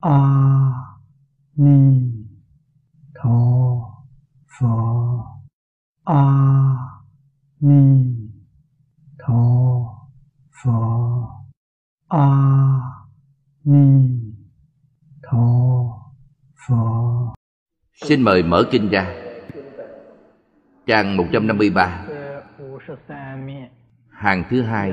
a 0.00 0.18
ni 1.56 2.12
tho 3.14 3.40
phở 4.58 4.66
a 6.04 6.22
ni 7.60 8.04
tho 9.18 9.42
phở 10.62 10.70
a 12.08 12.26
ni 13.64 14.08
tho 15.22 15.46
phở 16.68 17.00
xin 17.94 18.22
mời 18.22 18.42
mở 18.42 18.64
kinh 18.70 18.88
ra. 18.90 19.14
Trang 20.86 21.16
153 21.16 22.06
hàng 24.10 24.44
thứ 24.50 24.62
hai. 24.62 24.92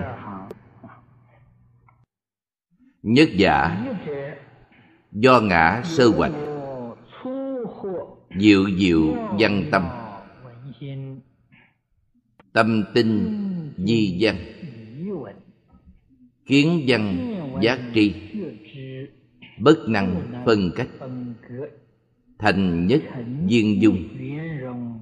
Nhất 3.03 3.29
giả 3.37 3.86
do 5.11 5.41
ngã 5.41 5.81
sơ 5.85 6.07
hoạch. 6.07 6.33
Diệu 8.39 8.69
diệu 8.77 9.15
văn 9.39 9.63
tâm. 9.71 9.83
Tâm 12.53 12.83
tinh 12.93 13.25
di 13.77 14.17
văn. 14.19 14.35
Kiến 16.45 16.83
văn 16.87 17.33
giác 17.61 17.79
tri. 17.95 18.13
Bất 19.59 19.89
năng 19.89 20.43
phân 20.45 20.71
cách. 20.75 20.89
Thành 22.39 22.87
nhất 22.87 23.01
viên 23.47 23.81
dung. 23.81 24.03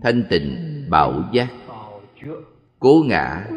Thanh 0.03 0.23
tịnh 0.29 0.55
bảo 0.89 1.23
giác. 1.33 1.47
Cố 2.79 3.03
ngã 3.07 3.47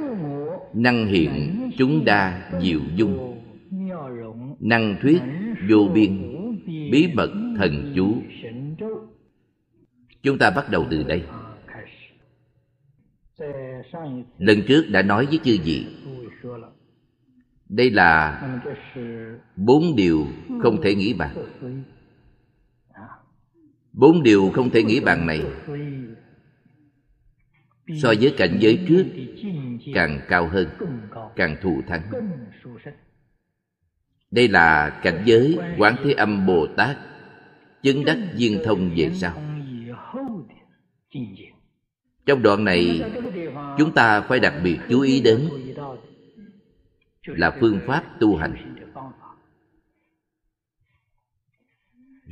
năng 0.75 1.06
hiện 1.06 1.70
chúng 1.78 2.05
đa 2.05 2.50
diệu 2.62 2.81
dung. 2.97 3.41
Năng 4.61 4.97
thuyết 5.03 5.22
vô 5.70 5.89
biên 5.94 6.28
bí 6.91 7.08
mật 7.14 7.31
thần 7.58 7.92
chú. 7.97 8.22
Chúng 10.22 10.39
ta 10.39 10.50
bắt 10.50 10.70
đầu 10.70 10.86
từ 10.91 11.03
đây. 11.03 11.22
Lần 14.39 14.62
trước 14.69 14.84
đã 14.91 15.03
nói 15.03 15.27
với 15.27 15.41
chư 15.44 15.56
vị, 15.64 15.86
đây 17.69 17.91
là 17.91 18.42
bốn 19.56 19.97
điều 19.97 20.27
không 20.62 20.83
thể 20.83 20.94
nghĩ 20.94 21.14
bàn. 21.14 21.36
Bốn 23.92 24.22
điều 24.22 24.50
không 24.55 24.70
thể 24.70 24.83
nghĩ 24.83 25.00
bàn 25.00 25.27
này, 25.27 25.42
so 28.03 28.14
với 28.20 28.34
cảnh 28.36 28.56
giới 28.61 28.84
trước, 28.89 29.05
càng 29.94 30.20
cao 30.28 30.48
hơn, 30.48 30.69
càng 31.36 31.56
thù 31.62 31.83
thắng 31.86 32.03
đây 34.31 34.48
là 34.48 35.01
cảnh 35.03 35.23
giới 35.25 35.59
quán 35.79 35.97
thế 36.05 36.12
âm 36.12 36.47
bồ 36.47 36.67
tát, 36.77 36.97
chứng 37.83 38.05
đắc 38.05 38.19
viên 38.34 38.62
thông 38.65 38.91
về 38.97 39.11
sau. 39.15 39.43
Trong 42.27 42.43
đoạn 42.43 42.65
này, 42.65 43.03
chúng 43.79 43.93
ta 43.93 44.21
phải 44.21 44.41
đặc 44.41 44.55
biệt 44.65 44.79
chú 44.89 45.01
ý 45.01 45.21
đến 45.21 45.49
là 47.25 47.56
phương 47.61 47.81
pháp 47.87 48.05
tu 48.21 48.37
hành. 48.37 48.75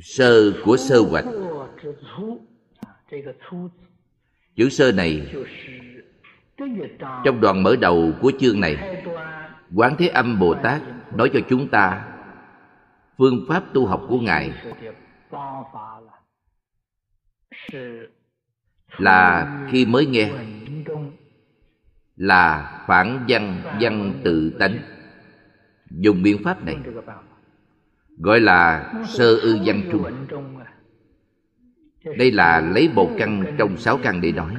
Sơ 0.01 0.51
của 0.65 0.77
sơ 0.77 0.99
hoạch. 0.99 1.25
Chữ 4.55 4.69
sơ 4.69 4.91
này, 4.91 5.33
trong 7.25 7.41
đoạn 7.41 7.63
mở 7.63 7.75
đầu 7.75 8.11
của 8.21 8.31
chương 8.39 8.59
này 8.59 9.03
quán 9.75 9.95
thế 9.97 10.07
âm 10.07 10.39
bồ 10.39 10.55
tát 10.63 10.81
nói 11.13 11.29
cho 11.33 11.39
chúng 11.49 11.67
ta, 11.67 12.07
phương 13.17 13.45
pháp 13.47 13.63
tu 13.73 13.85
học 13.85 14.01
của 14.09 14.19
ngài 14.19 14.53
là 18.97 19.47
khi 19.71 19.85
mới 19.85 20.05
nghe, 20.05 20.31
là 22.15 22.73
phản 22.87 23.25
văn 23.27 23.61
văn 23.81 24.13
tự 24.23 24.49
tánh. 24.59 24.77
Dùng 25.89 26.23
biện 26.23 26.43
pháp 26.43 26.63
này 26.63 26.77
gọi 28.17 28.39
là 28.39 28.93
sơ 29.07 29.35
ư 29.35 29.57
văn 29.65 29.81
trung. 29.91 30.03
Đây 32.17 32.31
là 32.31 32.59
lấy 32.59 32.89
một 32.93 33.09
căn 33.17 33.55
trong 33.57 33.77
sáu 33.77 33.99
căn 34.03 34.21
để 34.21 34.31
nói. 34.31 34.55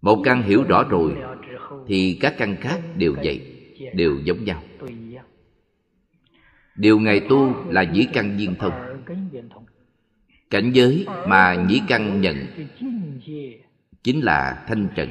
Một 0.00 0.22
căn 0.24 0.42
hiểu 0.42 0.64
rõ 0.68 0.84
rồi 0.88 1.16
thì 1.88 2.18
các 2.20 2.34
căn 2.38 2.56
khác 2.60 2.80
đều 2.96 3.14
vậy, 3.24 3.40
đều 3.94 4.18
giống 4.24 4.44
nhau. 4.44 4.62
Điều 6.76 7.00
ngài 7.00 7.20
tu 7.20 7.54
là 7.70 7.82
dĩ 7.82 8.06
căn 8.12 8.36
viên 8.36 8.54
thông. 8.54 8.72
Cảnh 10.50 10.70
giới 10.72 11.06
mà 11.26 11.54
nhĩ 11.68 11.80
căn 11.88 12.20
nhận 12.20 12.36
chính 14.02 14.20
là 14.20 14.64
thanh 14.68 14.88
trần. 14.94 15.08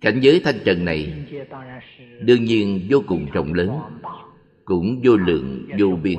Cảnh 0.00 0.20
giới 0.20 0.40
thanh 0.44 0.58
trần 0.64 0.84
này 0.84 1.26
đương 2.20 2.44
nhiên 2.44 2.86
vô 2.90 3.02
cùng 3.06 3.26
rộng 3.32 3.54
lớn, 3.54 3.70
cũng 4.64 5.00
vô 5.04 5.16
lượng, 5.16 5.68
vô 5.78 5.98
biên 6.02 6.18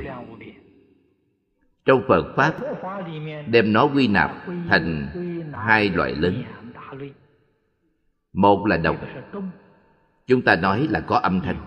trong 1.86 2.04
phật 2.08 2.34
pháp, 2.36 2.54
đem 3.48 3.74
nó 3.74 3.86
quy 3.86 4.08
nạp 4.08 4.32
thành 4.70 5.08
hai 5.54 5.90
loại 5.90 6.16
lớn. 6.16 6.44
Một 8.34 8.66
là 8.66 8.78
động 8.78 8.98
chúng 10.28 10.42
ta 10.42 10.56
nói 10.56 10.88
là 10.90 11.00
có 11.00 11.18
âm 11.18 11.42
thanh. 11.42 11.58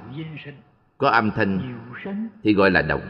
Có 0.99 1.09
âm 1.09 1.31
thanh 1.31 1.79
thì 2.43 2.55
gọi 2.55 2.71
là 2.71 2.83
động 2.83 3.03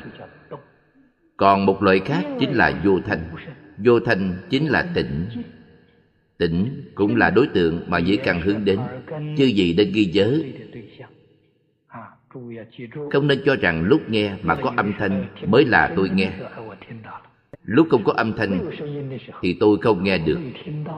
còn 1.36 1.66
một 1.66 1.82
loại 1.82 2.00
khác 2.00 2.24
chính 2.40 2.52
là 2.52 2.80
vô 2.84 3.00
thanh. 3.06 3.20
Vô 3.78 4.00
thanh 4.00 4.34
chính 4.50 4.66
là 4.66 4.86
tịnh. 4.94 5.26
Tịnh 6.38 6.82
cũng 6.94 7.16
là 7.16 7.30
đối 7.30 7.46
tượng 7.46 7.84
mà 7.86 7.98
dễ 7.98 8.16
càng 8.16 8.40
hướng 8.40 8.64
đến. 8.64 8.80
Chứ 9.36 9.44
gì 9.44 9.72
đến 9.72 9.92
ghi 9.94 10.06
nhớ 10.06 10.42
không 13.12 13.26
nên 13.26 13.42
cho 13.44 13.56
rằng 13.56 13.84
lúc 13.84 14.10
nghe 14.10 14.32
mà 14.42 14.54
có 14.54 14.72
âm 14.76 14.92
thanh 14.98 15.26
mới 15.46 15.64
là 15.64 15.92
tôi 15.96 16.10
nghe. 16.10 16.32
Lúc 17.64 17.86
không 17.90 18.04
có 18.04 18.12
âm 18.12 18.32
thanh 18.32 18.70
thì 19.42 19.56
tôi 19.60 19.78
không 19.82 20.04
nghe 20.04 20.18
được. 20.18 20.38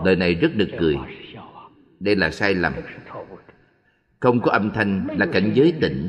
Lời 0.05 0.17
này 0.17 0.35
rất 0.35 0.57
nực 0.57 0.69
cười. 0.79 0.97
Đây 2.01 2.17
là 2.17 2.31
sai 2.31 2.55
lầm. 2.55 2.73
Không 4.21 4.41
có 4.41 4.51
âm 4.51 4.71
thanh 4.71 5.07
là 5.17 5.27
cảnh 5.27 5.51
giới 5.55 5.73
tịnh. 5.81 6.09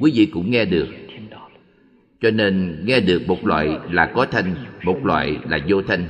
Quý 0.00 0.12
vị 0.14 0.26
cũng 0.26 0.50
nghe 0.50 0.64
được. 0.64 0.86
Cho 2.20 2.30
nên 2.30 2.82
nghe 2.84 3.00
được 3.00 3.22
một 3.26 3.46
loại 3.46 3.78
là 3.90 4.12
có 4.14 4.26
thanh, 4.26 4.54
một 4.82 5.06
loại 5.06 5.38
là 5.48 5.58
vô 5.68 5.82
thanh. 5.82 6.08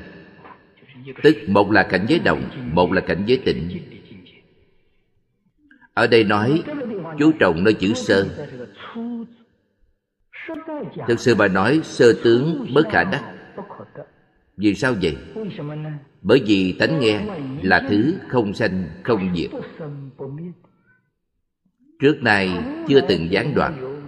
Tức 1.23 1.37
một 1.49 1.71
là 1.71 1.83
cảnh 1.83 2.07
giới 2.09 2.19
động 2.19 2.43
một 2.73 2.93
là 2.93 3.01
cảnh 3.01 3.23
giới 3.27 3.39
tịnh. 3.45 3.69
Ở 5.95 6.07
đây 6.07 6.25
nói 6.25 6.63
chú 7.19 7.33
trọng 7.41 7.65
nơi 7.65 7.75
chữ 7.75 7.95
sơ. 7.95 8.27
Thực 11.09 11.21
sự 11.21 11.35
bà 11.35 11.49
nói, 11.49 11.81
sơ 11.83 12.13
tướng 12.25 12.67
bất 12.75 12.83
khả 12.91 13.05
đắc. 13.05 13.35
Vì 14.57 14.75
sao 14.75 14.95
vậy? 15.03 15.17
Bởi 16.23 16.43
vì 16.47 16.73
tánh 16.79 17.01
nghe 17.01 17.27
là 17.63 17.87
thứ 17.91 18.15
không 18.29 18.55
sanh, 18.55 18.85
không 19.03 19.35
diệt. 19.37 19.51
Trước 22.01 22.23
nay 22.23 22.51
chưa 22.89 23.01
từng 23.09 23.33
gián 23.33 23.55
đoạn. 23.55 24.01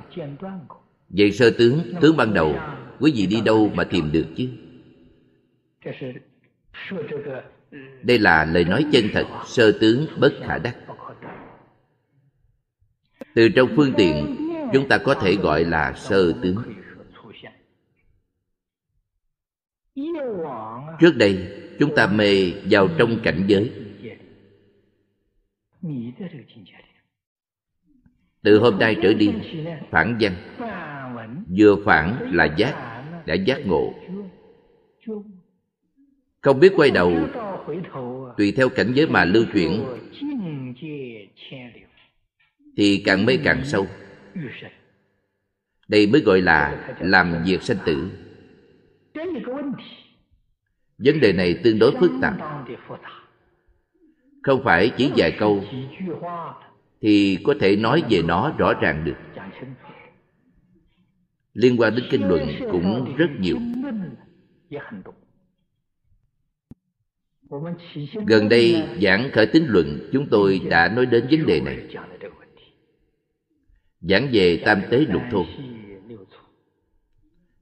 Vậy 1.09 1.33
sơ 1.33 1.51
tướng 1.51 1.81
tướng 2.01 2.17
ban 2.17 2.35
đầu, 2.35 2.55
quý 3.01 3.13
vị 3.17 3.27
đi 3.27 3.41
đâu 3.41 3.71
mà 3.75 3.85
tìm 3.85 4.13
được 4.13 4.27
chứ? 4.37 4.49
Đây 8.03 8.19
là 8.19 8.45
lời 8.45 8.65
nói 8.65 8.87
chân 8.93 9.05
thật, 9.13 9.27
sơ 9.47 9.73
tướng 9.81 10.07
bất 10.21 10.33
khả 10.47 10.59
đắc 10.59 10.77
từ 13.35 13.49
trong 13.49 13.69
phương 13.77 13.93
tiện, 13.97 14.37
chúng 14.73 14.89
ta 14.89 14.99
có 14.99 15.15
thể 15.15 15.37
gọi 15.37 15.65
là 15.65 15.93
sơ 15.97 16.33
tướng 16.43 16.63
trước 21.01 21.17
đây, 21.17 21.49
chúng 21.79 21.95
ta 21.97 22.07
mê 22.07 22.53
vào 22.71 22.89
trong 22.99 23.19
cảnh 23.23 23.45
giới. 23.47 23.73
Từ 28.43 28.59
hôm 28.59 28.79
nay 28.79 28.97
trở 29.03 29.15
đi, 29.15 29.33
phản 29.91 30.19
văn, 30.21 30.33
vừa 31.59 31.77
phản 31.85 32.33
là 32.33 32.45
giác, 32.57 33.03
đã 33.27 33.35
giác 33.35 33.67
ngộ. 33.67 33.95
Không 36.41 36.61
biết 36.61 36.73
quay 36.77 36.91
đầu, 36.91 37.13
tùy 38.37 38.53
theo 38.57 38.69
cảnh 38.69 38.93
giới 38.95 39.07
mà 39.07 39.25
lưu 39.25 39.45
chuyển 39.53 39.85
thì 42.77 43.03
càng 43.05 43.27
mê 43.27 43.39
càng 43.45 43.65
sâu. 43.65 43.87
Đây 45.89 46.07
mới 46.07 46.21
gọi 46.21 46.41
là 46.41 46.89
làm 47.01 47.45
việc 47.47 47.63
sanh 47.63 47.77
tử. 47.87 48.11
Vấn 50.99 51.21
đề 51.21 51.33
này 51.33 51.61
tương 51.65 51.79
đối 51.79 51.93
phức 52.01 52.11
tạp. 52.23 52.35
Không 54.43 54.65
phải 54.65 54.93
chỉ 54.97 55.11
vài 55.17 55.37
câu 55.39 55.65
thì 57.01 57.39
có 57.45 57.55
thể 57.61 57.77
nói 57.77 58.03
về 58.11 58.23
nó 58.23 58.55
rõ 58.59 58.75
ràng 58.81 59.05
được. 59.05 59.17
Liên 61.55 61.77
quan 61.81 61.95
đến 61.97 62.05
kinh 62.11 62.29
luận 62.29 62.49
cũng 62.73 63.17
rất 63.17 63.31
nhiều. 63.39 63.59
Gần 68.27 68.49
đây 68.49 68.83
giảng 69.03 69.31
khởi 69.33 69.47
tính 69.47 69.67
luận, 69.69 70.11
chúng 70.13 70.29
tôi 70.31 70.61
đã 70.71 70.89
nói 70.89 71.07
đến 71.07 71.27
vấn 71.31 71.47
đề 71.47 71.61
này 71.61 71.79
giảng 74.03 74.29
về 74.33 74.63
tam 74.65 74.83
tế 74.91 74.99
lục 74.99 75.23
thô. 75.31 75.45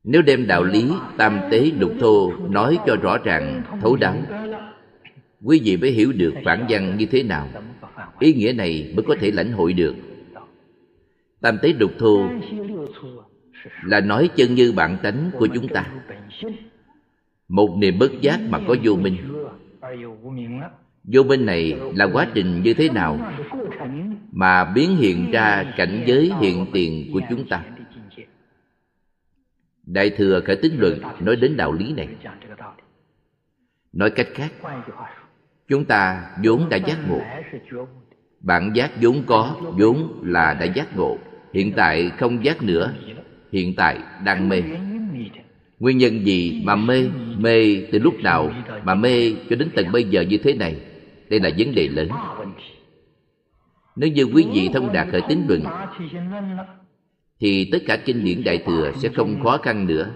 Nếu 0.04 0.22
đem 0.22 0.46
đạo 0.46 0.64
lý 0.64 0.84
tam 1.16 1.40
tế 1.50 1.70
lục 1.78 1.92
thô 2.00 2.32
nói 2.48 2.78
cho 2.86 2.96
rõ 3.02 3.18
ràng, 3.24 3.62
thấu 3.82 3.96
đáo, 3.96 4.16
quý 5.42 5.60
vị 5.64 5.76
mới 5.76 5.90
hiểu 5.90 6.12
được 6.12 6.34
phản 6.44 6.66
văn 6.68 6.96
như 6.98 7.06
thế 7.06 7.22
nào. 7.22 7.48
Ý 8.18 8.34
nghĩa 8.34 8.52
này 8.52 8.92
mới 8.96 9.04
có 9.08 9.16
thể 9.20 9.30
lãnh 9.30 9.52
hội 9.52 9.72
được. 9.72 9.94
Tam 11.40 11.58
tế 11.62 11.72
lục 11.78 11.92
thô 11.98 12.28
là 13.84 14.00
nói 14.00 14.30
chân 14.36 14.54
như 14.54 14.72
bản 14.72 14.96
tánh 15.02 15.30
của 15.38 15.46
chúng 15.54 15.68
ta. 15.68 15.86
Một 17.48 17.76
niềm 17.78 17.98
bất 17.98 18.20
giác 18.20 18.40
mà 18.48 18.58
có 18.68 18.76
vô 18.84 18.94
minh. 18.94 19.16
Vô 21.04 21.22
minh 21.22 21.46
này 21.46 21.76
là 21.94 22.08
quá 22.12 22.26
trình 22.34 22.62
như 22.62 22.74
thế 22.74 22.88
nào? 22.88 23.32
mà 24.32 24.64
biến 24.64 24.96
hiện 24.96 25.30
ra 25.30 25.72
cảnh 25.76 26.04
giới 26.06 26.32
hiện 26.40 26.66
tiền 26.72 27.10
của 27.12 27.20
chúng 27.30 27.48
ta. 27.48 27.64
đại 29.86 30.10
thừa 30.10 30.40
khởi 30.40 30.56
tính 30.56 30.76
luận 30.78 31.00
nói 31.20 31.36
đến 31.36 31.56
đạo 31.56 31.72
lý 31.72 31.92
này. 31.92 32.08
nói 33.92 34.10
cách 34.10 34.28
khác 34.34 34.52
chúng 35.68 35.84
ta 35.84 36.30
vốn 36.44 36.68
đã 36.68 36.76
giác 36.76 36.98
ngộ. 37.08 37.20
Bản 38.40 38.72
giác 38.74 38.90
vốn 39.02 39.22
có 39.26 39.56
vốn 39.78 40.22
là 40.24 40.54
đã 40.54 40.64
giác 40.64 40.96
ngộ. 40.96 41.18
Hiện 41.54 41.72
tại 41.76 42.10
không 42.18 42.44
giác 42.44 42.62
nữa. 42.62 42.94
hiện 43.52 43.74
tại 43.76 43.98
đang 44.24 44.48
mê. 44.48 44.62
nguyên 45.78 45.98
nhân 45.98 46.24
gì 46.24 46.62
mà 46.64 46.76
mê? 46.76 47.08
Mê 47.38 47.86
từ 47.92 47.98
lúc 47.98 48.14
nào 48.20 48.52
mà 48.84 48.94
mê 48.94 49.34
cho 49.50 49.56
đến 49.56 49.68
tận 49.74 49.92
bây 49.92 50.04
giờ 50.04 50.20
như 50.20 50.38
thế 50.38 50.54
này? 50.54 50.76
Đây 51.28 51.40
là 51.40 51.50
vấn 51.58 51.74
đề 51.74 51.88
lớn 51.88 52.08
nếu 53.96 54.10
như 54.10 54.24
quý 54.24 54.46
vị 54.52 54.70
thông 54.72 54.92
đạt 54.92 55.08
khởi 55.12 55.22
tính 55.28 55.46
luận, 55.48 55.62
thì 57.40 57.68
tất 57.72 57.78
cả 57.86 57.96
kinh 58.04 58.24
điển 58.24 58.44
đại 58.44 58.62
thừa 58.66 58.92
sẽ 58.96 59.08
không 59.08 59.42
khó 59.42 59.58
khăn 59.62 59.86
nữa. 59.86 60.10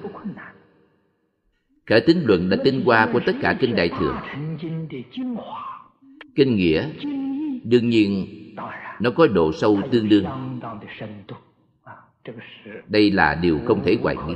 Khởi 1.86 2.00
tính 2.00 2.22
luận 2.24 2.48
là 2.48 2.56
tinh 2.64 2.82
hoa 2.84 3.08
của 3.12 3.20
tất 3.26 3.32
cả 3.42 3.56
kinh 3.60 3.76
đại 3.76 3.90
thừa. 3.98 4.22
Kinh 6.34 6.56
nghĩa, 6.56 6.88
đương 7.64 7.88
nhiên, 7.88 8.26
nó 9.00 9.10
có 9.10 9.26
độ 9.26 9.52
sâu 9.52 9.80
tương 9.90 10.08
đương. 10.08 10.24
Đây 12.88 13.10
là 13.10 13.34
điều 13.34 13.60
không 13.64 13.84
thể 13.84 13.96
hoài 14.02 14.16
nghi. 14.26 14.34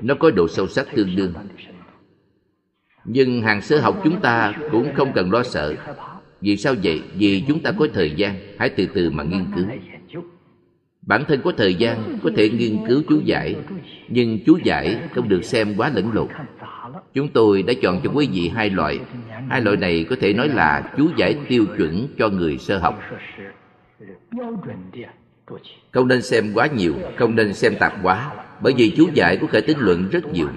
Nó 0.00 0.14
có 0.14 0.30
độ 0.30 0.48
sâu 0.48 0.66
sắc 0.66 0.86
tương 0.94 1.16
đương. 1.16 1.34
Nhưng 3.04 3.42
hàng 3.42 3.60
sơ 3.60 3.80
học 3.80 4.00
chúng 4.04 4.20
ta 4.20 4.52
cũng 4.72 4.94
không 4.94 5.12
cần 5.14 5.32
lo 5.32 5.42
sợ. 5.42 5.74
Vì 6.46 6.56
sao 6.56 6.74
vậy? 6.82 7.02
Vì 7.18 7.44
chúng 7.48 7.60
ta 7.60 7.72
có 7.78 7.86
thời 7.94 8.10
gian. 8.10 8.34
Hãy 8.58 8.68
từ 8.68 8.86
từ 8.94 9.10
mà 9.10 9.24
nghiên 9.24 9.44
cứu. 9.56 9.64
Bản 11.02 11.24
thân 11.28 11.40
có 11.44 11.52
thời 11.56 11.74
gian 11.74 12.18
có 12.22 12.30
thể 12.36 12.48
nghiên 12.50 12.78
cứu 12.88 13.02
chú 13.08 13.20
giải. 13.24 13.56
Nhưng 14.08 14.38
chú 14.46 14.58
giải 14.64 14.98
không 15.14 15.28
được 15.28 15.44
xem 15.44 15.74
quá 15.76 15.90
lẫn 15.94 16.12
lộn. 16.12 16.26
Chúng 17.14 17.28
tôi 17.28 17.62
đã 17.62 17.72
chọn 17.82 18.00
cho 18.04 18.10
quý 18.14 18.28
vị 18.32 18.48
hai 18.48 18.70
loại. 18.70 18.98
Hai 19.48 19.60
loại 19.60 19.76
này 19.76 20.06
có 20.10 20.16
thể 20.20 20.32
nói 20.32 20.48
là 20.48 20.92
chú 20.96 21.08
giải 21.16 21.36
tiêu 21.48 21.64
chuẩn 21.78 22.08
cho 22.18 22.28
người 22.28 22.58
sơ 22.58 22.78
học. 22.78 23.00
Không 25.90 26.08
nên 26.08 26.22
xem 26.22 26.52
quá 26.54 26.66
nhiều, 26.66 26.94
không 27.16 27.34
nên 27.36 27.54
xem 27.54 27.74
tạp 27.80 27.92
quá 28.02 28.32
Bởi 28.62 28.72
vì 28.76 28.94
chú 28.96 29.08
giải 29.14 29.36
có 29.36 29.46
thể 29.52 29.60
tính 29.60 29.78
luận 29.78 30.08
rất 30.12 30.32
nhiều. 30.32 30.48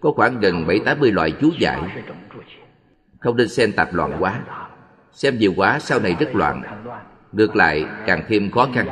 Có 0.00 0.12
khoảng 0.12 0.40
gần 0.40 0.66
7-80 0.66 1.12
loại 1.14 1.32
chú 1.40 1.50
giải. 1.58 1.80
Không 3.18 3.36
nên 3.36 3.48
xem 3.48 3.72
tạp 3.72 3.94
loạn 3.94 4.16
quá 4.18 4.40
xem 5.12 5.38
diệu 5.38 5.52
quá, 5.56 5.78
sau 5.78 6.00
này 6.00 6.16
rất 6.20 6.34
loạn. 6.34 6.62
Ngược 7.32 7.56
lại, 7.56 7.84
càng 8.06 8.22
thêm 8.28 8.50
khó 8.50 8.68
khăn. 8.74 8.86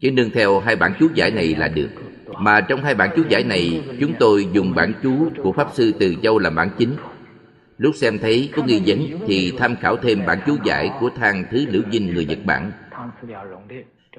Chỉ 0.00 0.10
nương 0.10 0.30
theo 0.30 0.60
hai 0.60 0.76
bản 0.76 0.92
chú 1.00 1.08
giải 1.14 1.30
này 1.30 1.54
là 1.54 1.68
được. 1.68 1.88
Mà 2.38 2.60
trong 2.60 2.82
hai 2.82 2.94
bản 2.94 3.10
chú 3.16 3.22
giải 3.28 3.44
này, 3.44 3.84
chúng 4.00 4.14
tôi 4.18 4.48
dùng 4.52 4.74
bản 4.74 4.92
chú 5.02 5.30
của 5.42 5.52
pháp 5.52 5.68
sư 5.74 5.92
từ 6.00 6.14
châu 6.22 6.38
làm 6.38 6.54
bản 6.54 6.70
chính. 6.78 6.96
Lúc 7.78 7.94
xem 7.94 8.18
thấy 8.18 8.50
có 8.56 8.62
nghi 8.62 8.82
vấn, 8.86 9.26
thì 9.26 9.52
tham 9.58 9.76
khảo 9.76 9.96
thêm 9.96 10.26
bản 10.26 10.38
chú 10.46 10.56
giải 10.64 10.90
của 11.00 11.10
thang 11.16 11.44
thứ 11.50 11.66
liễu 11.70 11.82
dinh 11.92 12.14
người 12.14 12.24
nhật 12.24 12.38
bản. 12.44 12.72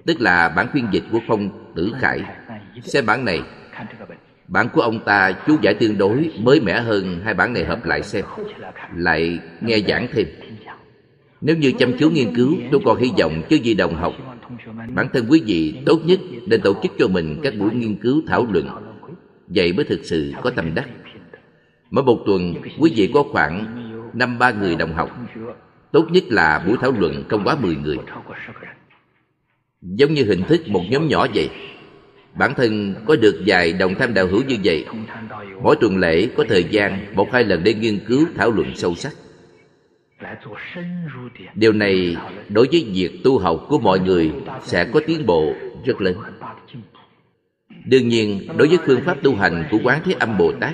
Tức 0.06 0.22
là 0.22 0.50
bản 0.50 0.68
phiên 0.74 0.88
dịch 0.92 1.04
của 1.12 1.20
phong 1.28 1.74
tử 1.76 1.92
khải. 2.00 2.24
Xem 2.84 3.06
bản 3.06 3.26
này. 3.26 3.42
Bản 4.48 4.70
của 4.74 4.82
ông 4.82 5.00
ta, 5.06 5.32
chú 5.48 5.58
giải 5.62 5.74
tương 5.74 5.98
đối, 5.98 6.32
mới 6.40 6.60
mẻ 6.60 6.82
hơn 6.82 7.20
hai 7.24 7.34
bản 7.34 7.54
này 7.54 7.66
hợp 7.66 7.86
lại 7.86 8.04
xem. 8.04 8.26
Lại 8.96 9.40
nghe 9.62 9.80
giảng 9.88 10.08
thêm. 10.14 10.28
Nếu 11.42 11.58
như 11.58 11.72
chăm 11.72 11.98
chú 12.00 12.10
nghiên 12.10 12.36
cứu, 12.36 12.54
tôi 12.72 12.82
còn 12.86 12.98
hy 12.98 13.12
vọng 13.20 13.42
chứ 13.50 13.56
gì 13.56 13.74
đồng 13.74 13.96
học. 13.96 14.14
Bản 14.94 15.08
thân 15.14 15.26
quý 15.30 15.42
vị 15.46 15.76
tốt 15.86 16.00
nhất 16.06 16.20
nên 16.48 16.62
tổ 16.62 16.74
chức 16.84 16.92
cho 17.00 17.08
mình 17.08 17.40
các 17.44 17.54
buổi 17.60 17.74
nghiên 17.74 17.96
cứu 17.96 18.22
thảo 18.28 18.48
luận. 18.52 18.68
Vậy 19.48 19.74
mới 19.74 19.86
thực 19.86 20.00
sự 20.04 20.34
có 20.42 20.50
tầm 20.50 20.76
đắc. 20.76 20.90
Mỗi 21.92 22.04
một 22.04 22.24
tuần, 22.26 22.56
quý 22.80 22.94
vị 22.96 23.12
có 23.14 23.24
khoảng 23.24 23.66
năm 24.14 24.40
ba 24.40 24.52
người 24.52 24.76
đồng 24.76 24.94
học. 24.94 25.10
Tốt 25.92 26.06
nhất 26.12 26.24
là 26.28 26.64
buổi 26.68 26.78
thảo 26.82 26.92
luận 26.92 27.24
không 27.30 27.44
quá 27.44 27.58
10 27.62 27.76
người. 27.76 27.98
Giống 29.82 30.14
như 30.14 30.24
hình 30.24 30.44
thức 30.44 30.68
một 30.68 30.84
nhóm 30.90 31.08
nhỏ 31.08 31.28
vậy 31.36 31.50
bản 32.38 32.54
thân 32.58 32.96
có 33.06 33.16
được 33.16 33.44
vài 33.46 33.74
đồng 33.74 33.96
tham 33.96 34.14
đạo 34.14 34.28
hữu 34.28 34.44
như 34.48 34.58
vậy, 34.64 34.86
mỗi 35.62 35.76
tuần 35.82 35.98
lễ 35.98 36.30
có 36.38 36.46
thời 36.50 36.64
gian 36.64 37.16
một 37.16 37.34
hai 37.34 37.44
lần 37.44 37.64
để 37.64 37.74
nghiên 37.74 38.00
cứu, 38.08 38.26
thảo 38.36 38.52
luận 38.52 38.76
sâu 38.76 38.96
sắc. 38.96 39.14
Điều 41.56 41.74
này 41.74 42.16
đối 42.50 42.68
với 42.72 42.88
việc 42.94 43.12
tu 43.24 43.40
học 43.40 43.66
của 43.70 43.80
mọi 43.80 44.00
người 44.00 44.32
sẽ 44.64 44.90
có 44.94 45.00
tiến 45.08 45.26
bộ 45.26 45.54
rất 45.86 46.02
lớn. 46.02 46.18
Đương 47.86 48.08
nhiên, 48.08 48.48
đối 48.58 48.68
với 48.68 48.78
phương 48.86 49.02
pháp 49.06 49.18
tu 49.24 49.36
hành 49.36 49.64
của 49.72 49.80
quán 49.84 50.02
thế 50.06 50.14
âm 50.20 50.38
bồ 50.38 50.52
tát, 50.52 50.74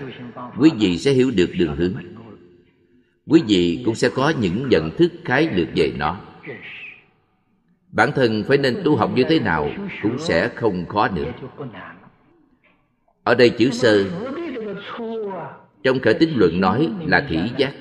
quý 0.60 0.70
vị 0.80 0.98
sẽ 0.98 1.12
hiểu 1.12 1.32
được 1.36 1.50
đường 1.58 1.76
hướng. 1.76 1.94
Quý 3.28 3.42
vị 3.48 3.82
cũng 3.86 3.96
sẽ 3.96 4.10
có 4.10 4.34
những 4.42 4.70
nhận 4.70 4.92
thức 4.98 5.12
khái 5.26 5.50
lược 5.56 5.68
về 5.76 5.92
nó 5.98 6.18
bản 7.94 8.12
thân 8.16 8.44
phải 8.48 8.58
nên 8.58 8.82
tu 8.84 8.96
học 8.96 9.12
như 9.16 9.24
thế 9.30 9.40
nào 9.40 9.70
cũng 10.02 10.20
sẽ 10.20 10.50
không 10.56 10.86
khó 10.86 11.08
nữa. 11.08 11.32
Ở 13.24 13.36
đây 13.36 13.50
chữ 13.50 13.70
sơ, 13.72 14.06
trong 15.84 16.00
khởi 16.00 16.14
tính 16.14 16.34
luận 16.36 16.62
nói 16.62 16.90
là 17.06 17.26
thị 17.30 17.40
giác. 17.58 17.74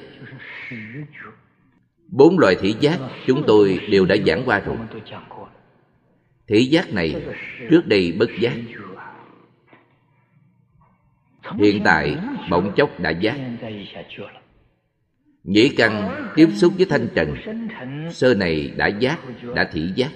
Bốn 2.08 2.38
loại 2.38 2.56
thị 2.60 2.74
giác 2.80 2.98
chúng 3.26 3.42
tôi 3.46 3.80
đều 3.88 4.06
đã 4.06 4.16
giảng 4.26 4.42
qua 4.46 4.60
rồi. 4.60 4.76
Thị 6.46 6.64
giác 6.64 6.92
này, 6.92 7.22
trước 7.70 7.86
đây 7.86 8.12
bất 8.18 8.30
giác. 8.40 8.52
Hiện 11.58 11.82
tại, 11.84 12.16
bỗng 12.50 12.72
chốc 12.76 13.00
đã 13.00 13.10
giác 13.10 13.36
dễ 15.44 15.70
căn 15.76 16.24
tiếp 16.34 16.48
xúc 16.54 16.72
với 16.76 16.86
thanh 16.86 17.08
trần. 17.14 17.34
Sơ 18.12 18.34
này 18.34 18.72
đã 18.76 18.86
giác, 18.86 19.18
đã 19.54 19.70
thị 19.72 19.88
giác. 19.96 20.10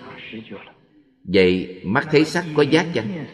Vậy 1.25 1.81
mắt 1.85 2.07
thấy 2.11 2.25
sắc 2.25 2.45
có 2.57 2.63
giác 2.63 2.87
chăng? 2.95 3.27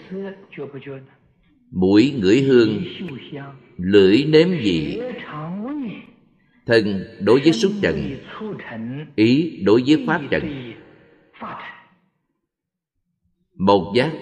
Mũi 1.71 2.15
ngửi 2.21 2.43
hương, 2.43 2.85
lưỡi 3.77 4.25
nếm 4.29 4.49
vị. 4.49 5.01
Thân 6.67 7.05
đối 7.21 7.41
với 7.41 7.53
xúc 7.53 7.73
trần, 7.83 8.17
ý 9.17 9.63
đối 9.65 9.83
với 9.87 10.05
pháp 10.07 10.21
trần. 10.31 10.73
Một 13.55 13.93
giác 13.97 14.13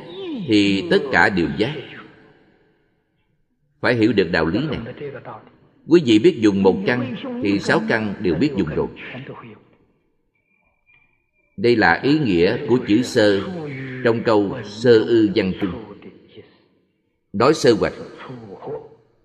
thì 0.47 0.85
tất 0.91 0.99
cả 1.12 1.29
đều 1.29 1.49
giác. 1.59 1.75
Phải 3.81 3.95
hiểu 3.95 4.12
được 4.12 4.29
đạo 4.33 4.47
lý 4.47 4.61
này 4.67 4.79
quý 5.91 6.03
vị 6.05 6.19
biết 6.19 6.37
dùng 6.41 6.63
một 6.63 6.77
căn 6.87 7.15
thì 7.43 7.59
sáu 7.59 7.81
căn 7.89 8.15
đều 8.21 8.35
biết 8.35 8.51
dùng 8.57 8.69
rồi. 8.69 8.87
Đây 11.57 11.77
là 11.77 12.01
ý 12.03 12.19
nghĩa 12.19 12.67
của 12.69 12.79
chữ 12.89 13.03
sơ 13.03 13.41
trong 14.05 14.23
câu 14.25 14.59
sơ 14.65 14.99
ư 14.99 15.31
văn 15.35 15.53
trung 15.61 15.85
Đói 17.33 17.55
sơ 17.55 17.73
hoạch, 17.81 17.93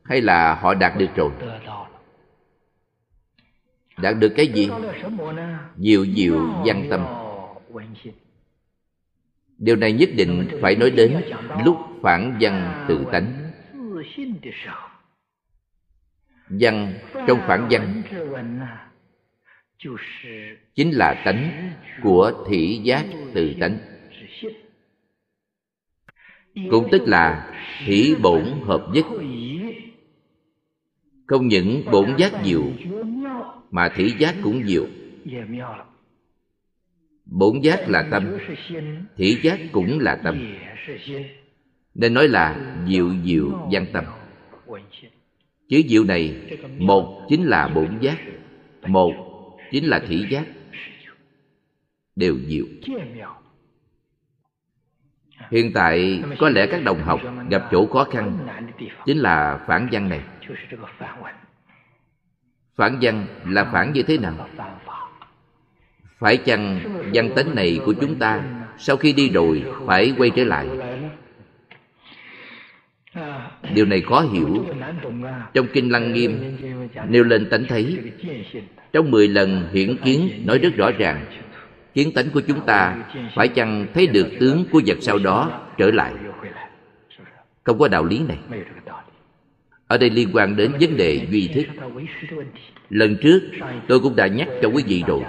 hay 0.03 0.21
là 0.21 0.55
họ 0.55 0.73
đạt 0.73 0.97
được 0.97 1.15
rồi? 1.15 1.31
Đạt 3.97 4.15
được 4.19 4.33
cái 4.35 4.47
gì? 4.47 4.69
Diệu 5.77 6.05
diệu 6.05 6.39
văn 6.65 6.87
tâm. 6.89 7.05
Điều 9.57 9.75
này 9.75 9.93
nhất 9.93 10.09
định 10.15 10.47
phải 10.61 10.75
nói 10.75 10.91
đến 10.91 11.21
lúc 11.65 11.77
phản 12.01 12.37
văn 12.41 12.85
tự 12.87 13.05
tánh 13.11 13.51
văn, 16.49 16.93
trong 17.27 17.39
khoảng 17.45 17.67
văn. 17.71 18.01
Chính 20.75 20.91
là 20.91 21.21
tánh 21.25 21.71
của 22.03 22.45
thị 22.49 22.81
giác 22.83 23.05
từ 23.33 23.53
tánh. 23.59 23.77
Cũng 26.69 26.87
tức 26.91 27.01
là 27.05 27.53
thị 27.85 28.15
bổn 28.21 28.43
hợp 28.63 28.87
nhất. 28.93 29.05
Không 31.27 31.47
những 31.47 31.83
bổn 31.91 32.15
giác 32.17 32.31
nhiều, 32.43 32.63
mà 33.71 33.89
thị 33.95 34.13
giác 34.19 34.35
cũng 34.43 34.65
nhiều. 34.65 34.87
Bổn 37.25 37.59
giác 37.61 37.89
là 37.89 38.07
tâm, 38.11 38.37
thị 39.15 39.39
giác 39.41 39.59
cũng 39.71 39.99
là 39.99 40.15
tâm. 40.23 40.55
Nên 41.93 42.13
nói 42.13 42.27
là 42.27 42.75
diệu 42.87 43.09
diệu 43.23 43.67
văn 43.71 43.85
tâm 43.93 44.05
chữ 45.69 45.81
diệu 45.87 46.03
này, 46.03 46.35
một 46.77 47.25
chính 47.29 47.45
là 47.45 47.67
bổn 47.67 47.99
giác, 47.99 48.17
một 48.87 49.13
chính 49.71 49.85
là 49.85 49.99
thị 49.99 50.25
giác, 50.29 50.45
đều 52.15 52.37
diệu. 52.47 52.65
Hiện 55.51 55.71
tại 55.73 56.23
có 56.39 56.49
lẽ 56.49 56.67
các 56.71 56.83
đồng 56.83 57.03
học 57.03 57.19
gặp 57.49 57.67
chỗ 57.71 57.85
khó 57.85 58.03
khăn 58.03 58.37
chính 59.05 59.17
là 59.17 59.59
phản 59.67 59.87
văn 59.91 60.09
này. 60.09 60.21
Phản 62.75 62.97
văn 63.01 63.25
là 63.45 63.63
phản 63.63 63.93
như 63.93 64.03
thế 64.03 64.17
nào? 64.17 64.47
Phải 66.17 66.37
chăng 66.37 66.79
văn 67.13 67.29
tánh 67.35 67.55
này 67.55 67.79
của 67.85 67.93
chúng 68.01 68.15
ta 68.15 68.43
sau 68.77 68.97
khi 68.97 69.13
đi 69.13 69.29
rồi 69.29 69.63
phải 69.85 70.13
quay 70.17 70.29
trở 70.35 70.43
lại? 70.43 70.67
Điều 73.73 73.85
này 73.85 74.01
khó 74.01 74.21
hiểu. 74.21 74.65
Trong 75.53 75.67
kinh 75.73 75.91
lăng 75.91 76.13
nghiêm, 76.13 76.57
nêu 77.09 77.23
lên 77.23 77.49
tánh 77.49 77.65
thấy. 77.65 77.97
Trong 78.93 79.11
mười 79.11 79.27
lần 79.27 79.67
hiển 79.73 79.97
kiến, 79.97 80.29
nói 80.45 80.57
rất 80.57 80.75
rõ 80.75 80.91
ràng. 80.91 81.25
Kiến 81.93 82.11
tánh 82.11 82.29
của 82.29 82.41
chúng 82.41 82.65
ta 82.65 82.97
phải 83.35 83.47
chăng 83.47 83.87
thấy 83.93 84.07
được 84.07 84.27
tướng 84.39 84.65
của 84.71 84.81
vật 84.85 84.97
sau 85.01 85.17
đó 85.17 85.61
trở 85.77 85.91
lại? 85.91 86.13
Không 87.63 87.79
có 87.79 87.87
đạo 87.87 88.05
lý 88.05 88.19
này. 88.19 88.37
Ở 89.87 89.97
đây 89.97 90.09
liên 90.09 90.29
quan 90.33 90.55
đến 90.55 90.71
vấn 90.81 90.97
đề 90.97 91.27
duy 91.31 91.47
thức. 91.47 91.65
Lần 92.89 93.17
trước, 93.21 93.39
tôi 93.87 93.99
cũng 93.99 94.15
đã 94.15 94.27
nhắc 94.27 94.47
cho 94.61 94.69
quý 94.69 94.83
vị 94.87 95.03
rồi. 95.07 95.21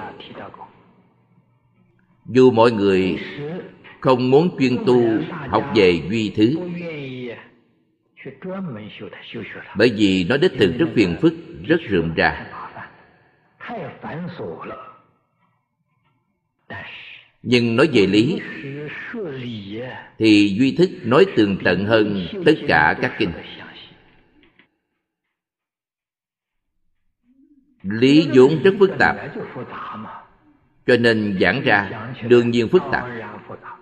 Dù 2.26 2.50
mọi 2.50 2.72
người 2.72 3.18
không 4.00 4.30
muốn 4.30 4.56
chuyên 4.58 4.84
tu 4.86 5.02
học 5.48 5.72
về 5.74 6.00
duy 6.10 6.32
thứ 6.36 6.54
bởi 9.76 9.92
vì 9.96 10.26
nó 10.28 10.36
đích 10.36 10.52
thực 10.58 10.74
rất 10.78 10.86
phiền 10.94 11.16
phức 11.20 11.34
rất 11.66 11.80
rườm 11.90 12.14
rà. 12.16 12.46
nhưng 17.42 17.76
nói 17.76 17.88
về 17.92 18.06
lý 18.06 18.40
thì 20.18 20.56
duy 20.58 20.76
thức 20.78 20.90
nói 21.04 21.26
tường 21.36 21.58
tận 21.64 21.86
hơn 21.86 22.26
tất 22.46 22.54
cả 22.68 22.96
các 23.02 23.14
kinh. 23.18 23.32
Lý 27.82 28.28
vốn 28.34 28.62
rất 28.62 28.74
phức 28.78 28.90
tạp. 28.98 29.16
Cho 30.86 30.96
nên 30.96 31.38
giảng 31.40 31.62
ra 31.62 32.10
đương 32.28 32.50
nhiên 32.50 32.68
phức 32.68 32.82
tạp. 32.92 33.08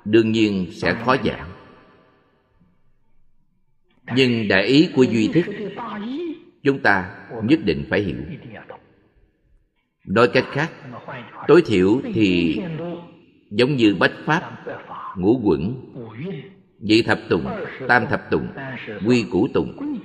Đương 0.04 0.32
nhiên 0.32 0.66
sẽ 0.72 0.94
khó 1.04 1.16
giảng 1.24 1.53
nhưng 4.16 4.48
đại 4.48 4.64
ý 4.64 4.88
của 4.94 5.02
duy 5.02 5.28
thức 5.28 5.44
chúng 6.62 6.78
ta 6.78 7.10
nhất 7.44 7.60
định 7.64 7.84
phải 7.90 8.00
hiểu. 8.00 8.16
Nói 10.06 10.28
cách 10.28 10.44
khác, 10.52 10.70
tối 11.48 11.62
thiểu 11.66 12.00
thì 12.14 12.60
giống 13.50 13.76
như 13.76 13.94
bách 13.94 14.12
pháp, 14.24 14.42
ngũ 15.16 15.40
quẩn, 15.44 15.74
nhị 16.80 17.02
thập 17.02 17.18
tùng, 17.28 17.46
tam 17.88 18.06
thập 18.06 18.30
tùng, 18.30 18.46
quy 19.06 19.24
củ 19.30 19.48
tùng, 19.54 19.96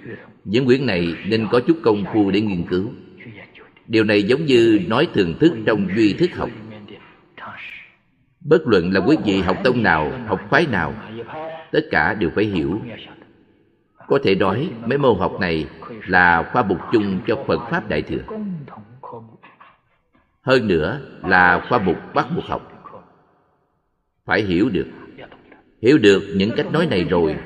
những 0.46 0.66
quyển 0.66 0.86
này 0.86 1.16
nên 1.28 1.48
có 1.52 1.60
chút 1.60 1.78
công 1.84 2.06
phu 2.14 2.32
để 2.32 2.42
nghiên 2.42 2.64
cứu. 2.70 2.90
Điều 3.88 4.04
này 4.04 4.24
giống 4.24 4.46
như 4.46 4.82
nói 4.88 5.08
thường 5.14 5.34
thức 5.40 5.54
trong 5.66 5.88
duy 5.96 6.14
thức 6.14 6.30
học. 6.36 6.50
Bất 8.40 8.68
luận 8.68 8.94
là 8.94 9.00
quý 9.00 9.18
vị 9.26 9.42
học 9.42 9.58
tông 9.64 9.84
nào, 9.84 10.12
học 10.28 10.40
phái 10.50 10.66
nào, 10.66 10.94
tất 11.72 11.82
cả 11.92 12.14
đều 12.14 12.30
phải 12.36 12.46
hiểu 12.46 12.82
có 14.10 14.20
thể 14.24 14.36
nói 14.36 14.72
mấy 14.86 14.98
môn 14.98 15.20
học 15.20 15.38
này 15.40 15.68
là 16.08 16.50
khoa 16.54 16.64
mục 16.64 16.78
chung 16.92 17.22
cho 17.28 17.44
phật 17.48 17.60
pháp 17.72 17.90
đại 17.90 18.02
thừa. 18.02 18.22
Hơn 20.42 20.68
nữa 20.68 21.02
là 21.24 21.66
khoa 21.70 21.80
mục 21.80 21.98
bắt 22.14 22.28
buộc 22.36 22.46
học. 22.46 22.72
Phải 24.26 24.42
hiểu 24.42 24.70
được. 24.70 24.88
Hiểu 25.82 25.98
được 25.98 26.24
những 26.36 26.52
cách 26.58 26.72
nói 26.72 26.88
này 26.88 27.04
rồi, 27.04 27.38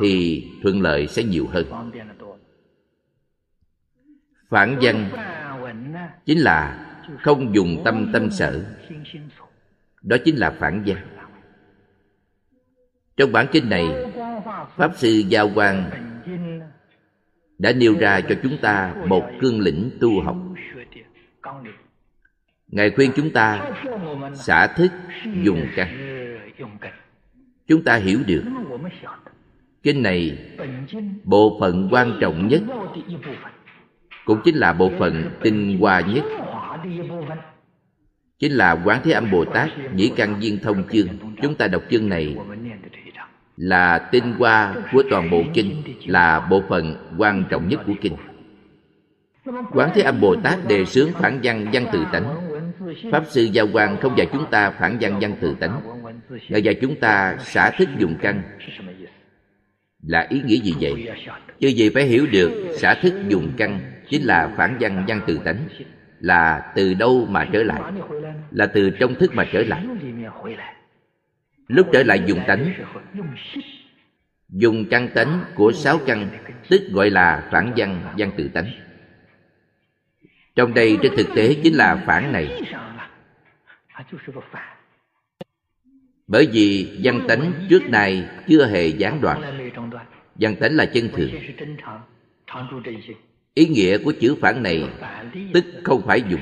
thì 0.00 0.44
thuận 0.62 0.82
lợi 0.82 1.06
sẽ 1.06 1.22
nhiều 1.22 1.46
hơn. 1.50 1.90
Phản 4.48 4.78
văn 4.82 5.10
chính 6.26 6.38
là 6.38 6.86
không 7.22 7.54
dùng 7.54 7.82
tâm 7.84 8.10
tâm 8.12 8.30
sở. 8.30 8.64
Đó 10.02 10.16
chính 10.24 10.36
là 10.36 10.50
phản 10.50 10.82
văn. 10.86 10.96
Trong 13.16 13.32
bản 13.32 13.46
kinh 13.52 13.68
này 13.68 14.09
pháp 14.76 14.90
sư 14.96 15.22
giao 15.28 15.50
quang 15.54 15.90
đã 17.58 17.72
nêu 17.72 17.98
ra 17.98 18.20
cho 18.20 18.34
chúng 18.42 18.58
ta 18.58 18.94
một 19.06 19.30
cương 19.40 19.60
lĩnh 19.60 19.90
tu 20.00 20.20
học. 20.20 20.36
Ngài 22.68 22.90
khuyên 22.90 23.12
chúng 23.16 23.30
ta 23.30 23.70
xả 24.34 24.66
thức 24.66 24.92
dùng 25.42 25.66
căn 25.76 25.88
chúng 27.66 27.84
ta 27.84 27.96
hiểu 27.96 28.18
được 28.26 28.44
kinh 29.82 30.02
này 30.02 30.38
bộ 31.24 31.56
phận 31.60 31.88
quan 31.90 32.18
trọng 32.20 32.48
nhất 32.48 32.62
cũng 34.24 34.40
chính 34.44 34.56
là 34.56 34.72
bộ 34.72 34.90
phận 34.98 35.30
tinh 35.42 35.78
hoa 35.80 36.00
nhất, 36.00 36.24
chính 38.38 38.52
là 38.52 38.82
quán 38.84 39.00
thế 39.04 39.12
âm 39.12 39.30
bồ 39.30 39.44
tát 39.44 39.68
nhĩ 39.94 40.12
căn 40.16 40.40
viên 40.40 40.58
thông 40.58 40.88
chương. 40.92 41.08
Chúng 41.42 41.54
ta 41.54 41.68
đọc 41.68 41.82
chương 41.90 42.08
này 42.08 42.36
là 43.60 43.98
tinh 43.98 44.32
hoa 44.38 44.74
của 44.92 45.02
toàn 45.10 45.30
bộ 45.30 45.42
kinh, 45.54 45.82
là 46.06 46.46
bộ 46.50 46.62
phận 46.68 46.96
quan 47.18 47.44
trọng 47.50 47.68
nhất 47.68 47.80
của 47.86 47.94
kinh. 48.00 48.16
Quán 49.72 49.90
thế 49.94 50.02
âm 50.02 50.20
bồ 50.20 50.36
tát 50.36 50.58
đề 50.68 50.84
xướng 50.84 51.10
phản 51.12 51.40
văn 51.42 51.66
văn 51.72 51.86
tự 51.92 52.04
tánh. 52.12 52.24
Pháp 53.12 53.24
sư 53.26 53.42
giao 53.42 53.66
quan 53.72 53.96
không 54.00 54.18
dạy 54.18 54.26
chúng 54.32 54.46
ta 54.50 54.70
phản 54.70 54.96
văn 55.00 55.18
văn 55.20 55.36
tự 55.40 55.54
tánh 55.60 55.80
ngài 56.48 56.62
dạy 56.62 56.74
chúng 56.80 57.00
ta 57.00 57.36
xả 57.38 57.70
thức 57.70 57.88
dùng 57.98 58.14
căn. 58.22 58.42
Là 60.02 60.26
ý 60.30 60.42
nghĩa 60.44 60.56
gì 60.56 60.74
vậy? 60.80 61.08
Chứ 61.60 61.68
gì 61.68 61.90
phải 61.94 62.04
hiểu 62.04 62.26
được 62.32 62.74
xả 62.76 62.94
thức 62.94 63.14
dùng 63.28 63.52
căn 63.56 63.80
chính 64.08 64.26
là 64.26 64.50
phản 64.56 64.76
văn 64.80 65.04
văn 65.08 65.20
tự 65.26 65.40
tánh, 65.44 65.68
là 66.20 66.72
từ 66.74 66.94
đâu 66.94 67.26
mà 67.30 67.48
trở 67.52 67.62
lại? 67.62 67.92
Là 68.50 68.66
từ 68.66 68.90
trong 68.90 69.14
thức 69.14 69.34
mà 69.34 69.46
trở 69.52 69.62
lại? 69.62 69.84
Lúc 71.70 71.88
trở 71.92 72.02
lại 72.02 72.22
dùng 72.26 72.40
tánh. 72.46 72.72
Dùng 74.48 74.84
căn 74.90 75.08
tánh 75.14 75.44
của 75.54 75.72
sáu 75.72 75.98
căn 76.06 76.28
tức 76.68 76.82
gọi 76.92 77.10
là 77.10 77.48
phản 77.52 77.72
văn 77.76 78.14
văn 78.18 78.30
tự 78.36 78.48
tánh. 78.48 78.66
Trong 80.54 80.74
đây 80.74 80.98
trên 81.02 81.12
thực 81.16 81.26
tế 81.34 81.54
chính 81.62 81.74
là 81.74 82.02
phản 82.06 82.32
này. 82.32 82.60
Bởi 86.26 86.48
vì 86.52 86.98
văn 87.02 87.20
tánh 87.28 87.52
trước 87.70 87.82
này 87.88 88.28
chưa 88.48 88.66
hề 88.66 88.86
gián 88.86 89.20
đoạn. 89.20 89.70
Văn 90.34 90.56
tánh 90.56 90.76
là 90.76 90.86
chân 90.86 91.08
thường. 91.16 91.30
Ý 93.54 93.66
nghĩa 93.66 93.98
của 93.98 94.12
chữ 94.20 94.36
phản 94.40 94.62
này, 94.62 94.88
tức 95.52 95.64
không 95.84 96.02
phải 96.06 96.22
dùng. 96.30 96.40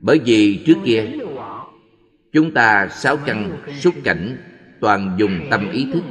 Bởi 0.00 0.18
vì 0.24 0.62
trước 0.66 0.76
kia 0.84 1.10
chúng 2.34 2.54
ta 2.54 2.88
sáu 2.88 3.16
căn 3.16 3.58
xúc 3.78 3.94
cảnh, 4.04 4.36
toàn 4.80 5.16
dùng 5.18 5.48
tâm 5.50 5.70
ý 5.70 5.86
thức. 5.92 6.02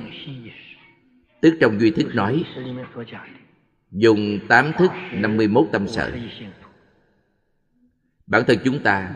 Tức 1.41 1.57
trong 1.61 1.79
duy 1.79 1.91
thức 1.91 2.15
nói, 2.15 2.43
dùng 3.91 4.39
tám 4.47 4.71
thức 4.77 4.91
năm 5.11 5.37
mươi 5.37 5.47
mốt 5.47 5.65
tâm 5.71 5.87
sở. 5.87 6.11
Bản 8.27 8.43
thân 8.47 8.57
chúng 8.63 8.83
ta 8.83 9.13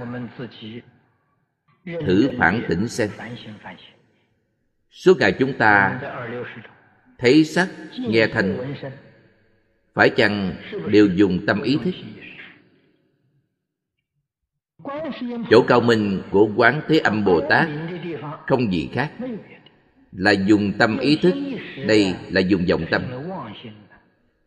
thử 1.85 2.29
phản 2.37 2.61
tỉnh 2.69 2.87
xem. 2.87 3.09
Suốt 4.91 5.17
ngày 5.19 5.35
chúng 5.39 5.57
ta 5.57 6.01
thấy 7.17 7.43
sắc, 7.43 7.69
nghe 7.99 8.27
thanh, 8.27 8.73
phải 9.93 10.09
chăng 10.09 10.55
đều 10.87 11.07
dùng 11.07 11.45
tâm 11.45 11.61
ý 11.61 11.77
thức? 11.83 11.93
Chỗ 15.49 15.61
cao 15.67 15.81
minh 15.81 16.21
của 16.31 16.49
quán 16.55 16.81
thế 16.87 16.97
âm 16.97 17.25
bồ 17.25 17.41
tát 17.49 17.67
không 18.47 18.73
gì 18.73 18.89
khác. 18.93 19.11
Là 20.11 20.31
dùng 20.31 20.73
tâm 20.77 20.97
ý 20.97 21.15
thức, 21.21 21.35
đây 21.87 22.15
là 22.29 22.41
dùng 22.41 22.65
vọng 22.69 22.85
tâm. 22.91 23.01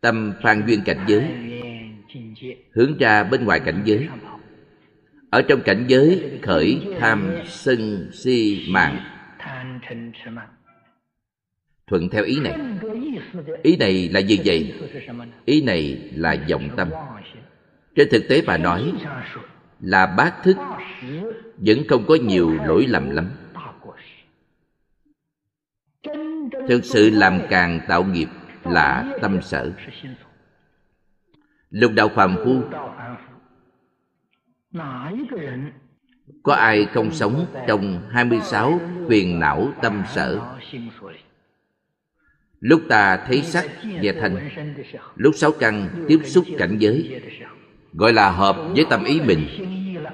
Tâm 0.01 0.33
phan 0.43 0.63
duyên 0.67 0.81
cảnh 0.85 1.05
giới, 1.07 1.25
hướng 2.71 2.97
ra 2.97 3.23
bên 3.23 3.45
ngoài 3.45 3.59
cảnh 3.59 3.81
giới. 3.85 4.07
Ở 5.29 5.41
trong 5.41 5.61
cảnh 5.61 5.85
giới 5.87 6.39
khởi, 6.41 6.81
tham, 6.99 7.31
sân, 7.45 8.09
si, 8.13 8.65
mạng. 8.69 8.99
Thuận 11.87 12.09
theo 12.09 12.23
ý 12.23 12.39
này. 12.39 12.53
Ý 13.63 13.77
này 13.77 14.09
là 14.13 14.19
gì 14.19 14.39
vậy. 14.45 14.73
Ý 15.45 15.61
này 15.61 16.09
là 16.15 16.37
vọng 16.49 16.69
tâm. 16.77 16.89
Trên 17.95 18.07
thực 18.11 18.23
tế 18.29 18.41
bà 18.47 18.57
nói 18.57 18.91
là 19.81 20.05
bát 20.05 20.35
thức. 20.43 20.57
Vẫn 21.57 21.77
không 21.89 22.05
có 22.07 22.15
nhiều 22.15 22.57
lỗi 22.65 22.85
lầm 22.87 23.09
lắm. 23.09 23.29
Thực 26.67 26.85
sự 26.85 27.09
làm 27.09 27.39
càng 27.49 27.79
tạo 27.87 28.03
nghiệp 28.03 28.27
là 28.63 29.17
tâm 29.21 29.41
sở. 29.41 29.71
Lục 31.69 31.91
đạo 31.95 32.09
phàm 32.09 32.35
phu, 32.45 32.61
có 36.43 36.53
ai 36.53 36.85
không 36.93 37.11
sống 37.11 37.45
trong 37.67 38.09
26 38.11 38.79
phiền 39.09 39.39
não 39.39 39.71
tâm 39.81 40.03
sở? 40.13 40.57
Lúc 42.59 42.81
ta 42.89 43.17
thấy 43.27 43.41
sắc 43.41 43.65
và 43.83 44.11
thanh 44.21 44.49
Lúc 45.15 45.35
sáu 45.35 45.51
căn 45.59 46.05
tiếp 46.07 46.19
xúc 46.23 46.45
cảnh 46.57 46.77
giới 46.79 47.21
Gọi 47.93 48.13
là 48.13 48.31
hợp 48.31 48.57
với 48.75 48.85
tâm 48.89 49.03
ý 49.03 49.21
mình, 49.21 49.47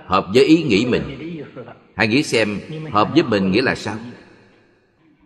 Hợp 0.08 0.26
với 0.34 0.44
ý 0.44 0.64
nghĩ 0.64 0.86
mình. 0.86 1.04
Hãy 1.96 2.08
nghĩ 2.08 2.24
xem, 2.24 2.60
hợp 2.92 3.10
với 3.14 3.24
mình 3.24 3.52
nghĩa 3.52 3.62
là 3.62 3.76
sao? 3.76 3.96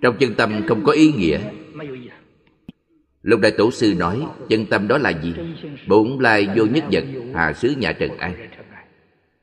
Trong 0.01 0.17
chân 0.17 0.33
tâm 0.33 0.61
không 0.67 0.83
có 0.83 0.91
ý 0.91 1.11
nghĩa. 1.11 1.39
Lục 3.21 3.39
Đại 3.39 3.51
Tổ 3.51 3.71
Sư 3.71 3.93
nói, 3.97 4.25
Chân 4.49 4.65
tâm 4.65 4.87
đó 4.87 4.97
là 4.97 5.09
gì? 5.09 5.33
Bổn 5.87 6.17
lai 6.19 6.47
vô 6.55 6.65
nhất 6.65 6.83
vật, 6.91 7.03
Hà 7.35 7.53
xứ 7.53 7.75
nhà 7.77 7.91
trần 7.91 8.17
an. 8.17 8.33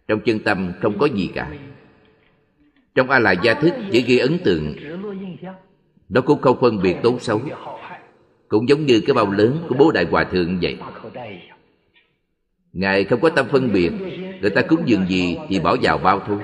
Trong 0.08 0.20
chân 0.20 0.40
tâm 0.40 0.72
không 0.82 0.98
có 0.98 1.06
gì 1.06 1.30
cả. 1.34 1.50
Trong 2.94 3.10
A-la 3.10 3.32
gia 3.32 3.54
thức 3.54 3.74
chỉ 3.92 4.02
ghi 4.02 4.18
ấn 4.18 4.38
tượng. 4.44 4.74
Nó 6.08 6.20
cũng 6.20 6.40
không 6.40 6.60
phân 6.60 6.82
biệt 6.82 6.96
tốt 7.02 7.18
xấu. 7.22 7.40
Cũng 8.48 8.68
giống 8.68 8.86
như 8.86 9.00
cái 9.06 9.14
bao 9.14 9.30
lớn 9.30 9.64
của 9.68 9.74
bố 9.78 9.90
Đại 9.92 10.04
Hòa 10.10 10.24
Thượng 10.24 10.58
vậy. 10.62 10.78
Ngài 12.78 13.04
không 13.04 13.20
có 13.20 13.30
tâm 13.30 13.46
phân 13.48 13.72
biệt, 13.72 13.92
Người 14.40 14.50
ta 14.50 14.62
cúng 14.62 14.82
dường 14.84 15.08
gì 15.08 15.36
thì 15.48 15.60
bỏ 15.60 15.76
vào 15.82 15.98
bao 15.98 16.20
thôi. 16.26 16.38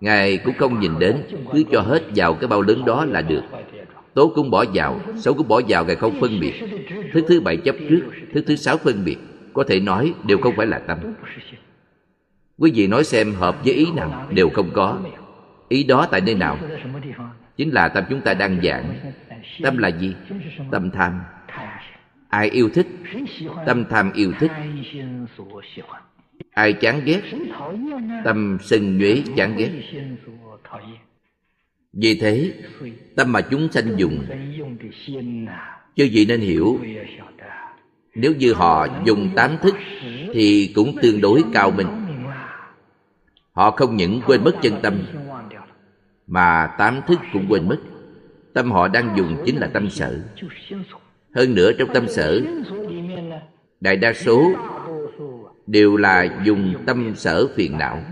Ngài 0.00 0.36
cũng 0.36 0.54
không 0.58 0.80
nhìn 0.80 0.98
đến, 0.98 1.22
Cứ 1.52 1.64
cho 1.72 1.80
hết 1.80 2.02
vào 2.16 2.34
cái 2.34 2.48
bao 2.48 2.62
lớn 2.62 2.84
đó 2.84 3.04
là 3.04 3.20
được. 3.20 3.42
Tốt 4.14 4.32
cũng 4.34 4.50
bỏ 4.50 4.64
vào, 4.74 5.00
Xấu 5.16 5.34
cũng 5.34 5.48
bỏ 5.48 5.60
vào, 5.68 5.84
Ngài 5.84 5.96
không 5.96 6.20
phân 6.20 6.40
biệt. 6.40 6.52
Thứ 7.12 7.22
thứ 7.28 7.40
bảy 7.40 7.56
chấp 7.56 7.74
trước, 7.90 8.00
thứ 8.34 8.42
thứ 8.46 8.56
sáu 8.56 8.76
phân 8.76 9.04
biệt, 9.04 9.16
Có 9.52 9.64
thể 9.68 9.80
nói 9.80 10.14
đều 10.26 10.38
không 10.38 10.56
phải 10.56 10.66
là 10.66 10.78
tâm. 10.78 10.98
Quý 12.58 12.72
vị 12.74 12.86
nói 12.86 13.04
xem 13.04 13.34
hợp 13.34 13.64
với 13.64 13.74
ý 13.74 13.86
nào, 13.92 14.26
Đều 14.30 14.50
không 14.50 14.70
có. 14.72 14.98
Ý 15.68 15.84
đó 15.84 16.08
tại 16.10 16.20
nơi 16.20 16.34
nào? 16.34 16.58
Chính 17.56 17.70
là 17.70 17.88
tâm 17.88 18.04
chúng 18.10 18.20
ta 18.20 18.34
đang 18.34 18.60
giảng. 18.62 18.94
Tâm 19.62 19.78
là 19.78 19.88
gì? 19.88 20.14
Tâm 20.70 20.90
tham. 20.90 21.20
Ai 22.30 22.48
yêu 22.48 22.68
thích? 22.74 22.86
Tâm 23.66 23.84
tham 23.90 24.12
yêu 24.12 24.32
thích 24.40 24.50
Ai 26.50 26.72
chán 26.72 27.00
ghét? 27.04 27.22
Tâm 28.24 28.58
sân 28.62 28.98
nhuế 28.98 29.22
chán 29.36 29.56
ghét 29.56 29.70
Vì 31.92 32.18
thế, 32.20 32.52
Tâm 33.16 33.32
mà 33.32 33.40
chúng 33.40 33.72
sanh 33.72 33.84
dùng 33.96 34.24
Chứ 35.96 36.04
gì 36.04 36.26
nên 36.26 36.40
hiểu, 36.40 36.78
Nếu 38.14 38.34
như 38.34 38.52
họ 38.52 38.86
dùng 39.04 39.30
tám 39.36 39.56
thức 39.62 39.74
Thì 40.32 40.72
cũng 40.74 40.96
tương 41.02 41.20
đối 41.20 41.42
cao 41.52 41.70
minh 41.70 41.88
Họ 43.52 43.70
không 43.70 43.96
những 43.96 44.20
quên 44.26 44.44
mất 44.44 44.52
chân 44.62 44.74
tâm, 44.82 45.02
Mà 46.26 46.70
tám 46.78 47.00
thức 47.06 47.18
cũng 47.32 47.46
quên 47.48 47.68
mất 47.68 47.78
Tâm 48.52 48.72
họ 48.72 48.88
đang 48.88 49.16
dùng 49.16 49.36
chính 49.46 49.56
là 49.56 49.66
tâm 49.66 49.90
sở 49.90 50.22
hơn 51.34 51.54
nữa 51.54 51.72
trong 51.78 51.88
tâm 51.94 52.08
sở, 52.08 52.40
Đại 53.80 53.96
đa 53.96 54.12
số 54.12 54.52
Đều 55.70 55.96
là 55.96 56.42
dùng 56.44 56.74
tâm 56.86 57.12
sở 57.16 57.48
phiền 57.54 57.78
não. 57.78 58.02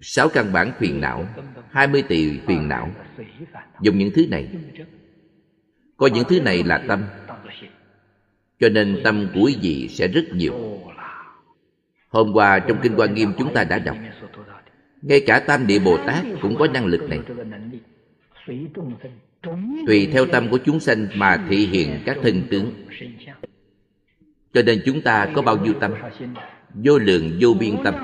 Sáu 0.00 0.28
căn 0.28 0.52
bản 0.52 0.72
phiền 0.78 1.00
não, 1.00 1.26
hai 1.70 1.86
mươi 1.86 2.02
tỷ 2.02 2.38
phiền 2.46 2.68
não. 2.68 2.90
Dùng 3.80 3.98
những 3.98 4.10
thứ 4.14 4.26
này. 4.30 4.48
Coi 5.96 6.10
những 6.10 6.24
thứ 6.28 6.40
này 6.40 6.62
là 6.62 6.84
tâm. 6.88 7.04
Cho 8.60 8.68
nên 8.68 9.00
tâm 9.04 9.28
của 9.34 9.40
quý 9.40 9.56
vị 9.62 9.88
sẽ 9.88 10.08
rất 10.08 10.24
nhiều. 10.32 10.80
Hôm 12.08 12.32
qua 12.32 12.58
trong 12.58 12.78
Kinh 12.82 12.94
Hoa 12.94 13.06
Nghiêm 13.06 13.32
chúng 13.38 13.54
ta 13.54 13.64
đã 13.64 13.78
đọc, 13.78 13.96
Ngay 15.02 15.20
cả 15.26 15.40
Tam 15.40 15.66
Địa 15.66 15.78
Bồ 15.78 15.96
Tát 16.06 16.24
cũng 16.42 16.56
có 16.58 16.66
năng 16.66 16.86
lực 16.86 17.08
này. 17.08 17.20
Tùy 19.86 20.08
theo 20.12 20.26
tâm 20.26 20.48
của 20.48 20.58
chúng 20.58 20.80
sanh 20.80 21.06
mà 21.14 21.44
thể 21.48 21.56
hiện 21.56 22.00
các 22.06 22.16
thân 22.22 22.42
tướng. 22.50 22.72
Cho 24.54 24.62
nên 24.62 24.82
chúng 24.86 25.00
ta 25.00 25.28
có 25.34 25.42
bao 25.42 25.56
nhiêu 25.56 25.74
tâm? 25.80 25.92
Vô 26.74 26.98
lượng, 26.98 27.38
vô 27.40 27.54
biên 27.60 27.76
tâm. 27.84 27.94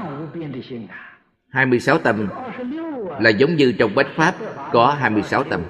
26 1.48 1.98
tâm 1.98 2.28
là 3.20 3.30
giống 3.30 3.56
như 3.56 3.72
trong 3.72 3.94
bách 3.94 4.08
pháp 4.16 4.34
có 4.72 4.96
26 5.00 5.44
tâm, 5.44 5.60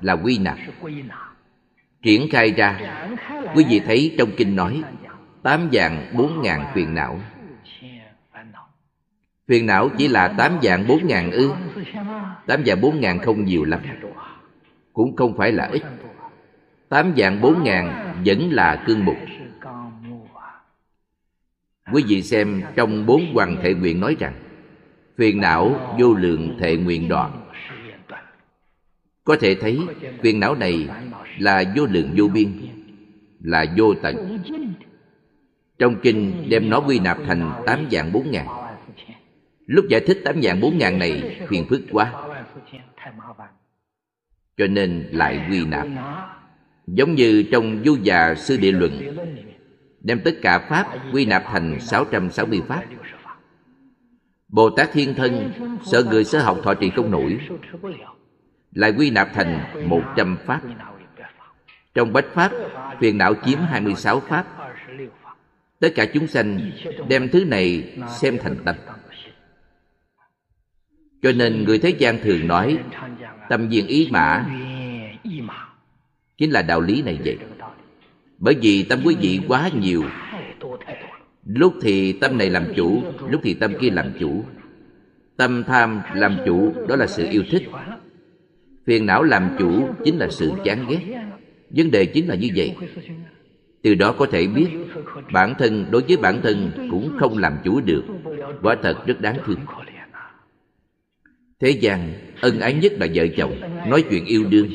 là 0.00 0.12
quy 0.12 0.38
nạp. 0.38 0.58
Triển 2.02 2.28
khai 2.30 2.50
ra, 2.50 2.80
quý 3.54 3.64
vị 3.68 3.80
thấy 3.86 4.14
trong 4.18 4.30
kinh 4.36 4.56
nói, 4.56 4.82
tám 5.42 5.68
dạng 5.72 6.12
bốn 6.16 6.42
ngàn 6.42 6.64
phiền 6.74 6.94
não. 6.94 7.20
Phiền 9.48 9.66
não 9.66 9.88
chỉ 9.98 10.08
là 10.08 10.28
tám 10.28 10.52
dạng 10.62 10.86
bốn 10.86 11.06
ngàn 11.06 11.30
ư? 11.30 11.50
Tám 12.46 12.64
dạng 12.66 12.80
bốn 12.80 13.00
ngàn 13.00 13.18
không 13.18 13.44
nhiều 13.44 13.64
lắm 13.64 13.80
cũng 14.92 15.16
không 15.16 15.36
phải 15.36 15.52
là 15.52 15.66
ít. 15.72 15.82
Tám 16.88 17.12
dạng 17.16 17.40
bốn 17.40 17.64
ngàn 17.64 18.14
vẫn 18.26 18.50
là 18.52 18.84
cương 18.86 19.04
mục. 19.04 19.16
Quý 21.92 22.04
vị 22.08 22.22
xem 22.22 22.62
trong 22.76 23.06
bốn 23.06 23.34
hoàng 23.34 23.56
thể 23.62 23.74
nguyện 23.74 24.00
nói 24.00 24.16
rằng, 24.18 24.34
phiền 25.16 25.40
não 25.40 25.96
vô 25.98 26.14
lượng 26.14 26.56
thệ 26.60 26.76
nguyện 26.76 27.08
đoạn. 27.08 27.46
Có 29.24 29.36
thể 29.40 29.54
thấy 29.54 29.78
phiền 30.22 30.40
não 30.40 30.54
này 30.54 30.88
là 31.38 31.64
vô 31.76 31.86
lượng 31.86 32.14
vô 32.16 32.28
biên, 32.28 32.52
là 33.40 33.66
vô 33.76 33.94
tận. 34.02 34.38
Trong 35.78 35.96
kinh 36.02 36.46
đem 36.48 36.70
nó 36.70 36.80
quy 36.80 36.98
nạp 36.98 37.18
thành 37.26 37.52
tám 37.66 37.86
dạng 37.90 38.12
bốn 38.12 38.30
ngàn. 38.30 38.46
Lúc 39.66 39.84
giải 39.88 40.00
thích 40.00 40.20
tám 40.24 40.42
dạng 40.42 40.60
bốn 40.60 40.78
ngàn 40.78 40.98
này, 40.98 41.40
phiền 41.48 41.66
phức 41.68 41.80
quá 41.92 42.12
cho 44.60 44.66
nên 44.66 45.08
lại 45.12 45.46
quy 45.50 45.66
nạp. 45.66 45.86
Giống 46.86 47.14
như 47.14 47.44
trong 47.52 47.82
Du 47.84 47.96
già 48.02 48.34
sư 48.34 48.56
địa 48.56 48.72
luận, 48.72 49.16
đem 50.00 50.20
tất 50.24 50.30
cả 50.42 50.58
pháp 50.58 50.86
quy 51.12 51.26
nạp 51.26 51.44
thành 51.46 51.80
660 51.80 52.62
pháp. 52.68 52.82
Bồ 54.48 54.70
Tát 54.70 54.92
Thiên 54.92 55.14
Thân 55.14 55.52
sợ 55.84 56.04
người 56.10 56.24
sơ 56.24 56.42
học 56.42 56.58
thọ 56.62 56.74
trì 56.74 56.90
không 56.90 57.10
nổi, 57.10 57.38
lại 58.72 58.92
quy 58.98 59.10
nạp 59.10 59.28
thành 59.34 59.60
100 59.88 60.36
pháp. 60.46 60.60
Trong 61.94 62.12
bách 62.12 62.26
pháp, 62.34 62.52
phiền 63.00 63.18
não 63.18 63.34
chiếm 63.44 63.58
26 63.58 64.20
pháp. 64.20 64.46
Tất 65.80 65.88
cả 65.94 66.06
chúng 66.14 66.26
sanh 66.26 66.70
đem 67.08 67.28
thứ 67.28 67.44
này 67.44 67.98
xem 68.08 68.38
thành 68.42 68.56
tập 68.64 68.76
cho 71.22 71.32
nên 71.32 71.64
người 71.64 71.78
thế 71.78 71.90
gian 71.90 72.18
thường 72.22 72.46
nói, 72.46 72.78
tâm 73.48 73.68
viên 73.68 73.86
ý 73.86 74.08
mã. 74.10 74.44
Chính 76.38 76.50
là 76.50 76.62
đạo 76.62 76.80
lý 76.80 77.02
này 77.02 77.18
vậy. 77.24 77.38
Bởi 78.38 78.54
vì 78.62 78.82
tâm 78.82 78.98
quý 79.04 79.16
vị 79.20 79.40
quá 79.48 79.70
nhiều. 79.80 80.04
Lúc 81.46 81.74
thì 81.82 82.12
tâm 82.12 82.38
này 82.38 82.50
làm 82.50 82.64
chủ, 82.76 83.02
lúc 83.28 83.40
thì 83.44 83.54
tâm 83.54 83.72
kia 83.80 83.90
làm 83.90 84.12
chủ. 84.20 84.44
Tâm 85.36 85.64
tham 85.64 86.00
làm 86.14 86.36
chủ, 86.46 86.74
đó 86.88 86.96
là 86.96 87.06
sự 87.06 87.26
yêu 87.30 87.42
thích. 87.50 87.62
Phiền 88.86 89.06
não 89.06 89.22
làm 89.22 89.50
chủ 89.58 89.88
chính 90.04 90.18
là 90.18 90.28
sự 90.30 90.52
chán 90.64 90.86
ghét. 90.88 91.16
Vấn 91.70 91.90
đề 91.90 92.06
chính 92.06 92.28
là 92.28 92.34
như 92.34 92.48
vậy. 92.56 92.76
Từ 93.82 93.94
đó 93.94 94.12
có 94.12 94.26
thể 94.26 94.46
biết, 94.46 94.68
bản 95.32 95.54
thân 95.58 95.86
đối 95.90 96.02
với 96.02 96.16
bản 96.16 96.40
thân 96.42 96.70
cũng 96.90 97.16
không 97.18 97.38
làm 97.38 97.56
chủ 97.64 97.80
được. 97.80 98.02
Quả 98.62 98.76
thật 98.82 99.06
rất 99.06 99.20
đáng 99.20 99.36
thương 99.46 99.58
thế 101.60 101.70
gian, 101.70 102.12
ân 102.40 102.60
ái 102.60 102.74
nhất 102.74 102.92
là 102.92 103.06
vợ 103.14 103.26
chồng, 103.36 103.60
nói 103.88 104.04
chuyện 104.10 104.24
yêu 104.24 104.44
đương. 104.50 104.68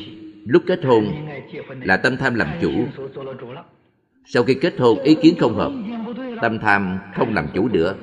Lúc 0.46 0.62
kết 0.66 0.84
hôn 0.84 1.28
là 1.82 1.96
tâm 1.96 2.16
tham 2.16 2.34
làm 2.34 2.48
chủ. 2.62 2.70
Sau 4.24 4.42
khi 4.42 4.54
kết 4.54 4.74
hôn, 4.78 5.02
ý 5.02 5.14
kiến 5.22 5.34
không 5.38 5.54
hợp. 5.54 5.72
Tâm 6.42 6.58
tham 6.58 6.98
không 7.14 7.34
làm 7.34 7.46
chủ 7.54 7.68
nữa. 7.68 7.94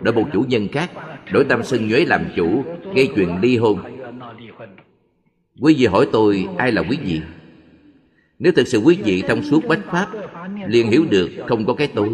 Đổi 0.00 0.14
một 0.14 0.28
chủ 0.32 0.44
nhân 0.48 0.68
khác, 0.72 0.90
đổi 1.32 1.44
tâm 1.44 1.62
sân 1.64 1.88
nhuế 1.88 2.04
làm 2.04 2.24
chủ, 2.36 2.64
gây 2.94 3.08
chuyện 3.14 3.38
ly 3.42 3.56
hôn. 3.56 3.78
Quý 5.60 5.74
vị 5.78 5.86
hỏi 5.86 6.08
tôi, 6.12 6.48
ai 6.58 6.72
là 6.72 6.82
quý 6.90 6.98
vị? 7.04 7.20
Nếu 8.38 8.52
thực 8.52 8.68
sự 8.68 8.78
quý 8.78 8.98
vị 9.04 9.22
thông 9.28 9.42
suốt 9.42 9.60
bách 9.68 9.84
pháp, 9.86 10.06
liền 10.66 10.90
hiểu 10.90 11.04
được 11.10 11.30
không 11.48 11.66
có 11.66 11.74
cái 11.74 11.88
tôi. 11.94 12.10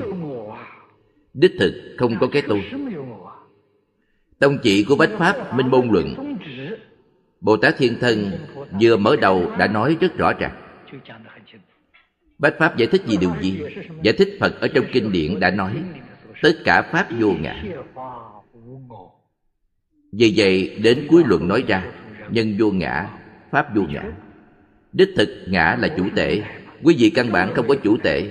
Đích 1.35 1.53
thực 1.59 1.75
không 1.97 2.17
có 2.21 2.27
cái 2.27 2.43
tôi 2.49 2.63
tông 4.39 4.59
chỉ 4.63 4.85
của 4.85 4.97
bách 4.97 5.11
pháp, 5.19 5.55
minh 5.55 5.71
môn 5.71 5.89
luận. 5.91 6.37
Bồ 7.41 7.57
tát 7.57 7.75
thiên 7.79 7.99
thân 8.01 8.31
vừa 8.81 8.97
mở 8.97 9.17
đầu 9.17 9.53
đã 9.59 9.67
nói 9.67 9.97
rất 10.01 10.17
rõ 10.17 10.33
ràng. 10.33 10.63
Bách 12.39 12.55
pháp 12.59 12.77
giải 12.77 12.89
thích 12.93 13.03
gì 13.07 13.17
điều 13.17 13.33
gì? 13.41 13.61
Giải 14.03 14.15
thích 14.19 14.29
phật 14.41 14.61
ở 14.61 14.69
trong 14.69 14.85
kinh 14.93 15.13
điển 15.13 15.41
đã 15.41 15.51
nói, 15.51 15.83
tất 16.43 16.53
cả 16.65 16.83
pháp 16.83 17.07
vô 17.19 17.33
ngã. 17.41 17.65
Vì 20.13 20.33
vậy, 20.37 20.79
đến 20.83 21.07
cuối 21.11 21.23
luận 21.27 21.49
nói 21.49 21.65
ra, 21.69 21.93
nhân 22.31 22.57
vô 22.59 22.71
ngã, 22.71 23.11
pháp 23.51 23.75
vô 23.75 23.83
ngã. 23.89 24.03
Đích 24.93 25.09
thực, 25.17 25.29
ngã 25.49 25.77
là 25.81 25.89
chủ 25.97 26.09
tể. 26.17 26.43
Quý 26.83 26.97
vị 26.99 27.11
căn 27.11 27.33
bản 27.33 27.55
không 27.55 27.69
có 27.69 27.75
chủ 27.83 27.97
tể. 28.03 28.31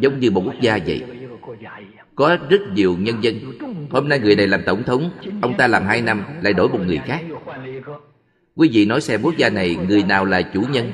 Giống 0.00 0.20
như 0.20 0.30
một 0.30 0.42
quốc 0.44 0.60
gia 0.60 0.78
vậy 0.86 1.02
có 2.14 2.36
rất 2.50 2.60
nhiều 2.74 2.96
nhân 2.98 3.24
dân. 3.24 3.34
Hôm 3.90 4.08
nay 4.08 4.18
người 4.18 4.36
này 4.36 4.46
làm 4.46 4.62
tổng 4.66 4.82
thống, 4.82 5.10
ông 5.42 5.56
ta 5.56 5.66
làm 5.66 5.84
hai 5.84 6.02
năm, 6.02 6.24
lại 6.42 6.52
đổi 6.52 6.68
một 6.68 6.80
người 6.86 7.00
khác. 7.06 7.20
Quý 8.56 8.70
vị 8.72 8.86
nói 8.86 9.00
xem 9.00 9.20
quốc 9.22 9.36
gia 9.36 9.50
này, 9.50 9.76
người 9.88 10.02
nào 10.02 10.24
là 10.24 10.42
chủ 10.42 10.62
nhân? 10.72 10.92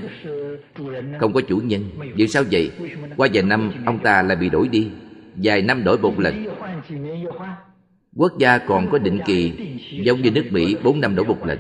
Không 1.21 1.33
có 1.33 1.41
chủ 1.41 1.57
nhân. 1.57 1.85
Vì 2.15 2.29
sao 2.29 2.45
vậy? 2.51 2.71
Qua 3.17 3.29
vài 3.33 3.43
năm, 3.43 3.73
ông 3.87 3.99
ta 3.99 4.23
lại 4.23 4.37
bị 4.37 4.49
đổi 4.49 4.69
đi. 4.69 4.91
Vài 5.37 5.63
năm 5.63 5.85
đổi 5.85 5.99
một 5.99 6.21
lần. 6.21 6.47
Quốc 8.17 8.39
gia 8.39 8.59
còn 8.59 8.91
có 8.91 8.99
định 8.99 9.19
kỳ, 9.27 9.53
giống 10.05 10.23
như 10.23 10.31
nước 10.31 10.45
mỹ, 10.51 10.77
bốn 10.83 11.01
năm 11.01 11.15
đổi 11.15 11.27
một 11.27 11.47
lần. 11.47 11.59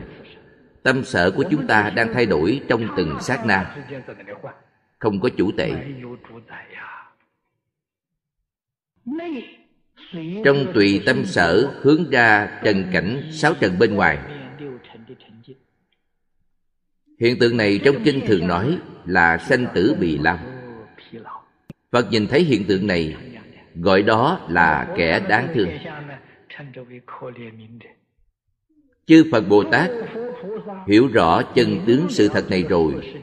Tâm 0.82 1.04
sở 1.04 1.30
của 1.30 1.44
chúng 1.50 1.66
ta 1.66 1.90
đang 1.94 2.14
thay 2.14 2.26
đổi 2.26 2.60
trong 2.68 2.88
từng 2.96 3.16
sát 3.20 3.46
na. 3.46 3.76
Không 4.98 5.20
có 5.20 5.28
chủ 5.36 5.50
tệ 5.56 5.70
trong 10.44 10.72
tùy 10.74 11.02
tâm 11.06 11.24
sở, 11.24 11.74
hướng 11.82 12.10
ra 12.10 12.60
trần 12.64 12.84
cảnh, 12.92 13.22
sáu 13.32 13.54
trần 13.60 13.78
bên 13.78 13.94
ngoài. 13.94 14.18
Hiện 17.20 17.38
tượng 17.38 17.56
này 17.56 17.80
trong 17.84 17.96
kinh 18.04 18.20
thường 18.26 18.46
nói 18.46 18.78
là 19.06 19.38
sanh 19.38 19.66
tử 19.74 19.96
bì 20.00 20.18
lao 20.18 20.38
phật 21.90 22.10
nhìn 22.10 22.26
thấy 22.26 22.42
hiện 22.42 22.64
tượng 22.64 22.86
này, 22.86 23.16
gọi 23.74 24.02
đó 24.02 24.46
là 24.48 24.94
kẻ 24.96 25.20
đáng 25.28 25.48
thương. 25.54 25.68
Chư 29.06 29.24
phật 29.32 29.40
bồ 29.48 29.64
tát 29.64 29.90
hiểu 30.88 31.08
rõ 31.12 31.42
chân 31.42 31.80
tướng 31.86 32.06
sự 32.08 32.28
thật 32.28 32.50
này 32.50 32.64
rồi, 32.68 33.14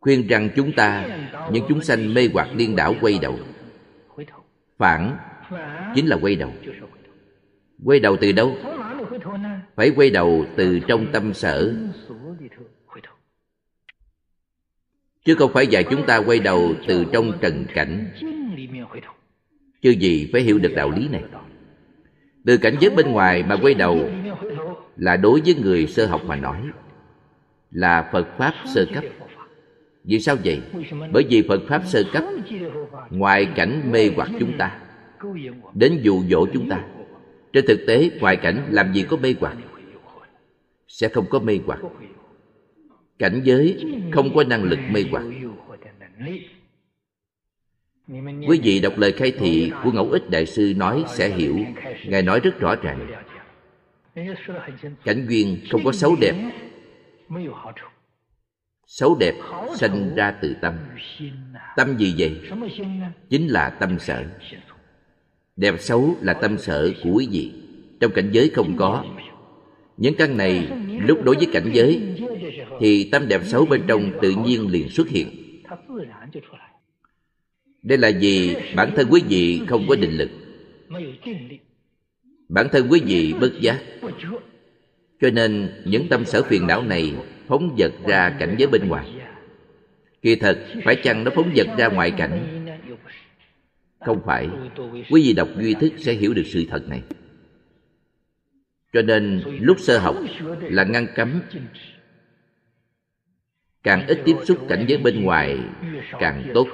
khuyên 0.00 0.26
rằng 0.26 0.48
chúng 0.56 0.72
ta, 0.72 1.18
những 1.52 1.64
chúng 1.68 1.80
sanh 1.80 2.14
mê 2.14 2.28
hoặc 2.32 2.48
điên 2.56 2.76
đảo 2.76 2.94
quay 3.00 3.18
đầu 3.22 3.38
phản 4.78 5.16
chính 5.94 6.06
là 6.06 6.16
quay 6.22 6.36
đầu. 6.36 6.52
Quay 7.84 8.00
đầu 8.00 8.16
từ 8.20 8.32
đâu? 8.32 8.56
Phải 9.76 9.90
quay 9.96 10.10
đầu 10.10 10.44
từ 10.56 10.80
trong 10.88 11.06
tâm 11.12 11.34
sở. 11.34 11.74
Chứ 15.24 15.34
không 15.34 15.52
phải 15.52 15.66
dạy 15.66 15.84
chúng 15.90 16.06
ta 16.06 16.16
quay 16.16 16.38
đầu 16.38 16.74
từ 16.88 17.04
trong 17.12 17.38
trần 17.40 17.64
cảnh. 17.74 18.10
Chứ 19.82 19.90
gì 19.90 20.30
phải 20.32 20.42
hiểu 20.42 20.58
được 20.58 20.72
đạo 20.76 20.90
lý 20.90 21.08
này? 21.08 21.24
Từ 22.44 22.56
cảnh 22.56 22.74
giới 22.80 22.90
bên 22.90 23.12
ngoài 23.12 23.42
mà 23.42 23.56
quay 23.62 23.74
đầu 23.74 24.10
là 24.96 25.16
đối 25.16 25.40
với 25.40 25.54
người 25.54 25.86
sơ 25.86 26.06
học 26.06 26.20
mà 26.26 26.36
nói, 26.36 26.62
là 27.70 28.08
phật 28.12 28.28
pháp 28.38 28.54
sơ 28.74 28.86
cấp 28.94 29.04
vì 30.04 30.20
sao 30.20 30.36
vậy? 30.44 30.60
Bởi 31.12 31.24
vì 31.30 31.42
phật 31.48 31.60
pháp 31.68 31.82
sơ 31.86 32.02
cấp, 32.12 32.24
ngoài 33.10 33.48
cảnh 33.56 33.92
mê 33.92 34.10
hoặc 34.16 34.30
chúng 34.40 34.58
ta, 34.58 34.80
đến 35.74 36.00
dụ 36.02 36.22
dỗ 36.30 36.46
chúng 36.52 36.68
ta, 36.68 36.84
trên 37.52 37.64
thực 37.68 37.80
tế 37.86 38.10
ngoài 38.20 38.36
cảnh 38.36 38.66
làm 38.70 38.92
gì 38.92 39.04
có 39.08 39.16
mê 39.16 39.34
hoặc? 39.40 39.56
Sẽ 40.88 41.08
không 41.08 41.26
có 41.30 41.38
mê 41.38 41.58
hoặc. 41.66 41.80
Cảnh 43.18 43.40
giới 43.44 43.84
không 44.12 44.34
có 44.34 44.44
năng 44.44 44.62
lực 44.62 44.78
mê 44.90 45.04
hoặc. 45.10 45.24
Quý 48.48 48.60
vị 48.62 48.80
đọc 48.80 48.98
lời 48.98 49.12
khai 49.12 49.30
thị 49.30 49.72
của 49.84 49.92
ngẫu 49.92 50.10
ích 50.10 50.30
đại 50.30 50.46
sư 50.46 50.72
nói 50.76 51.04
sẽ 51.08 51.28
hiểu. 51.28 51.58
Ngài 52.04 52.22
nói 52.22 52.40
rất 52.40 52.58
rõ 52.58 52.74
ràng. 52.82 53.06
Cảnh 55.04 55.26
duyên 55.28 55.58
không 55.70 55.84
có 55.84 55.92
xấu 55.92 56.16
đẹp 56.20 56.34
xấu 58.86 59.16
đẹp 59.20 59.34
sanh 59.76 60.14
ra 60.14 60.30
từ 60.42 60.54
tâm. 60.60 60.74
tâm 61.76 61.96
gì 61.98 62.14
vậy? 62.18 62.40
Chính 63.30 63.48
là 63.48 63.70
tâm 63.70 63.98
sở. 63.98 64.24
Đẹp 65.56 65.74
xấu 65.80 66.16
là 66.20 66.34
tâm 66.34 66.58
sở 66.58 66.92
của 67.04 67.10
quý 67.10 67.28
vị. 67.30 67.52
Trong 68.00 68.12
cảnh 68.12 68.30
giới 68.32 68.50
không 68.54 68.76
có. 68.76 69.04
những 69.96 70.14
căn 70.18 70.36
này 70.36 70.68
lúc 71.06 71.24
đối 71.24 71.36
với 71.36 71.46
cảnh 71.52 71.70
giới 71.72 72.02
thì 72.80 73.08
tâm 73.12 73.28
đẹp 73.28 73.40
xấu 73.44 73.66
bên 73.66 73.82
trong 73.86 74.12
tự 74.22 74.34
nhiên 74.44 74.68
liền 74.68 74.88
xuất 74.88 75.08
hiện. 75.08 75.28
đây 77.82 77.98
là 77.98 78.10
vì 78.20 78.56
bản 78.76 78.92
thân 78.96 79.06
quý 79.10 79.22
vị 79.28 79.60
không 79.68 79.86
có 79.88 79.96
định 79.96 80.16
lực. 80.16 80.30
bản 82.48 82.66
thân 82.72 82.88
quý 82.90 83.00
vị 83.06 83.34
bất 83.40 83.60
giác. 83.60 83.82
cho 85.20 85.30
nên 85.30 85.82
những 85.84 86.08
tâm 86.08 86.24
sở 86.24 86.42
phiền 86.42 86.66
não 86.66 86.82
này 86.82 87.14
phóng 87.48 87.74
vật 87.78 87.92
ra 88.06 88.36
cảnh 88.38 88.54
giới 88.58 88.68
bên 88.68 88.88
ngoài. 88.88 89.06
Kỳ 90.22 90.36
thật, 90.36 90.58
phải 90.84 90.96
chăng 90.96 91.24
nó 91.24 91.30
phóng 91.34 91.52
vật 91.54 91.66
ra 91.78 91.88
ngoại 91.88 92.10
cảnh? 92.10 92.64
Không 94.00 94.22
phải. 94.26 94.48
Quý 95.10 95.22
vị 95.22 95.32
đọc 95.32 95.48
duy 95.58 95.74
thức 95.74 95.92
sẽ 95.98 96.12
hiểu 96.12 96.34
được 96.34 96.46
sự 96.46 96.64
thật 96.70 96.88
này. 96.88 97.02
Cho 98.92 99.02
nên, 99.02 99.42
lúc 99.60 99.76
sơ 99.80 99.98
học 99.98 100.16
là 100.60 100.84
ngăn 100.84 101.06
cấm. 101.14 101.40
Càng 103.82 104.06
ít 104.06 104.18
tiếp 104.24 104.36
xúc 104.44 104.58
cảnh 104.68 104.84
giới 104.88 104.98
bên 104.98 105.22
ngoài, 105.22 105.58
càng 106.20 106.50
tốt. 106.54 106.68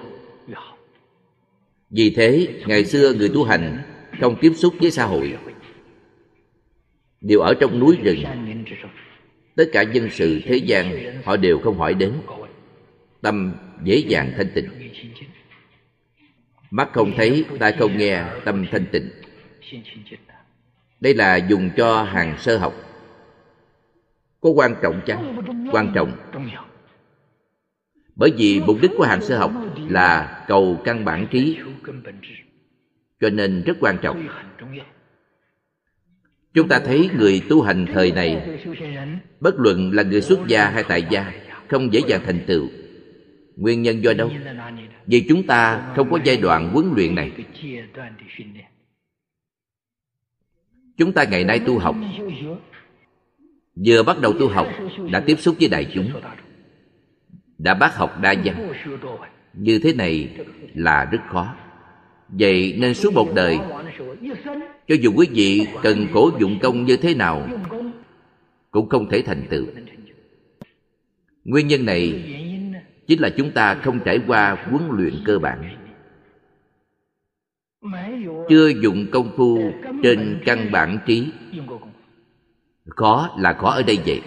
Vì 1.90 2.10
thế, 2.16 2.48
ngày 2.66 2.84
xưa 2.84 3.12
người 3.14 3.28
tu 3.34 3.44
hành 3.44 3.78
không 4.20 4.36
tiếp 4.40 4.52
xúc 4.56 4.74
với 4.80 4.90
xã 4.90 5.04
hội. 5.04 5.38
Đều 7.20 7.40
ở 7.40 7.54
trong 7.60 7.78
núi 7.78 7.96
rừng 8.02 8.24
tất 9.60 9.66
cả 9.72 9.82
dân 9.82 10.10
sự 10.10 10.40
thế 10.44 10.56
gian, 10.56 11.12
họ 11.24 11.36
đều 11.36 11.58
không 11.58 11.78
hỏi 11.78 11.94
đến. 11.94 12.12
Tâm 13.20 13.52
dễ 13.84 13.96
dàng 13.96 14.32
thanh 14.36 14.50
tịnh. 14.54 14.68
Mắt 16.70 16.88
không 16.92 17.12
thấy, 17.16 17.44
tai 17.58 17.72
không 17.72 17.98
nghe, 17.98 18.24
tâm 18.44 18.66
thanh 18.70 18.86
tịnh. 18.92 19.10
Đây 21.00 21.14
là 21.14 21.36
dùng 21.36 21.70
cho 21.76 22.02
hàng 22.02 22.38
sơ 22.38 22.58
học. 22.58 22.74
Có 24.40 24.50
quan 24.50 24.74
trọng 24.82 25.00
chăng? 25.06 25.42
Quan 25.72 25.92
trọng. 25.94 26.12
Bởi 28.16 28.30
vì 28.36 28.60
mục 28.66 28.76
đích 28.82 28.90
của 28.96 29.04
hàng 29.04 29.22
sơ 29.22 29.38
học 29.38 29.52
là 29.88 30.44
cầu 30.48 30.80
căn 30.84 31.04
bản 31.04 31.26
trí. 31.30 31.58
Cho 33.20 33.30
nên 33.30 33.62
rất 33.66 33.76
quan 33.80 33.98
trọng 34.02 34.28
chúng 36.54 36.68
ta 36.68 36.78
thấy 36.78 37.10
người 37.18 37.42
tu 37.48 37.62
hành 37.62 37.86
thời 37.92 38.12
này, 38.12 38.58
bất 39.40 39.54
luận 39.58 39.92
là 39.92 40.02
người 40.02 40.20
xuất 40.20 40.38
gia 40.46 40.70
hay 40.70 40.84
tại 40.88 41.06
gia, 41.10 41.32
không 41.68 41.92
dễ 41.92 42.00
dàng 42.06 42.20
thành 42.24 42.40
tựu. 42.46 42.68
Nguyên 43.56 43.82
nhân 43.82 44.04
do 44.04 44.12
đâu? 44.12 44.30
Vì 45.06 45.26
chúng 45.28 45.46
ta 45.46 45.92
không 45.96 46.10
có 46.10 46.18
giai 46.24 46.36
đoạn 46.36 46.70
huấn 46.70 46.92
luyện 46.96 47.14
này. 47.14 47.32
Chúng 50.96 51.12
ta 51.12 51.24
ngày 51.24 51.44
nay 51.44 51.58
tu 51.58 51.78
học. 51.78 51.96
Vừa 53.86 54.02
bắt 54.02 54.20
đầu 54.20 54.32
tu 54.40 54.48
học, 54.48 54.68
đã 55.10 55.20
tiếp 55.20 55.36
xúc 55.38 55.56
với 55.60 55.68
đại 55.68 55.90
chúng, 55.94 56.12
đã 57.58 57.74
bác 57.74 57.96
học 57.96 58.20
đa 58.20 58.34
văn. 58.44 58.72
Như 59.54 59.78
thế 59.78 59.92
này 59.92 60.36
là 60.74 61.04
rất 61.04 61.20
khó 61.28 61.54
vậy 62.32 62.74
nên 62.78 62.94
suốt 62.94 63.12
một 63.14 63.34
đời, 63.34 63.58
cho 64.88 64.94
dù 65.00 65.12
quý 65.16 65.26
vị 65.30 65.66
cần 65.82 66.06
khổ 66.12 66.30
dụng 66.40 66.58
công 66.62 66.84
như 66.84 66.96
thế 66.96 67.14
nào, 67.14 67.48
cũng 68.70 68.88
không 68.88 69.08
thể 69.08 69.22
thành 69.22 69.42
tựu. 69.50 69.66
Nguyên 71.44 71.66
nhân 71.68 71.84
này 71.84 72.22
chính 73.06 73.20
là 73.20 73.30
chúng 73.36 73.50
ta 73.50 73.74
không 73.74 74.00
trải 74.04 74.18
qua 74.26 74.56
huấn 74.70 74.82
luyện 74.90 75.14
cơ 75.24 75.38
bản. 75.38 75.76
Chưa 78.48 78.68
dụng 78.82 79.06
công 79.10 79.32
phu 79.36 79.72
trên 80.02 80.40
căn 80.44 80.70
bản 80.72 80.98
trí. 81.06 81.26
Khó 82.86 83.30
là 83.38 83.52
khó 83.52 83.70
ở 83.70 83.82
đây 83.82 83.98
vậy. 84.06 84.20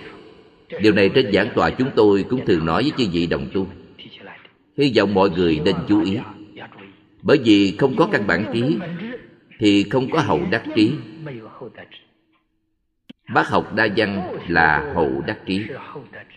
Điều 0.82 0.94
này 0.94 1.10
trên 1.10 1.32
giảng 1.34 1.50
tòa 1.56 1.70
chúng 1.70 1.90
tôi 1.96 2.26
cũng 2.30 2.46
thường 2.46 2.66
nói 2.66 2.84
với 2.84 2.92
chư 2.98 3.12
vị 3.12 3.28
đồng 3.28 3.48
tu. 3.54 3.68
Hy 4.78 4.94
vọng 4.98 5.14
mọi 5.14 5.30
người 5.30 5.62
nên 5.66 5.76
chú 5.88 6.04
ý 6.04 6.18
bởi 7.24 7.38
vì 7.44 7.76
không 7.78 7.96
có 7.98 8.10
căn 8.12 8.28
bản 8.28 8.46
trí 8.54 8.78
thì 9.60 9.84
không 9.90 10.10
có 10.12 10.20
hậu 10.20 10.40
đắc 10.52 10.64
trí. 10.76 10.92
Bác 13.34 13.48
học 13.48 13.76
đa 13.76 13.88
văn 13.98 14.38
là 14.48 14.92
hậu 14.96 15.24
đắc 15.28 15.40
trí. 15.46 15.62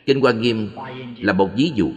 Kinh 0.07 0.21
hoa 0.21 0.33
nghiêm 0.33 0.71
là 1.19 1.33
một 1.33 1.51
ví 1.57 1.73
dụ. 1.75 1.93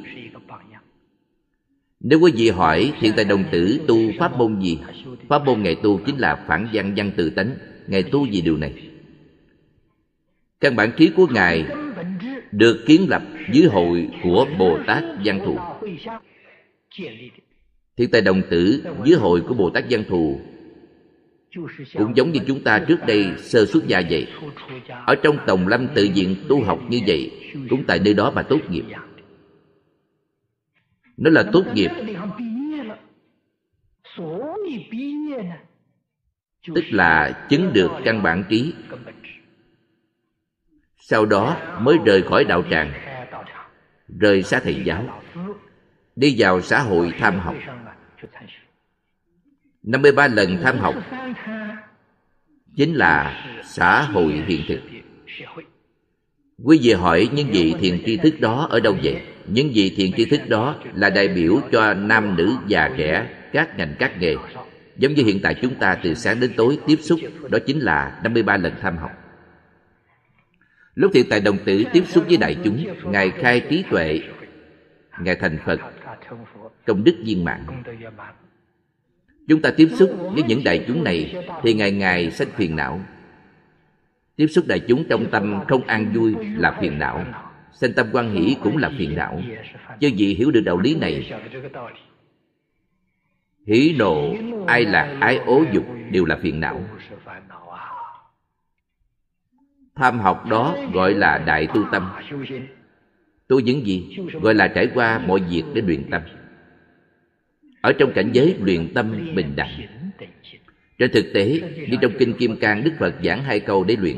Nếu 1.99 2.19
quý 2.19 2.32
vị 2.36 2.49
hỏi 2.49 2.93
hiện 2.97 3.13
tại 3.15 3.25
đồng 3.25 3.43
tử 3.52 3.80
tu 3.88 3.97
pháp 4.19 4.38
môn 4.38 4.62
gì, 4.62 4.80
pháp 5.28 5.45
môn 5.45 5.62
ngày 5.62 5.75
tu 5.75 5.99
chính 6.06 6.17
là 6.17 6.45
phản 6.47 6.67
văn 6.73 6.93
văn 6.97 7.12
từ 7.17 7.30
tánh 7.30 7.56
ngài 7.88 8.04
tu 8.04 8.25
gì 8.25 8.41
điều 8.41 8.58
này. 8.58 8.89
Căn 10.60 10.75
bản 10.75 10.91
trí 10.97 11.12
của 11.15 11.28
ngài 11.28 11.65
được 12.52 12.84
kiến 12.88 13.06
lập 13.10 13.21
dưới 13.52 13.67
hội 13.67 14.10
của 14.23 14.45
bồ 14.60 14.80
tát 14.88 15.04
văn 15.25 15.39
thù 15.45 15.58
thiên 17.99 18.12
tài 18.12 18.21
đồng 18.21 18.41
tử 18.49 18.83
dưới 19.05 19.19
hội 19.19 19.41
của 19.47 19.53
bồ 19.53 19.69
tát 19.69 19.83
văn 19.89 20.03
thù. 20.09 20.39
Cũng 21.93 22.15
giống 22.15 22.31
như 22.31 22.39
chúng 22.47 22.63
ta 22.63 22.79
trước 22.88 22.99
đây 23.07 23.25
sơ 23.38 23.65
xuất 23.65 23.88
gia 23.88 24.01
vậy, 24.09 24.27
ở 25.05 25.15
trong 25.15 25.38
tổng 25.47 25.67
lâm 25.67 25.88
tự 25.95 26.07
viện 26.15 26.35
tu 26.49 26.63
học 26.63 26.79
như 26.89 26.99
vậy, 27.07 27.31
cũng 27.69 27.83
tại 27.88 27.99
nơi 27.99 28.13
đó 28.13 28.31
mà 28.35 28.43
tốt 28.43 28.59
nghiệp. 28.69 28.83
Nó 31.17 31.29
là 31.29 31.43
tốt 31.53 31.63
nghiệp. 31.73 31.91
Tức 36.75 36.83
là 36.89 37.45
chứng 37.49 37.73
được 37.73 37.91
căn 38.05 38.23
bản 38.23 38.43
trí. 38.49 38.73
Sau 40.97 41.25
đó 41.25 41.57
mới 41.81 41.97
rời 42.05 42.21
khỏi 42.21 42.43
đạo 42.43 42.63
tràng, 42.69 42.93
rời 44.19 44.43
xa 44.43 44.59
thầy 44.59 44.81
giáo, 44.85 45.21
đi 46.15 46.35
vào 46.38 46.62
xã 46.62 46.79
hội 46.79 47.13
tham 47.19 47.39
học. 47.39 47.55
53 49.84 50.27
lần 50.27 50.58
tham 50.63 50.77
học 50.77 50.95
chính 52.75 52.93
là 52.93 53.45
xã 53.63 54.01
hội 54.01 54.43
hiện 54.47 54.62
thực. 54.67 54.79
Quý 56.63 56.79
vị 56.84 56.93
hỏi 56.93 57.29
những 57.34 57.47
vị 57.51 57.75
thiền 57.79 58.03
tri 58.05 58.17
thức 58.17 58.39
đó 58.39 58.67
ở 58.69 58.79
đâu 58.79 58.95
vậy? 59.03 59.21
Những 59.47 59.71
vị 59.73 59.93
thiền 59.97 60.12
tri 60.13 60.25
thức 60.25 60.41
đó 60.49 60.75
là 60.93 61.10
đại 61.10 61.27
biểu 61.27 61.60
cho 61.71 61.93
nam 61.93 62.36
nữ 62.36 62.55
già 62.67 62.89
trẻ, 62.97 63.27
các 63.53 63.77
ngành 63.77 63.95
các 63.99 64.12
nghề. 64.19 64.36
Giống 64.97 65.13
như 65.13 65.23
hiện 65.23 65.39
tại 65.43 65.55
chúng 65.62 65.75
ta 65.75 65.97
từ 66.03 66.13
sáng 66.13 66.39
đến 66.39 66.51
tối 66.58 66.79
tiếp 66.88 66.95
xúc, 67.01 67.19
đó 67.49 67.60
chính 67.65 67.79
là 67.79 68.19
53 68.23 68.58
lần 68.58 68.73
tham 68.82 68.97
học. 68.97 69.12
Lúc 70.95 71.12
thiện 71.13 71.29
tài 71.29 71.39
đồng 71.39 71.58
tử 71.65 71.84
tiếp 71.93 72.03
xúc 72.08 72.23
với 72.27 72.38
đại 72.38 72.58
chúng, 72.63 72.86
ngài 73.03 73.32
khai 73.32 73.62
trí 73.69 73.84
tuệ, 73.91 74.19
ngài 75.19 75.36
thành 75.36 75.58
phật 75.65 75.79
công 76.89 77.04
đức 77.04 77.15
viên 77.25 77.45
mãn. 77.45 77.62
Chúng 79.47 79.62
ta 79.62 79.71
tiếp 79.78 79.89
xúc 79.99 80.10
với 80.34 80.43
những 80.43 80.63
đại 80.63 80.86
chúng 80.88 81.04
này 81.04 81.36
thì 81.63 81.73
ngày 81.73 81.91
ngày 81.91 82.32
sanh 82.32 82.47
phiền 82.56 82.75
não. 82.75 83.02
Tiếp 84.36 84.47
xúc 84.47 84.65
đại 84.67 84.80
chúng 84.80 85.04
trong 85.10 85.32
tâm 85.32 85.60
không 85.67 85.84
an 85.84 86.12
vui 86.13 86.36
là 86.56 86.78
phiền 86.82 86.99
não. 86.99 87.25
Sanh 87.71 87.93
tâm 87.93 88.08
quan 88.12 88.32
hỷ 88.32 88.56
cũng 88.63 88.78
là 88.78 88.91
phiền 88.97 89.15
não. 89.15 89.41
Chứ 89.99 90.08
gì 90.08 90.34
hiểu 90.34 90.52
được 90.52 90.62
đạo 90.65 90.78
lý 90.80 90.95
này. 90.95 91.34
Hỷ 93.67 93.95
nộ 93.99 94.36
ai 94.67 94.86
lạc 94.86 95.17
ái 95.19 95.38
ố 95.38 95.63
dục 95.71 95.86
đều 96.12 96.25
là 96.25 96.38
phiền 96.41 96.60
não. 96.60 96.82
Tham 99.95 100.19
học 100.19 100.45
đó 100.49 100.75
gọi 100.93 101.13
là 101.13 101.38
đại 101.38 101.67
tu 101.73 101.84
tâm. 101.91 102.10
Tu 103.47 103.60
những 103.60 103.86
gì? 103.86 104.17
Gọi 104.41 104.54
là 104.54 104.67
trải 104.67 104.88
qua 104.93 105.19
mọi 105.28 105.39
việc 105.39 105.63
để 105.73 105.82
luyện 105.82 106.10
tâm 106.12 106.21
ở 107.82 107.94
trong 107.94 108.12
cảnh 108.15 108.30
giới 108.34 108.56
luyện 108.62 108.94
tâm 108.94 109.36
bình 109.36 109.54
đẳng. 109.56 109.88
Trên 110.98 111.12
thực 111.12 111.26
tế, 111.34 111.62
như 111.89 111.98
trong 112.02 112.12
kinh 112.20 112.34
kim 112.34 112.56
cang, 112.56 112.84
đức 112.84 112.92
phật 113.00 113.15
giảng 113.24 113.44
hai 113.44 113.60
câu 113.60 113.84
để 113.84 113.96
luyện. 114.00 114.15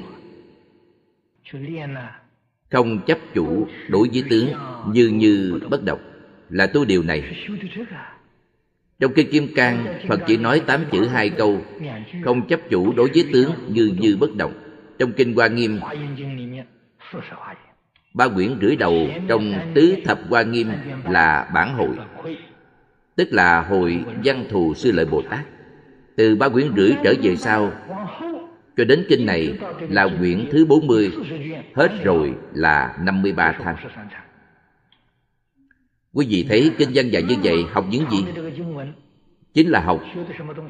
Không 2.69 3.05
chấp 3.07 3.17
chủ 3.33 3.67
đối 3.87 4.07
với 4.13 4.23
tướng, 4.29 4.49
như 4.93 5.07
như 5.07 5.59
bất 5.69 5.83
động, 5.83 5.99
là 6.49 6.67
tu 6.67 6.85
điều 6.85 7.03
này. 7.03 7.47
Trong 8.99 9.13
kinh 9.13 9.31
kim 9.31 9.47
cang, 9.55 9.99
phật 10.07 10.19
chỉ 10.27 10.37
nói 10.37 10.61
tám 10.67 10.85
chữ 10.91 11.07
hai 11.07 11.29
câu, 11.29 11.61
không 12.23 12.47
chấp 12.47 12.59
chủ 12.69 12.93
đối 12.93 13.09
với 13.13 13.25
tướng, 13.33 13.51
như 13.67 13.91
như 13.99 14.17
bất 14.19 14.35
động. 14.35 14.53
Trong 14.99 15.11
kinh 15.11 15.33
hoa 15.33 15.47
nghiêm, 15.47 15.79
ba 18.13 18.27
quyển 18.27 18.59
rưỡi 18.61 18.75
đầu 18.75 19.09
trong 19.27 19.53
tứ 19.75 19.95
thập 20.05 20.19
hoa 20.29 20.43
nghiêm 20.43 20.71
là 21.09 21.49
bản 21.53 21.73
hội 21.73 21.89
tức 23.21 23.33
là 23.33 23.61
hội 23.61 24.03
văn 24.23 24.45
thù 24.49 24.73
sư 24.73 24.91
lợi 24.91 25.05
bồ 25.05 25.21
tát. 25.21 25.45
Từ 26.15 26.35
ba 26.35 26.49
quyển 26.49 26.67
rưỡi 26.75 26.91
trở 27.03 27.13
về 27.21 27.35
sau, 27.35 27.71
cho 28.77 28.85
đến 28.85 29.05
kinh 29.09 29.25
này 29.25 29.57
là 29.89 30.07
quyển 30.19 30.47
thứ 30.51 30.65
40 30.65 31.11
hết 31.75 32.03
rồi 32.03 32.33
là 32.53 32.97
53 33.03 33.55
tháng 33.63 33.75
quý 36.13 36.27
vị 36.29 36.45
thấy 36.49 36.71
kinh 36.77 36.89
văn 36.93 37.09
dạy 37.09 37.23
như 37.23 37.35
vậy 37.43 37.63
học 37.71 37.85
những 37.89 38.05
gì? 38.11 38.25
Chính 39.53 39.69
là 39.69 39.79
học 39.79 40.01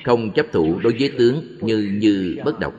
không 0.05 0.31
chấp 0.31 0.45
thủ 0.51 0.79
đối 0.83 0.93
với 0.99 1.11
tướng 1.17 1.57
như 1.61 1.77
như 1.77 2.37
bất 2.45 2.59
động. 2.59 2.73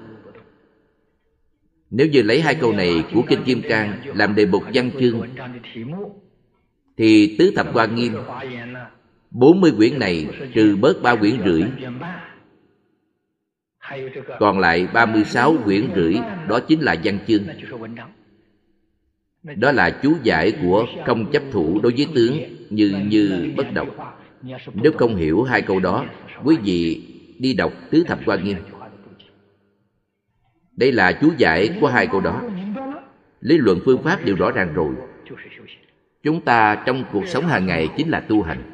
Nếu 1.90 2.06
như 2.06 2.22
lấy 2.22 2.40
hai 2.40 2.54
câu 2.54 2.72
này 2.72 3.04
của 3.14 3.22
Kinh 3.28 3.42
Kim 3.44 3.62
Cang 3.68 4.00
làm 4.04 4.34
đề 4.34 4.46
mục 4.46 4.62
văn 4.74 4.90
chương, 5.00 5.20
thì 6.96 7.36
Tứ 7.38 7.52
Thập 7.56 7.66
Quan 7.74 7.94
Nghiêm 7.94 8.12
40 9.34 9.72
quyển 9.76 9.98
này 9.98 10.26
trừ 10.54 10.76
bớt 10.80 11.02
ba 11.02 11.16
quyển 11.16 11.34
rưỡi. 11.44 11.62
Còn 14.38 14.58
lại 14.58 14.88
36 14.94 15.56
quyển 15.64 15.88
rưỡi, 15.94 16.14
đó 16.48 16.60
chính 16.60 16.80
là 16.80 16.96
văn 17.04 17.18
chương. 17.26 17.42
Đó 19.42 19.72
là 19.72 19.90
chú 20.02 20.14
giải 20.22 20.52
của 20.62 20.86
không 21.06 21.32
chấp 21.32 21.42
thủ 21.52 21.80
đối 21.82 21.92
với 21.92 22.06
tướng 22.14 22.38
như 22.70 22.94
như 23.06 23.52
bất 23.56 23.72
động 23.74 23.90
nếu 24.74 24.92
không 24.92 25.16
hiểu 25.16 25.42
hai 25.42 25.62
câu 25.62 25.80
đó, 25.80 26.04
quý 26.44 26.56
vị 26.64 27.08
đi 27.38 27.54
đọc 27.54 27.72
tứ 27.90 28.04
thập 28.06 28.18
quan 28.26 28.44
nghiêm. 28.44 28.56
Đây 30.76 30.92
là 30.92 31.12
chú 31.12 31.32
giải 31.38 31.70
của 31.80 31.88
hai 31.88 32.06
câu 32.06 32.20
đó. 32.20 32.42
Lý 33.40 33.58
luận 33.58 33.78
phương 33.84 34.02
pháp 34.02 34.24
đều 34.24 34.36
rõ 34.36 34.50
ràng 34.50 34.74
rồi. 34.74 34.94
Chúng 36.22 36.40
ta 36.40 36.82
trong 36.86 37.04
cuộc 37.12 37.26
sống 37.26 37.46
hàng 37.46 37.66
ngày 37.66 37.88
chính 37.96 38.08
là 38.08 38.20
tu 38.20 38.42
hành. 38.42 38.71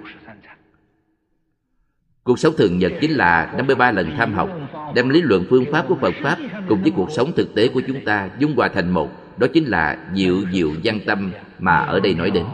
Cuộc 2.28 2.38
sống 2.38 2.54
thường 2.56 2.78
nhật 2.78 2.92
chính 3.00 3.10
là 3.10 3.52
53 3.56 3.92
lần 3.92 4.16
tham 4.16 4.32
học, 4.32 4.50
Đem 4.94 5.08
lý 5.08 5.22
luận 5.22 5.46
phương 5.50 5.64
pháp 5.72 5.84
của 5.88 5.94
Phật 6.00 6.14
Pháp 6.22 6.38
Cùng 6.68 6.82
với 6.82 6.90
cuộc 6.96 7.10
sống 7.10 7.32
thực 7.36 7.54
tế 7.54 7.68
của 7.68 7.82
chúng 7.86 8.04
ta 8.04 8.30
Dung 8.38 8.56
hòa 8.56 8.68
thành 8.68 8.90
một, 8.90 9.38
Đó 9.38 9.46
chính 9.54 9.64
là 9.64 10.10
diệu 10.14 10.42
diệu 10.52 10.70
văn 10.84 11.00
tâm 11.06 11.32
Mà 11.58 11.76
ở 11.76 12.00
đây 12.00 12.14
nói 12.14 12.30
đến. 12.30 12.44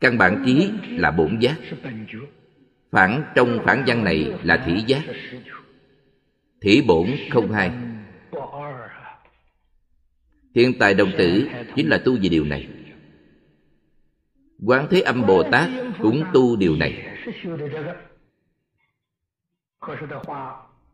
Căn 0.00 0.18
bản 0.18 0.42
trí 0.46 0.70
là 0.90 1.10
bổn 1.10 1.38
giác. 1.38 1.56
Phản 2.90 3.22
trong 3.34 3.58
phản 3.64 3.84
văn 3.86 4.04
này 4.04 4.32
là 4.42 4.56
thủy 4.56 4.84
giác. 4.86 5.02
Thủy 6.62 6.82
bổn 6.86 7.06
không 7.30 7.52
hai. 7.52 7.70
Thiên 10.54 10.78
tài 10.78 10.94
đồng 10.94 11.10
tử 11.18 11.48
chính 11.76 11.88
là 11.88 11.98
tu 11.98 12.16
về 12.22 12.28
điều 12.28 12.44
này. 12.44 12.68
Quán 14.66 14.86
Thế 14.90 15.00
Âm 15.00 15.26
Bồ 15.26 15.42
Tát 15.42 15.70
cũng 16.02 16.24
tu 16.32 16.56
điều 16.56 16.76
này. 16.76 17.06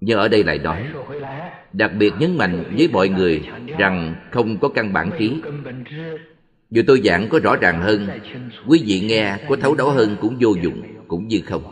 Nhưng 0.01 0.19
ở 0.19 0.29
đây 0.29 0.45
lại 0.45 0.59
nói, 0.59 0.87
Đặc 1.73 1.91
biệt 1.99 2.13
nhấn 2.19 2.37
mạnh 2.37 2.65
với 2.77 2.89
mọi 2.89 3.09
người 3.09 3.43
Rằng 3.79 4.15
không 4.31 4.59
có 4.59 4.69
căn 4.69 4.93
bản 4.93 5.11
trí 5.19 5.41
Dù 6.71 6.83
tôi 6.87 7.01
giảng 7.05 7.29
có 7.29 7.39
rõ 7.39 7.57
ràng 7.57 7.81
hơn, 7.81 8.09
Quý 8.67 8.83
vị 8.87 9.01
nghe 9.01 9.37
có 9.49 9.57
thấu 9.57 9.75
đáo 9.75 9.91
hơn 9.91 10.17
cũng 10.21 10.37
vô 10.41 10.55
dụng, 10.63 10.83
Cũng 11.09 11.29
như 11.29 11.41
không. 11.47 11.63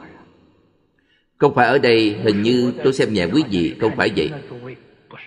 Không 1.39 1.55
phải 1.55 1.67
ở 1.67 1.79
đây, 1.79 2.17
hình 2.25 2.43
như 2.43 2.73
tôi 2.85 2.93
xem 2.93 3.13
nhẹ 3.13 3.27
quý 3.33 3.43
vị, 3.51 3.77
Không 3.81 3.97
phải 3.97 4.11
vậy. 4.17 4.31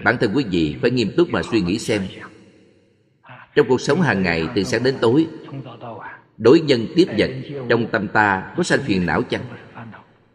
Bản 0.03 0.17
thân 0.19 0.31
quý 0.35 0.45
vị 0.51 0.75
phải 0.81 0.91
nghiêm 0.91 1.11
túc 1.17 1.29
mà 1.29 1.41
suy 1.43 1.61
nghĩ 1.61 1.79
xem. 1.79 2.01
Trong 3.55 3.67
cuộc 3.69 3.81
sống 3.81 4.01
hàng 4.01 4.23
ngày, 4.23 4.47
từ 4.55 4.63
sáng 4.63 4.83
đến 4.83 4.95
tối 5.01 5.27
đối 6.37 6.59
nhân 6.59 6.85
tiếp 6.95 7.07
vật, 7.17 7.29
trong 7.69 7.87
tâm 7.91 8.07
ta 8.07 8.53
có 8.57 8.63
sanh 8.63 8.79
phiền 8.79 9.05
não 9.05 9.21
chăng? 9.21 9.41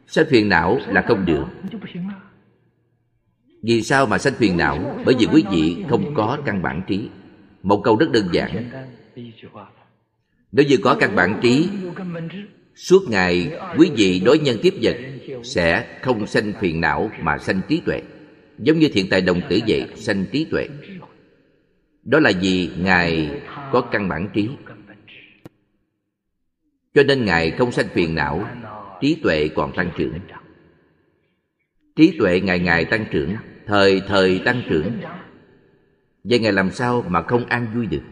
Sanh 0.06 0.26
phiền 0.30 0.48
não 0.48 0.78
là 0.86 1.04
không 1.08 1.24
được. 1.24 1.44
Vì 3.62 3.82
sao 3.82 4.06
mà 4.06 4.18
sanh 4.18 4.34
phiền 4.34 4.56
não? 4.56 5.00
Bởi 5.04 5.14
vì 5.18 5.26
quý 5.32 5.44
vị 5.52 5.84
không 5.88 6.14
có 6.14 6.38
căn 6.44 6.62
bản 6.62 6.82
trí. 6.86 7.08
Một 7.62 7.80
câu 7.84 7.96
rất 7.96 8.10
đơn 8.12 8.28
giản. 8.32 8.70
Nếu 10.52 10.66
như 10.68 10.76
có 10.82 10.94
căn 11.00 11.16
bản 11.16 11.38
trí, 11.42 11.68
suốt 12.74 13.02
ngày 13.08 13.58
quý 13.78 13.90
vị 13.96 14.22
đối 14.24 14.38
nhân 14.38 14.56
tiếp 14.62 14.74
vật 14.82 14.96
sẽ 15.44 15.98
không 16.02 16.26
sanh 16.26 16.52
phiền 16.60 16.80
não 16.80 17.10
mà 17.20 17.38
sanh 17.38 17.60
trí 17.68 17.80
tuệ. 17.86 18.02
Giống 18.58 18.78
như 18.78 18.88
thiện 18.92 19.08
tài 19.10 19.20
đồng 19.20 19.40
tử 19.48 19.60
vậy, 19.68 19.86
sanh 19.96 20.24
trí 20.32 20.44
tuệ. 20.44 20.68
Đó 22.04 22.18
là 22.18 22.32
vì 22.40 22.70
ngài 22.78 23.30
có 23.72 23.80
căn 23.80 24.08
bản 24.08 24.28
trí 24.34 24.48
cho 26.94 27.02
nên 27.02 27.24
ngài 27.24 27.50
không 27.50 27.72
sanh 27.72 27.88
phiền 27.88 28.14
não, 28.14 28.48
trí 29.00 29.20
tuệ 29.22 29.48
còn 29.48 29.72
tăng 29.76 29.90
trưởng. 29.96 30.18
Trí 31.96 32.16
tuệ 32.18 32.40
ngày 32.40 32.58
ngày 32.58 32.84
tăng 32.84 33.04
trưởng, 33.10 33.36
thời 33.66 34.02
thời 34.08 34.38
tăng 34.38 34.62
trưởng. 34.68 34.92
Vậy 36.24 36.38
ngài 36.38 36.52
làm 36.52 36.70
sao 36.70 37.04
mà 37.08 37.22
không 37.22 37.46
an 37.46 37.66
vui 37.74 37.86
được? 37.86 38.02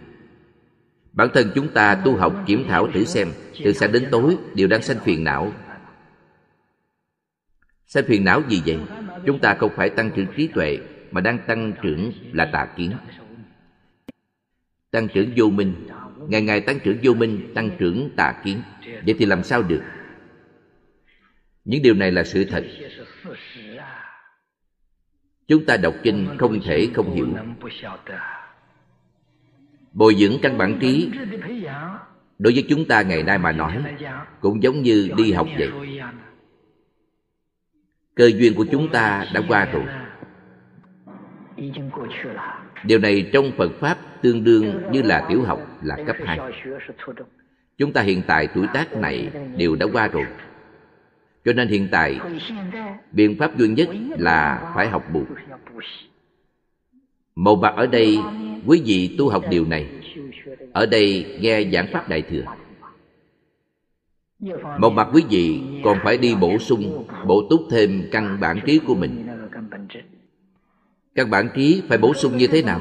Bản 1.12 1.28
thân 1.34 1.50
chúng 1.54 1.68
ta 1.68 1.94
tu 1.94 2.16
học 2.16 2.34
kiểm 2.46 2.64
thảo 2.68 2.88
thử 2.92 3.04
xem, 3.04 3.28
từ 3.64 3.72
sáng 3.72 3.92
đến 3.92 4.08
tối 4.10 4.36
đều 4.54 4.68
đang 4.68 4.82
sanh 4.82 4.98
phiền 5.04 5.24
não. 5.24 5.52
Sanh 7.86 8.04
phiền 8.04 8.24
não 8.24 8.42
gì 8.48 8.62
vậy? 8.66 8.78
Chúng 9.26 9.38
ta 9.38 9.54
không 9.54 9.70
phải 9.76 9.90
tăng 9.90 10.10
trưởng 10.10 10.26
trí 10.36 10.46
tuệ, 10.46 10.78
mà 11.10 11.20
đang 11.20 11.38
tăng 11.46 11.72
trưởng 11.82 12.12
là 12.32 12.50
tà 12.52 12.68
kiến. 12.76 12.92
Tăng 14.90 15.08
trưởng 15.08 15.32
vô 15.36 15.50
minh 15.50 15.74
ngày 16.28 16.42
ngày 16.42 16.60
tăng 16.60 16.78
trưởng 16.80 16.98
vô 17.02 17.14
minh, 17.14 17.52
tăng 17.54 17.70
trưởng 17.78 18.10
tà 18.16 18.34
kiến. 18.44 18.62
Vậy 19.06 19.14
thì 19.18 19.26
làm 19.26 19.42
sao 19.42 19.62
được? 19.62 19.82
Những 21.64 21.82
điều 21.82 21.94
này 21.94 22.12
là 22.12 22.24
sự 22.24 22.44
thật. 22.44 22.64
Chúng 25.48 25.66
ta 25.66 25.76
đọc 25.76 25.94
kinh 26.02 26.28
không 26.38 26.60
thể 26.64 26.88
không 26.94 27.14
hiểu. 27.14 27.28
Bồi 29.92 30.14
dưỡng 30.14 30.38
căn 30.42 30.58
bản 30.58 30.78
trí 30.80 31.10
đối 32.38 32.52
với 32.52 32.66
chúng 32.68 32.84
ta 32.84 33.02
ngày 33.02 33.22
nay 33.22 33.38
mà 33.38 33.52
nói 33.52 33.84
cũng 34.40 34.62
giống 34.62 34.82
như 34.82 35.08
đi 35.16 35.32
học 35.32 35.48
vậy. 35.58 35.70
Cơ 38.14 38.26
duyên 38.26 38.54
của 38.54 38.66
chúng 38.72 38.92
ta 38.92 39.24
đã 39.34 39.42
qua 39.48 39.64
rồi 39.64 39.84
điều 42.84 42.98
này 42.98 43.30
trong 43.32 43.52
phật 43.56 43.72
pháp 43.80 43.98
tương 44.22 44.44
đương 44.44 44.82
như 44.92 45.02
là 45.02 45.26
tiểu 45.28 45.42
học, 45.42 45.78
là 45.82 45.96
cấp 46.06 46.16
2 46.24 46.38
chúng 47.80 47.92
ta 47.92 48.02
hiện 48.02 48.22
tại 48.26 48.48
tuổi 48.54 48.66
tác 48.74 48.96
này 48.96 49.30
đều 49.56 49.76
đã 49.76 49.86
qua 49.92 50.08
rồi. 50.08 50.24
Cho 51.44 51.52
nên 51.52 51.68
hiện 51.68 51.88
tại, 51.90 52.20
biện 53.12 53.36
pháp 53.38 53.58
duy 53.58 53.68
nhất 53.68 53.88
là 54.18 54.72
phải 54.74 54.88
học 54.88 55.04
bù. 55.12 55.24
Màu 57.34 57.56
bạc 57.56 57.72
ở 57.76 57.86
đây, 57.86 58.18
quý 58.66 58.82
vị 58.84 59.16
tu 59.18 59.28
học 59.28 59.44
điều 59.50 59.64
này. 59.64 59.86
Ở 60.72 60.86
đây 60.86 61.38
nghe 61.40 61.64
giảng 61.72 61.86
pháp 61.92 62.08
đại 62.08 62.22
thừa. 62.22 62.42
Một 64.78 64.90
mặt 64.90 65.08
quý 65.12 65.22
vị 65.30 65.60
còn 65.84 65.98
phải 66.04 66.18
đi 66.18 66.34
bổ 66.34 66.58
sung, 66.58 67.06
bổ 67.26 67.42
túc 67.50 67.60
thêm 67.70 68.08
căn 68.12 68.38
bản 68.40 68.60
trí 68.66 68.78
của 68.86 68.94
mình 68.94 69.26
căn 71.14 71.30
bản 71.30 71.48
trí 71.54 71.82
phải 71.88 71.98
bổ 71.98 72.14
sung 72.14 72.36
như 72.36 72.46
thế 72.46 72.62
nào? 72.62 72.80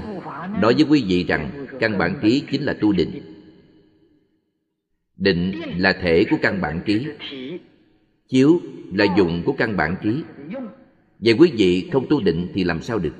Nói 0.61 0.73
với 0.73 0.85
quý 0.89 1.05
vị 1.07 1.23
rằng, 1.23 1.65
căn 1.79 1.97
bản 1.97 2.19
trí 2.21 2.43
chính 2.51 2.63
là 2.63 2.73
tu 2.81 2.91
định. 2.91 3.21
Định 5.17 5.61
là 5.77 5.93
thể 6.01 6.25
của 6.29 6.37
căn 6.41 6.61
bản 6.61 6.81
trí 6.85 7.07
chiếu 8.29 8.59
là 8.93 9.05
dụng 9.17 9.43
của 9.45 9.53
căn 9.53 9.77
bản 9.77 9.95
trí 10.03 10.23
vậy 11.19 11.35
quý 11.39 11.51
vị 11.57 11.89
không 11.93 12.05
tu 12.09 12.21
định 12.21 12.47
thì 12.53 12.63
làm 12.63 12.81
sao 12.81 12.99
được? 12.99 13.13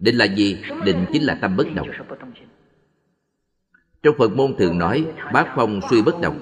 Định 0.00 0.16
là 0.16 0.24
gì? 0.24 0.58
Định 0.84 1.04
chính 1.12 1.22
là 1.22 1.34
tâm 1.34 1.56
bất 1.56 1.66
động. 1.74 1.88
Trong 4.02 4.14
phật 4.18 4.32
môn 4.36 4.54
thường 4.58 4.78
nói, 4.78 5.06
bát 5.32 5.46
phong 5.56 5.80
suy 5.90 6.02
bất 6.02 6.20
động. 6.20 6.40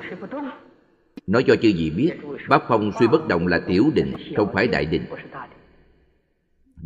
Nói 1.27 1.45
cho 1.47 1.57
chư 1.57 1.69
gì 1.69 1.91
biết, 1.91 2.11
bát 2.49 2.63
phong 2.69 2.93
suy 2.99 3.07
bất 3.07 3.29
động 3.29 3.47
là 3.47 3.61
tiểu 3.67 3.91
định, 3.95 4.13
không 4.37 4.49
phải 4.55 4.69
đại 4.69 4.87
định 4.87 5.05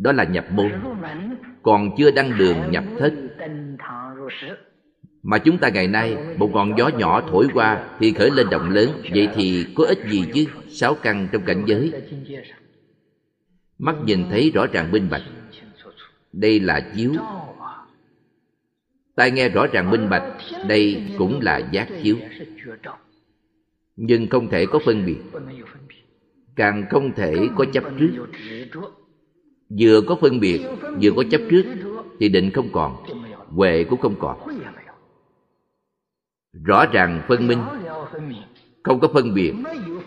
đó 0.01 0.11
là 0.11 0.23
nhập 0.23 0.45
môn. 0.51 0.71
Còn 1.63 1.89
chưa 1.97 2.11
đăng 2.11 2.37
đường 2.37 2.57
nhập 2.71 2.83
thất. 2.99 3.13
Mà 5.23 5.37
chúng 5.37 5.57
ta 5.57 5.69
ngày 5.69 5.87
nay, 5.87 6.17
một 6.37 6.51
ngọn 6.53 6.73
gió 6.77 6.87
nhỏ 6.87 7.21
thổi 7.29 7.47
qua 7.53 7.89
thì 7.99 8.13
khởi 8.13 8.31
lên 8.31 8.47
động 8.51 8.69
lớn. 8.69 8.89
Vậy 9.13 9.29
thì 9.35 9.65
có 9.75 9.83
ích 9.85 9.99
gì 10.09 10.25
chứ? 10.33 10.45
Sáu 10.69 10.95
căn 10.95 11.27
trong 11.31 11.41
cảnh 11.41 11.63
giới. 11.65 11.91
Mắt 13.77 13.95
nhìn 14.05 14.25
thấy 14.29 14.51
rõ 14.53 14.65
ràng 14.71 14.91
minh 14.91 15.07
bạch. 15.09 15.21
Đây 16.33 16.59
là 16.59 16.91
chiếu. 16.95 17.13
Tai 19.15 19.31
nghe 19.31 19.49
rõ 19.49 19.67
ràng 19.67 19.91
minh 19.91 20.09
bạch. 20.09 20.23
Đây 20.67 21.03
cũng 21.17 21.39
là 21.41 21.57
giác 21.71 21.87
chiếu. 22.03 22.17
Nhưng 23.95 24.27
không 24.27 24.49
thể 24.49 24.65
có 24.65 24.79
phân 24.85 25.05
biệt. 25.05 25.17
Càng 26.55 26.85
không 26.89 27.13
thể 27.13 27.35
có 27.55 27.65
chấp 27.73 27.83
trước 27.99 28.27
vừa 29.69 30.01
có 30.01 30.15
phân 30.21 30.39
biệt, 30.39 30.61
vừa 31.01 31.11
có 31.15 31.23
chấp 31.31 31.41
trước, 31.49 31.63
thì 32.19 32.29
định 32.29 32.51
không 32.51 32.69
còn, 32.71 32.95
huệ 33.49 33.83
cũng 33.83 33.99
không 34.01 34.15
còn. 34.19 34.37
Rõ 36.53 36.85
ràng 36.85 37.21
phân 37.27 37.47
minh, 37.47 37.59
không 38.83 38.99
có 38.99 39.07
phân 39.13 39.33
biệt, 39.33 39.53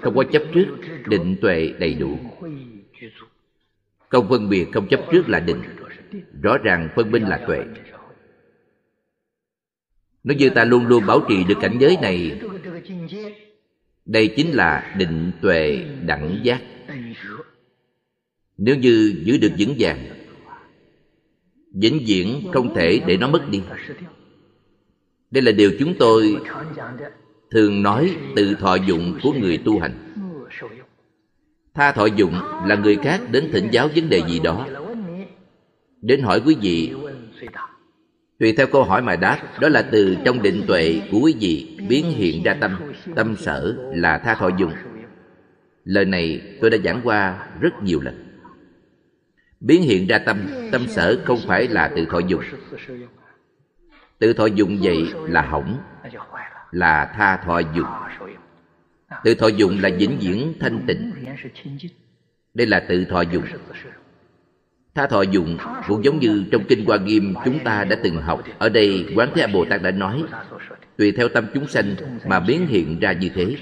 không 0.00 0.14
có 0.16 0.24
chấp 0.24 0.42
trước, 0.54 0.66
định 1.06 1.36
tuệ 1.40 1.74
đầy 1.78 1.94
đủ. 1.94 2.18
Không 4.08 4.28
phân 4.28 4.48
biệt, 4.48 4.66
không 4.72 4.88
chấp 4.88 5.00
trước 5.12 5.28
là 5.28 5.40
định. 5.40 5.62
Rõ 6.42 6.58
ràng 6.58 6.88
phân 6.96 7.10
minh 7.10 7.22
là 7.22 7.44
tuệ. 7.46 7.64
Nếu 10.24 10.36
như 10.36 10.50
ta 10.50 10.64
luôn 10.64 10.86
luôn 10.86 11.06
bảo 11.06 11.20
trì 11.28 11.44
được 11.44 11.54
cảnh 11.60 11.76
giới 11.80 11.96
này, 12.02 12.40
đây 14.04 14.32
chính 14.36 14.50
là 14.50 14.94
định 14.98 15.32
tuệ 15.42 15.84
đẳng 16.06 16.40
giác 16.42 16.62
nếu 18.64 18.76
như 18.76 19.14
giữ 19.24 19.38
được 19.38 19.52
vững 19.58 19.74
vàng, 19.78 19.98
vĩnh 21.74 22.00
viễn 22.06 22.50
không 22.52 22.74
thể 22.74 23.00
để 23.06 23.16
nó 23.16 23.28
mất 23.28 23.48
đi. 23.50 23.62
Đây 25.30 25.42
là 25.42 25.52
điều 25.52 25.72
chúng 25.78 25.94
tôi 25.98 26.36
thường 27.50 27.82
nói 27.82 28.16
từ 28.36 28.54
thọ 28.54 28.74
dụng 28.74 29.18
của 29.22 29.32
người 29.32 29.58
tu 29.58 29.78
hành. 29.78 29.92
Tha 31.74 31.92
thọ 31.92 32.06
dụng 32.06 32.34
là 32.66 32.74
người 32.74 32.96
khác 32.96 33.20
đến 33.30 33.48
thỉnh 33.52 33.68
giáo 33.70 33.88
vấn 33.94 34.08
đề 34.08 34.22
gì 34.28 34.40
đó. 34.44 34.66
Đến 36.02 36.22
hỏi 36.22 36.42
quý 36.46 36.56
vị, 36.60 36.92
tùy 38.38 38.52
theo 38.56 38.66
câu 38.66 38.84
hỏi 38.84 39.02
mà 39.02 39.16
đáp, 39.16 39.38
đó 39.60 39.68
là 39.68 39.82
từ 39.82 40.16
trong 40.24 40.42
định 40.42 40.64
tuệ 40.66 41.00
của 41.10 41.20
quý 41.22 41.34
vị, 41.40 41.78
biến 41.88 42.10
hiện 42.10 42.42
ra 42.42 42.54
tâm 42.54 42.76
tâm 43.14 43.36
sở 43.36 43.76
là 43.94 44.18
tha 44.18 44.34
thọ 44.34 44.50
dụng. 44.58 44.72
Lời 45.84 46.04
này 46.04 46.40
tôi 46.60 46.70
đã 46.70 46.78
giảng 46.84 47.00
qua 47.04 47.46
rất 47.60 47.82
nhiều 47.82 48.00
lần 48.00 48.31
biến 49.66 49.82
hiện 49.82 50.06
ra 50.06 50.18
tâm. 50.18 50.38
Tâm 50.72 50.86
sở 50.86 51.20
không 51.24 51.38
phải 51.46 51.68
là 51.68 51.88
tự 51.96 52.06
thọ 52.10 52.18
dụng 52.18 52.42
tự 54.18 54.32
thọ 54.32 54.46
dụng 54.46 54.78
vậy 54.82 55.12
là 55.28 55.42
hỏng, 55.42 55.78
là 56.70 57.12
tha 57.16 57.36
thọ 57.36 57.58
dụng 57.58 57.86
tự 59.24 59.34
thọ 59.34 59.46
dụng 59.46 59.78
là 59.82 59.90
vĩnh 59.98 60.18
viễn 60.20 60.52
thanh 60.60 60.80
tịnh. 60.86 61.12
Đây 62.54 62.66
là 62.66 62.80
tự 62.88 63.04
thọ 63.04 63.20
dụng 63.20 63.44
tha 64.94 65.06
thọ 65.06 65.22
dụng 65.22 65.56
cũng 65.88 66.04
giống 66.04 66.18
như 66.18 66.44
trong 66.52 66.64
kinh 66.68 66.84
hoa 66.84 66.96
nghiêm 66.98 67.34
chúng 67.44 67.58
ta 67.64 67.84
đã 67.84 67.96
từng 68.02 68.16
học. 68.16 68.42
Ở 68.58 68.68
đây, 68.68 69.06
quán 69.16 69.28
thế 69.34 69.46
bồ 69.46 69.64
tát 69.64 69.82
đã 69.82 69.90
nói, 69.90 70.24
tùy 70.96 71.12
theo 71.12 71.28
tâm 71.28 71.46
chúng 71.54 71.66
sanh 71.66 71.94
mà 72.26 72.40
biến 72.40 72.66
hiện 72.66 73.00
ra 73.00 73.12
như 73.12 73.28
thế. 73.34 73.56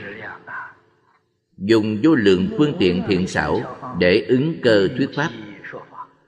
Dùng 1.58 1.98
vô 2.02 2.14
lượng 2.14 2.48
phương 2.58 2.76
tiện 2.78 3.02
thiện 3.08 3.26
xảo 3.26 3.60
để 3.98 4.24
ứng 4.28 4.54
cơ 4.62 4.88
thuyết 4.96 5.08
pháp 5.14 5.30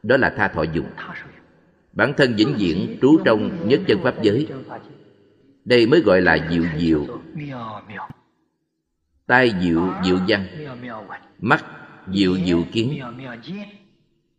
đó 0.03 0.17
là 0.17 0.31
tha 0.37 0.49
thọ 0.49 0.63
dụng 0.63 0.87
bản 1.93 2.13
thân 2.17 2.35
vĩnh 2.37 2.55
viễn 2.59 2.99
trú 3.03 3.19
trong 3.25 3.69
nhất 3.69 3.81
chân 3.87 3.99
pháp 4.03 4.23
giới. 4.23 4.47
Đây 5.65 5.87
mới 5.87 6.01
gọi 6.01 6.21
là 6.21 6.39
diệu 6.51 6.63
diệu. 6.79 7.07
Tai 9.27 9.55
diệu 9.63 9.95
diệu 10.05 10.19
văn. 10.29 10.47
Mắt 11.41 11.65
diệu 12.13 12.37
diệu 12.47 12.65
kiến. 12.73 13.01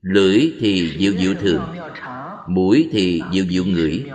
Lưỡi 0.02 0.54
thì 0.60 0.98
diệu 1.00 1.12
diệu 1.12 1.34
thường. 1.34 1.64
Mũi 2.48 2.90
thì 2.92 3.22
diệu 3.34 3.46
diệu 3.46 3.66
ngửi. 3.66 4.06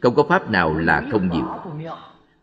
Không 0.00 0.14
có 0.14 0.22
pháp 0.28 0.50
nào 0.50 0.78
là 0.78 1.02
không 1.10 1.30
diệu. 1.32 1.80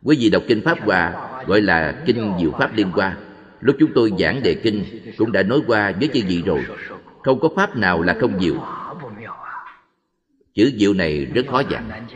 Quý 0.04 0.18
vị 0.20 0.30
đọc 0.30 0.44
kinh 0.48 0.62
pháp 0.62 0.80
hoa, 0.82 1.30
gọi 1.48 1.62
là 1.62 2.04
kinh 2.06 2.34
diệu 2.40 2.52
pháp 2.52 2.76
liên 2.76 2.92
hoa 2.92 3.18
lúc 3.62 3.76
chúng 3.80 3.92
tôi 3.96 4.12
giảng 4.20 4.44
đề 4.44 4.56
kinh, 4.56 4.84
cũng 5.18 5.32
đã 5.32 5.44
nói 5.44 5.60
qua 5.68 5.94
với 6.00 6.10
chư 6.14 6.22
vị 6.28 6.44
rồi 6.46 6.66
không 7.24 7.40
có 7.40 7.50
pháp 7.56 7.76
nào 7.78 8.02
là 8.02 8.18
không 8.20 8.40
diệu 8.40 8.56
chữ 10.54 10.72
diệu 10.78 10.94
này 10.94 11.26
rất 11.26 11.46
khó 11.48 11.64
giảng. 11.72 12.08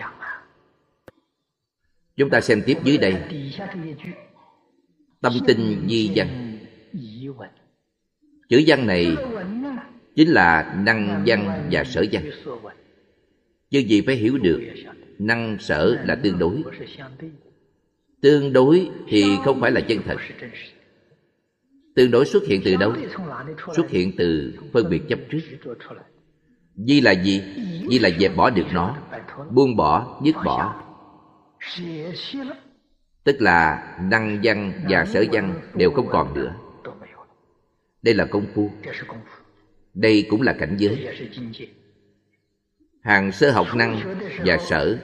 Chúng 2.16 2.30
ta 2.30 2.42
xem 2.42 2.62
tiếp 2.66 2.78
dưới 2.84 2.98
đây. 2.98 3.16
Tâm 5.22 5.34
tinh 5.48 5.86
di 5.90 6.12
văn. 6.16 6.58
Chữ 8.50 8.64
văn 8.68 8.88
này 8.88 9.16
chính 10.16 10.30
là 10.30 10.76
năng 10.78 11.24
văn 11.26 11.70
và 11.72 11.84
sở 11.84 12.06
văn. 12.12 12.24
Chứ 13.70 13.80
gì 13.80 14.02
phải 14.02 14.16
hiểu 14.16 14.38
được, 14.38 14.62
năng 15.20 15.58
sở 15.60 15.98
là 16.06 16.16
tương 16.16 16.40
đối. 16.40 16.64
Tương 18.22 18.54
đối 18.54 18.90
thì 19.08 19.24
không 19.44 19.62
phải 19.62 19.72
là 19.72 19.82
chân 19.82 20.00
thật. 20.06 20.18
Tương 21.96 22.12
đối 22.12 22.26
xuất 22.26 22.44
hiện 22.48 22.62
từ 22.66 22.76
đâu? 22.76 22.94
Xuất 23.76 23.90
hiện 23.90 24.12
từ 24.18 24.54
phân 24.74 24.90
biệt 24.90 25.02
chấp 25.10 25.20
trước. 25.30 25.40
Di 26.76 27.02
là 27.02 27.12
gì? 27.12 27.44
Di 27.90 28.00
là 28.00 28.10
dẹp 28.20 28.36
bỏ 28.36 28.50
được 28.50 28.66
nó, 28.74 28.98
buông 29.52 29.76
bỏ, 29.76 30.22
dứt 30.24 30.36
bỏ. 30.46 30.84
Tức 33.24 33.42
là 33.42 33.96
năng 34.02 34.40
văn 34.44 34.74
và 34.90 35.06
sở 35.06 35.26
văn 35.32 35.62
đều 35.76 35.92
không 35.92 36.08
còn 36.10 36.34
nữa. 36.34 36.56
Đây 38.02 38.14
là 38.14 38.26
công 38.26 38.46
phu. 38.56 38.70
Đây 39.94 40.28
cũng 40.30 40.42
là 40.42 40.54
cảnh 40.54 40.76
giới. 40.78 41.08
Hàng 43.02 43.32
sơ 43.32 43.52
học 43.52 43.68
năng 43.76 44.18
và 44.46 44.58
sở 44.58 44.98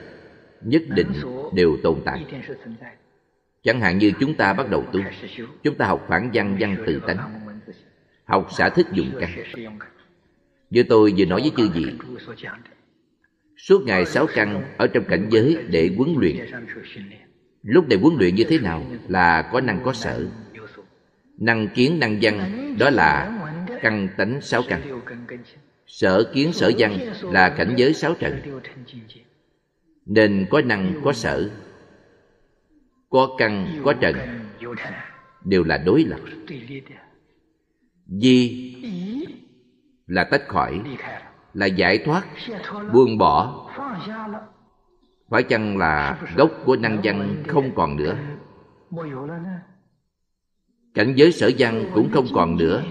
nhất 0.61 0.81
định 0.89 1.11
đều 1.53 1.77
tồn 1.83 2.01
tại 2.05 2.25
Chẳng 3.63 3.81
hạn 3.81 3.97
như 3.97 4.11
chúng 4.19 4.33
ta 4.33 4.53
bắt 4.53 4.69
đầu 4.69 4.85
tu, 4.93 4.99
chúng 5.63 5.75
ta 5.75 5.85
học 5.85 6.05
phản 6.07 6.29
văn 6.33 6.57
văn 6.59 6.75
từ 6.85 7.01
tánh, 7.07 7.17
học 8.25 8.47
xả 8.57 8.69
thức 8.69 8.87
dùng 8.91 9.11
căn. 9.19 9.29
Như 10.69 10.83
tôi 10.83 11.13
vừa 11.17 11.25
nói 11.25 11.41
với 11.41 11.51
chư 11.57 11.69
vị, 11.69 11.85
suốt 13.57 13.83
ngày 13.85 14.05
sáu 14.05 14.27
căn 14.35 14.63
ở 14.77 14.87
trong 14.87 15.03
cảnh 15.03 15.27
giới 15.31 15.57
để 15.69 15.91
huấn 15.97 16.15
luyện. 16.17 16.37
Lúc 17.63 17.89
này 17.89 17.99
huấn 17.99 18.15
luyện 18.19 18.35
như 18.35 18.43
thế 18.43 18.59
nào 18.59 18.85
là 19.07 19.49
có 19.51 19.61
năng 19.61 19.83
có 19.83 19.93
sở. 19.93 20.27
Năng 21.37 21.67
kiến 21.67 21.99
năng 21.99 22.19
văn 22.21 22.75
đó 22.79 22.89
là 22.89 23.39
căn 23.81 24.07
tánh 24.17 24.41
sáu 24.41 24.63
căn. 24.69 25.01
Sở 25.87 26.31
kiến 26.33 26.53
sở 26.53 26.71
văn 26.77 26.97
là 27.21 27.49
cảnh 27.49 27.73
giới 27.77 27.93
sáu 27.93 28.13
trận. 28.13 28.61
Nên 30.05 30.45
có 30.49 30.61
năng 30.61 31.01
có 31.03 31.13
sở 31.13 31.49
có 33.11 33.35
căn 33.37 33.81
có 33.85 33.93
trần. 33.93 34.15
đều 35.43 35.63
là 35.63 35.77
đối 35.77 36.03
lập. 36.03 36.19
Di 38.07 38.75
là 40.07 40.23
tách 40.23 40.47
khỏi 40.47 40.81
là 41.53 41.65
giải 41.65 41.97
thoát 42.05 42.23
buông 42.93 43.17
bỏ. 43.17 43.67
Phải 45.29 45.43
chăng 45.43 45.77
là 45.77 46.21
gốc 46.35 46.51
của 46.65 46.75
năng 46.75 46.99
văn 47.03 47.43
không 47.47 47.71
còn 47.75 47.95
nữa? 47.95 48.15
cảnh 50.93 51.13
giới 51.15 51.31
sở 51.31 51.51
văn 51.57 51.91
cũng 51.93 52.11
không 52.11 52.27
còn 52.33 52.57
nữa. 52.57 52.83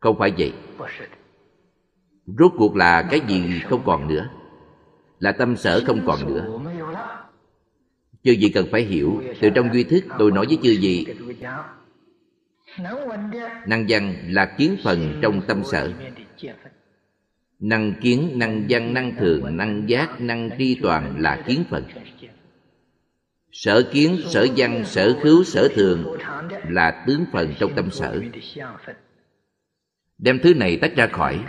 không 0.00 0.18
phải 0.18 0.32
vậy. 0.38 0.52
Rốt 2.26 2.52
cuộc 2.58 2.76
là 2.76 3.08
cái 3.10 3.20
gì 3.28 3.60
không 3.68 3.82
còn 3.84 4.08
nữa? 4.08 4.28
Là 5.18 5.32
tâm 5.32 5.56
sở 5.56 5.82
không 5.86 6.00
còn 6.06 6.26
nữa 6.26 6.61
chư 8.24 8.36
vị 8.40 8.50
cần 8.54 8.66
phải 8.70 8.82
hiểu, 8.82 9.22
từ 9.40 9.50
trong 9.50 9.74
duy 9.74 9.84
thức 9.84 10.04
tôi 10.18 10.32
nói 10.32 10.46
với 10.46 10.58
chư 10.62 10.78
vị, 10.80 11.06
năng 13.66 13.86
văn 13.88 14.14
là 14.28 14.54
kiến 14.58 14.76
phần 14.84 15.18
trong 15.22 15.40
tâm 15.46 15.62
sở. 15.64 15.92
Năng 17.60 17.94
kiến, 18.00 18.30
năng 18.34 18.66
văn, 18.68 18.94
năng 18.94 19.16
thường, 19.16 19.56
năng 19.56 19.88
giác, 19.88 20.20
năng 20.20 20.50
tri 20.58 20.78
toàn 20.82 21.20
là 21.20 21.42
kiến 21.46 21.64
phần. 21.70 21.84
Sở 23.52 23.82
kiến, 23.92 24.20
sở 24.26 24.46
văn, 24.56 24.84
sở 24.84 25.18
khứu, 25.22 25.44
sở 25.44 25.68
thường 25.74 26.18
là 26.68 27.04
tướng 27.06 27.24
phần 27.32 27.54
trong 27.58 27.74
tâm 27.74 27.90
sở. 27.90 28.22
Đem 30.18 30.38
thứ 30.42 30.54
này 30.54 30.78
tách 30.80 30.96
ra 30.96 31.06
khỏi 31.06 31.40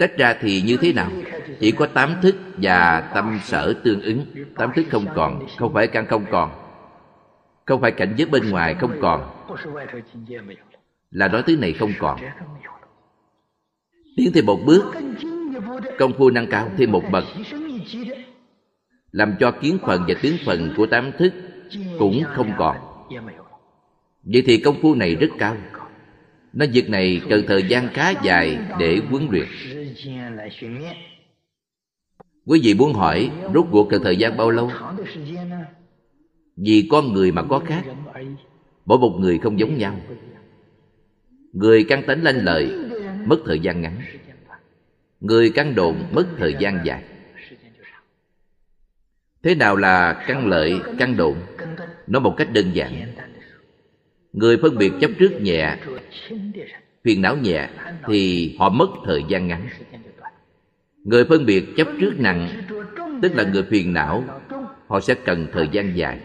Tách 0.00 0.16
ra 0.18 0.36
thì 0.40 0.62
như 0.62 0.76
thế 0.76 0.92
nào? 0.92 1.10
Chỉ 1.60 1.70
có 1.72 1.86
tám 1.86 2.14
thức 2.22 2.36
và 2.56 3.00
tâm 3.14 3.38
sở 3.42 3.74
tương 3.84 4.02
ứng. 4.02 4.26
Tám 4.56 4.70
thức 4.76 4.86
không 4.90 5.06
còn, 5.14 5.46
không 5.58 5.74
phải 5.74 5.86
căn 5.86 6.06
không 6.06 6.24
còn. 6.30 6.50
Không 7.66 7.80
phải 7.80 7.90
cảnh 7.90 8.14
giới 8.16 8.28
bên 8.28 8.50
ngoài 8.50 8.74
không 8.74 9.00
còn. 9.00 9.46
Là 11.10 11.28
nói 11.28 11.42
thứ 11.46 11.56
này 11.56 11.72
không 11.72 11.92
còn. 11.98 12.20
Tiến 14.16 14.30
thêm 14.34 14.46
một 14.46 14.60
bước. 14.66 14.84
Công 15.98 16.12
phu 16.18 16.30
nâng 16.30 16.50
cao 16.50 16.70
thêm 16.78 16.92
một 16.92 17.02
bậc. 17.10 17.24
Làm 19.12 19.34
cho 19.40 19.50
kiến 19.50 19.78
phần 19.86 20.04
và 20.08 20.14
tướng 20.22 20.36
phần 20.46 20.74
của 20.76 20.86
tám 20.86 21.12
thức 21.18 21.32
Cũng 21.98 22.22
không 22.24 22.52
còn. 22.58 22.76
Vậy 24.22 24.42
thì 24.46 24.56
công 24.56 24.82
phu 24.82 24.94
này 24.94 25.14
rất 25.14 25.30
cao. 25.38 25.56
Nói 26.52 26.68
việc 26.72 26.90
này 26.90 27.20
cần 27.30 27.44
thời 27.48 27.62
gian 27.62 27.88
khá 27.94 28.10
dài 28.10 28.58
để 28.78 29.00
huấn 29.10 29.28
luyện. 29.30 29.46
Quý 32.46 32.60
vị 32.62 32.74
muốn 32.74 32.92
hỏi 32.92 33.30
rốt 33.54 33.66
cuộc 33.70 33.92
là 33.92 33.98
thời 34.02 34.16
gian 34.16 34.36
bao 34.36 34.50
lâu? 34.50 34.70
Vì 36.56 36.88
con 36.90 37.12
người 37.12 37.32
mà 37.32 37.42
có 37.42 37.58
khác. 37.58 37.82
Mỗi 38.84 38.98
một 38.98 39.16
người 39.20 39.38
không 39.38 39.60
giống 39.60 39.78
nhau. 39.78 40.00
Người 41.52 41.84
căng 41.84 42.02
tánh 42.06 42.22
lanh 42.22 42.44
lợi 42.44 42.70
Mất 43.26 43.38
thời 43.46 43.60
gian 43.60 43.80
ngắn. 43.80 44.00
Người 45.20 45.50
căng 45.50 45.74
độn 45.74 45.96
mất 46.12 46.26
thời 46.38 46.56
gian 46.58 46.80
dài. 46.84 47.04
Thế 49.42 49.54
nào 49.54 49.76
là 49.76 50.24
căng 50.28 50.46
lợi, 50.46 50.80
căng 50.98 51.16
độn? 51.16 51.34
Nói 52.06 52.20
một 52.20 52.34
cách 52.36 52.48
đơn 52.52 52.70
giản. 52.72 53.12
Người 54.32 54.56
phân 54.62 54.78
biệt 54.78 54.92
chấp 55.00 55.10
trước 55.18 55.40
nhẹ 55.40 55.76
phiền 57.04 57.22
não 57.22 57.36
nhẹ 57.36 57.68
thì 58.06 58.56
họ 58.58 58.68
mất 58.68 58.88
thời 59.04 59.24
gian 59.28 59.48
ngắn. 59.48 59.68
Người 61.04 61.24
phân 61.24 61.46
biệt 61.46 61.64
chấp 61.76 61.88
trước 62.00 62.12
nặng, 62.18 62.48
tức 63.22 63.34
là 63.34 63.44
người 63.44 63.62
phiền 63.62 63.92
não, 63.92 64.24
họ 64.86 65.00
sẽ 65.00 65.14
cần 65.14 65.46
thời 65.52 65.68
gian 65.72 65.96
dài. 65.96 66.20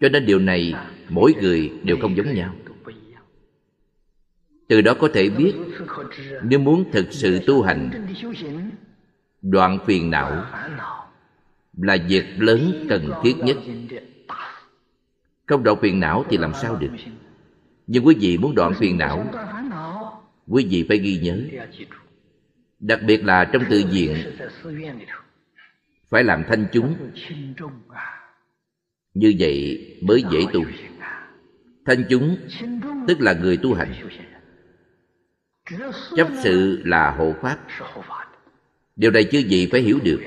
Cho 0.00 0.08
nên 0.08 0.26
điều 0.26 0.38
này 0.38 0.74
mỗi 1.08 1.34
người 1.40 1.72
đều 1.82 1.96
không 2.00 2.16
giống 2.16 2.34
nhau. 2.34 2.54
Từ 4.68 4.80
đó 4.80 4.94
có 4.94 5.08
thể 5.14 5.30
biết, 5.30 5.54
nếu 6.42 6.58
muốn 6.58 6.84
thực 6.92 7.06
sự 7.10 7.40
tu 7.46 7.62
hành, 7.62 7.90
đoạn 9.42 9.78
phiền 9.86 10.10
não 10.10 10.44
là 11.76 11.96
việc 12.08 12.24
lớn 12.38 12.86
cần 12.88 13.10
thiết 13.22 13.36
nhất. 13.38 13.56
Không 15.46 15.62
đoạn 15.62 15.76
phiền 15.80 16.00
não 16.00 16.24
thì 16.28 16.36
làm 16.36 16.52
sao 16.54 16.76
được? 16.76 16.90
Nhưng 17.86 18.06
quý 18.06 18.16
vị 18.20 18.38
muốn 18.38 18.54
đoạn 18.54 18.74
phiền 18.74 18.98
não 18.98 19.26
quý 20.48 20.66
vị 20.70 20.84
phải 20.88 20.98
ghi 20.98 21.18
nhớ. 21.18 21.38
Đặc 22.80 23.00
biệt 23.06 23.24
là 23.24 23.44
trong 23.52 23.62
tự 23.70 23.82
viện, 23.90 24.16
phải 26.08 26.24
làm 26.24 26.44
thanh 26.48 26.66
chúng. 26.72 26.96
Như 29.14 29.34
vậy 29.38 29.86
mới 30.02 30.24
dễ 30.32 30.40
tu. 30.52 30.64
Thanh 31.86 32.04
chúng, 32.08 32.36
tức 33.08 33.20
là 33.20 33.32
người 33.32 33.56
tu 33.56 33.74
hành. 33.74 33.92
Chấp 36.16 36.28
sự 36.42 36.82
là 36.84 37.10
hộ 37.10 37.34
pháp. 37.42 37.58
Điều 38.96 39.10
này 39.10 39.24
chư 39.24 39.38
gì 39.38 39.68
phải 39.72 39.80
hiểu 39.80 39.98
được. 40.04 40.20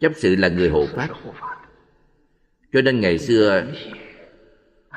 Chấp 0.00 0.12
sự 0.16 0.36
là 0.36 0.48
người 0.48 0.68
hộ 0.68 0.86
pháp. 0.86 1.08
Cho 2.72 2.82
nên 2.82 3.00
ngày 3.00 3.18
xưa, 3.18 3.66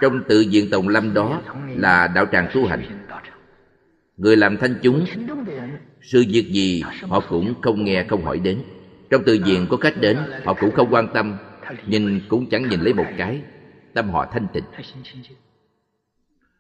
trong 0.01 0.23
tự 0.29 0.45
viện 0.51 0.67
tòng 0.71 0.87
lâm 0.87 1.13
đó 1.13 1.41
là 1.75 2.07
đạo 2.07 2.25
tràng 2.31 2.49
tu 2.53 2.67
hành 2.67 3.00
người 4.21 4.37
làm 4.37 4.57
thanh 4.57 4.75
chúng, 4.81 5.05
sự 6.01 6.25
việc 6.29 6.51
gì 6.51 6.83
họ 7.09 7.19
cũng 7.29 7.53
không 7.61 7.83
nghe, 7.83 8.05
không 8.09 8.23
hỏi 8.23 8.39
đến. 8.39 8.61
Trong 9.09 9.23
từ 9.25 9.33
diện 9.33 9.67
có 9.69 9.77
khách 9.77 10.01
đến, 10.01 10.17
họ 10.43 10.53
cũng 10.53 10.71
không 10.71 10.87
quan 10.91 11.07
tâm, 11.13 11.37
nhìn 11.87 12.21
cũng 12.29 12.49
chẳng 12.49 12.69
nhìn 12.69 12.81
lấy 12.81 12.93
một 12.93 13.05
cái, 13.17 13.41
tâm 13.93 14.09
họ 14.09 14.25
thanh 14.31 14.47
tịnh. 14.53 14.63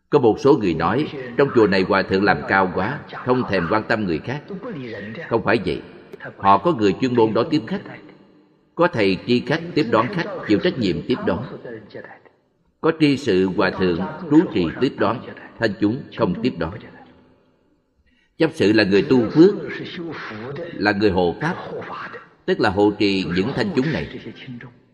Có 0.09 0.19
một 0.19 0.39
số 0.39 0.57
người 0.57 0.73
nói, 0.73 1.07
trong 1.37 1.49
chùa 1.55 1.67
này 1.67 1.81
hòa 1.81 2.01
thượng 2.01 2.23
làm 2.23 2.37
cao 2.47 2.71
quá, 2.75 2.99
không 3.25 3.43
thèm 3.49 3.67
quan 3.69 3.83
tâm 3.83 4.05
người 4.05 4.19
khác. 4.19 4.41
Không 5.29 5.43
phải 5.43 5.59
vậy, 5.65 5.81
họ 6.37 6.57
có 6.57 6.73
người 6.73 6.95
chuyên 7.01 7.15
môn 7.15 7.33
đó 7.33 7.43
tiếp 7.43 7.61
khách. 7.67 7.81
Có 8.75 8.87
thầy 8.87 9.17
tri 9.27 9.39
khách 9.39 9.61
tiếp 9.75 9.85
đón 9.91 10.07
khách, 10.07 10.27
chịu 10.47 10.59
trách 10.59 10.79
nhiệm 10.79 11.01
tiếp 11.07 11.17
đón. 11.25 11.43
Có 12.81 12.91
tri 12.99 13.17
sự 13.17 13.49
hòa 13.57 13.69
thượng, 13.69 14.01
trú 14.31 14.39
trì 14.53 14.67
tiếp 14.81 14.93
đón, 14.99 15.17
thanh 15.59 15.71
chúng 15.79 16.01
không 16.17 16.41
tiếp 16.41 16.53
đón 16.57 16.73
chấp 18.41 18.51
sự 18.53 18.73
là 18.73 18.83
người 18.83 19.01
tu 19.01 19.29
phước, 19.29 19.55
là 20.73 20.91
người 20.91 21.11
hộ 21.11 21.35
pháp, 21.41 21.55
tức 22.45 22.59
là 22.59 22.69
hộ 22.69 22.91
trì 22.91 23.25
những 23.35 23.51
thanh 23.55 23.69
chúng 23.75 23.91
này, 23.93 24.19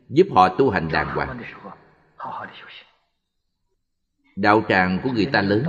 giúp 0.10 0.28
họ 0.32 0.50
tu 0.50 0.70
hành 0.70 0.90
đàng 0.92 1.08
hoàng. 1.08 1.40
Đạo 4.36 4.64
tràng 4.70 5.00
của 5.04 5.10
người 5.12 5.26
ta 5.26 5.42
lớn, 5.42 5.64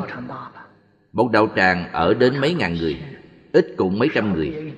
một 1.13 1.31
đạo 1.33 1.49
tràng 1.57 1.93
ở 1.93 2.15
đến 2.15 2.41
mấy 2.41 2.55
ngàn 2.55 2.75
người, 2.75 3.03
ít 3.53 3.67
cũng 3.77 3.99
mấy 3.99 4.09
trăm 4.15 4.35
người. 4.35 4.75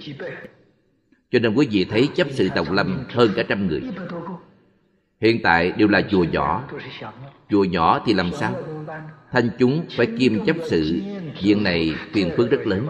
Cho 1.31 1.39
nên 1.39 1.55
quý 1.55 1.69
vị 1.71 1.85
thấy 1.85 2.09
chấp 2.15 2.27
sự 2.31 2.49
tòng 2.55 2.73
lâm 2.73 3.05
hơn 3.09 3.31
cả 3.37 3.43
trăm 3.49 3.67
người. 3.67 3.83
Hiện 5.21 5.43
tại 5.43 5.73
đều 5.73 5.89
là 5.89 6.03
chùa 6.11 6.25
nhỏ. 6.25 6.65
Chùa 7.51 7.65
nhỏ 7.65 8.03
thì 8.07 8.15
làm 8.15 8.31
sao? 8.33 8.55
thanh 9.33 9.51
chúng 9.59 9.87
phải 9.97 10.07
kiêm 10.19 10.47
chấp 10.47 10.57
sự. 10.65 11.01
Diện 11.41 11.63
này 11.63 11.95
phiền 12.13 12.31
phức 12.37 12.51
rất 12.51 12.67
lớn. 12.67 12.89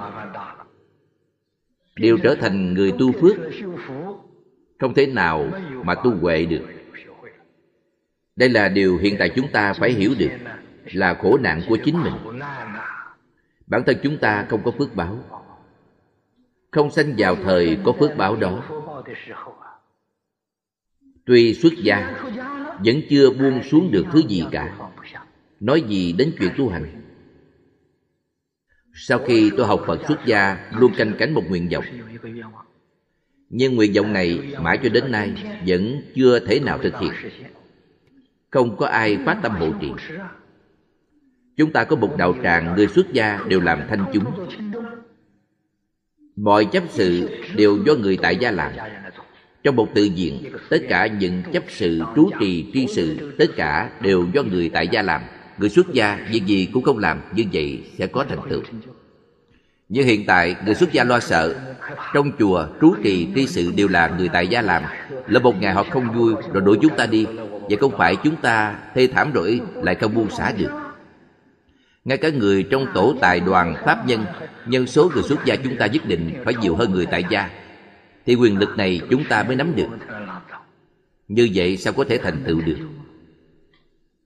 Đều 1.97 2.19
trở 2.19 2.35
thành 2.35 2.75
người 2.75 2.93
tu 2.99 3.13
phước. 3.13 3.37
Không 4.79 4.95
thể 4.95 5.07
nào 5.07 5.47
mà 5.85 5.95
tu 5.95 6.11
huệ 6.11 6.45
được. 6.45 6.63
Đây 8.37 8.49
là 8.49 8.69
điều 8.69 8.97
hiện 8.97 9.17
tại 9.19 9.31
chúng 9.37 9.49
ta 9.53 9.73
phải 9.73 9.93
hiểu 9.93 10.15
được, 10.19 10.31
Là 10.93 11.15
khổ 11.15 11.39
nạn 11.39 11.61
của 11.69 11.79
chính 11.85 12.03
mình. 12.03 12.13
Bản 13.67 13.83
thân 13.87 13.97
chúng 14.03 14.19
ta 14.19 14.47
không 14.49 14.63
có 14.65 14.71
phước 14.71 14.95
báo. 14.95 15.19
Không 16.71 16.91
sanh 16.91 17.15
vào 17.19 17.37
thời 17.37 17.79
có 17.85 17.93
phước 17.93 18.17
báo 18.17 18.37
đó. 18.37 18.63
Tuy 21.25 21.55
xuất 21.55 21.73
gia, 21.83 22.25
Vẫn 22.85 23.01
chưa 23.11 23.31
buông 23.31 23.63
xuống 23.63 23.91
được 23.93 24.05
thứ 24.13 24.23
gì 24.29 24.45
cả 24.51 24.90
nói 25.61 25.83
gì 25.89 26.13
đến 26.13 26.33
chuyện 26.39 26.51
tu 26.57 26.69
hành? 26.69 27.03
Sau 28.95 29.19
khi 29.19 29.51
tôi 29.57 29.67
học 29.67 29.83
phật 29.87 30.01
xuất 30.09 30.19
gia, 30.27 30.71
luôn 30.79 30.93
canh 30.97 31.13
cánh 31.19 31.35
một 31.35 31.43
nguyện 31.49 31.69
vọng. 31.73 31.85
Nhưng 33.49 33.75
nguyện 33.75 33.93
vọng 33.93 34.13
này 34.13 34.57
mãi 34.63 34.79
cho 34.83 34.89
đến 34.89 35.11
nay 35.11 35.33
vẫn 35.67 36.03
chưa 36.15 36.47
thể 36.47 36.61
nào 36.61 36.79
thực 36.83 37.01
hiện. 37.01 37.13
Không 38.51 38.77
có 38.77 38.87
ai 38.87 39.19
phát 39.27 39.39
tâm 39.43 39.53
hộ 39.53 39.73
trì. 39.81 39.89
Chúng 41.57 41.73
ta 41.73 41.85
có 41.85 41.97
một 41.97 42.17
đạo 42.19 42.35
tràng 42.43 42.75
người 42.77 42.87
xuất 42.87 43.13
gia 43.13 43.45
đều 43.49 43.61
làm 43.61 43.81
thanh 43.89 44.05
chúng. 44.13 44.25
Mọi 46.37 46.65
chấp 46.65 46.83
sự 46.89 47.29
đều 47.57 47.79
do 47.87 47.95
người 47.95 48.19
tại 48.23 48.37
gia 48.37 48.51
làm. 48.51 48.73
Trong 49.63 49.77
một 49.77 49.89
tự 49.95 50.05
diện, 50.05 50.53
tất 50.69 50.79
cả 50.89 51.07
những 51.07 51.43
chấp 51.53 51.65
sự, 51.69 52.03
trú 52.17 52.31
trì, 52.41 52.71
tri 52.73 52.87
sự, 52.87 53.35
tất 53.39 53.47
cả 53.57 53.91
đều 54.01 54.27
do 54.35 54.43
người 54.43 54.69
tại 54.69 54.89
gia 54.89 55.03
làm 55.03 55.23
người 55.61 55.71
xuất 55.71 55.93
gia 55.93 56.19
việc 56.31 56.47
gì 56.47 56.69
cũng 56.73 56.83
không 56.83 56.99
làm, 56.99 57.21
như 57.35 57.45
vậy 57.53 57.83
sẽ 57.99 58.07
có 58.07 58.25
thành 58.29 58.39
tựu. 58.49 58.63
Nhưng 59.89 60.07
hiện 60.07 60.27
tại, 60.27 60.57
người 60.65 60.75
xuất 60.75 60.93
gia 60.93 61.05
lo 61.05 61.21
sợ. 61.21 61.55
Trong 62.15 62.33
chùa, 62.39 62.67
trú 62.81 62.95
trì 63.03 63.29
tri 63.35 63.47
sự 63.47 63.73
đều 63.77 63.89
là 63.89 64.09
người 64.19 64.29
tại 64.29 64.49
gia 64.49 64.63
làm. 64.63 64.83
Lỡ 65.27 65.41
một 65.41 65.61
ngày 65.61 65.75
họ 65.75 65.85
không 65.91 66.13
vui, 66.13 66.35
rồi 66.53 66.63
đuổi 66.63 66.79
chúng 66.83 66.97
ta 66.97 67.07
đi. 67.07 67.27
Vậy 67.69 67.77
không 67.77 67.97
phải 67.99 68.17
chúng 68.17 68.37
ta 68.37 68.79
thê 68.95 69.07
thảm 69.07 69.33
rồi, 69.33 69.61
lại 69.75 69.95
không 69.95 70.15
buông 70.15 70.31
xả 70.31 70.53
được. 70.59 70.71
Ngay 72.05 72.19
cả 72.19 72.29
người 72.29 72.63
trong 72.63 72.87
tổ 72.95 73.15
tài 73.21 73.41
đoàn 73.41 73.75
pháp 73.85 74.07
nhân 74.07 74.25
nhân 74.67 74.87
số 74.87 75.11
người 75.15 75.23
xuất 75.23 75.45
gia 75.45 75.57
chúng 75.57 75.77
ta 75.77 75.87
nhất 75.87 76.07
định 76.07 76.31
phải 76.45 76.55
nhiều 76.61 76.77
hơn 76.77 76.91
người 76.93 77.07
tại 77.07 77.25
gia. 77.31 77.51
Thì 78.27 78.35
quyền 78.35 78.59
lực 78.59 78.77
này 78.77 79.01
chúng 79.11 79.25
ta 79.25 79.43
mới 79.43 79.57
nắm 79.57 79.73
được. 79.77 79.89
Như 81.29 81.49
vậy 81.55 81.77
sao 81.77 81.93
có 81.93 82.05
thể 82.09 82.19
thành 82.19 82.43
tựu 82.47 82.61
được? 82.61 82.79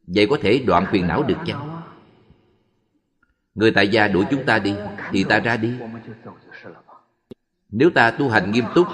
Vậy 0.07 0.27
có 0.31 0.37
thể 0.43 0.59
đoạn 0.67 0.87
phiền 0.93 1.07
não 1.07 1.23
được 1.23 1.39
chăng? 1.47 1.83
người 3.55 3.71
tại 3.71 3.89
gia 3.89 4.09
đuổi 4.09 4.25
chúng 4.31 4.45
ta 4.47 4.59
đi 4.59 4.75
thì 5.11 5.25
ta 5.25 5.41
ra 5.41 5.57
đi. 5.57 5.73
nếu 7.71 7.91
ta 7.91 8.11
tu 8.11 8.29
hành 8.29 8.51
nghiêm 8.51 8.65
túc 8.75 8.87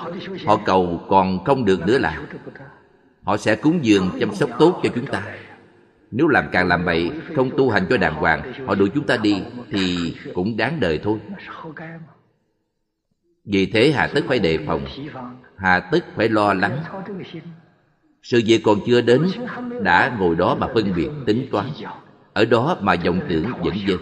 họ 0.46 0.60
cầu 0.64 1.00
còn 1.08 1.44
không 1.44 1.64
được 1.64 1.86
nữa 1.86 1.98
là 1.98 2.22
họ 3.22 3.36
sẽ 3.36 3.56
cúng 3.56 3.78
dường 3.82 4.10
chăm 4.20 4.34
sóc 4.34 4.50
tốt 4.58 4.80
cho 4.82 4.90
chúng 4.94 5.06
ta. 5.06 5.22
nếu 6.10 6.28
làm 6.28 6.48
càng 6.52 6.68
làm 6.68 6.84
bậy 6.84 7.10
không 7.36 7.50
tu 7.56 7.70
hành 7.70 7.86
cho 7.88 7.96
đàng 7.96 8.14
hoàng 8.14 8.52
họ 8.66 8.74
đuổi 8.74 8.90
chúng 8.94 9.06
ta 9.06 9.16
đi 9.16 9.42
thì 9.70 10.14
cũng 10.34 10.56
đáng 10.56 10.80
đời 10.80 11.00
thôi. 11.02 11.18
Vì 13.44 13.66
thế 13.66 13.92
hà 13.92 14.06
tất 14.06 14.20
phải 14.28 14.38
đề 14.38 14.58
phòng. 14.66 14.86
Hà 15.56 15.80
tất 15.80 16.04
phải 16.16 16.28
lo 16.28 16.54
lắng 16.54 16.78
sự 18.22 18.42
việc 18.46 18.62
còn 18.64 18.80
chưa 18.86 19.00
đến, 19.00 19.26
đã 19.82 20.16
ngồi 20.18 20.34
đó 20.34 20.56
mà 20.60 20.66
phân 20.74 20.92
biệt 20.96 21.08
tính 21.26 21.46
toán. 21.50 21.66
Ở 22.32 22.44
đó 22.44 22.76
mà 22.80 22.96
vọng 23.04 23.20
tưởng 23.28 23.52
dẫn 23.64 23.74
dơ 23.88 23.94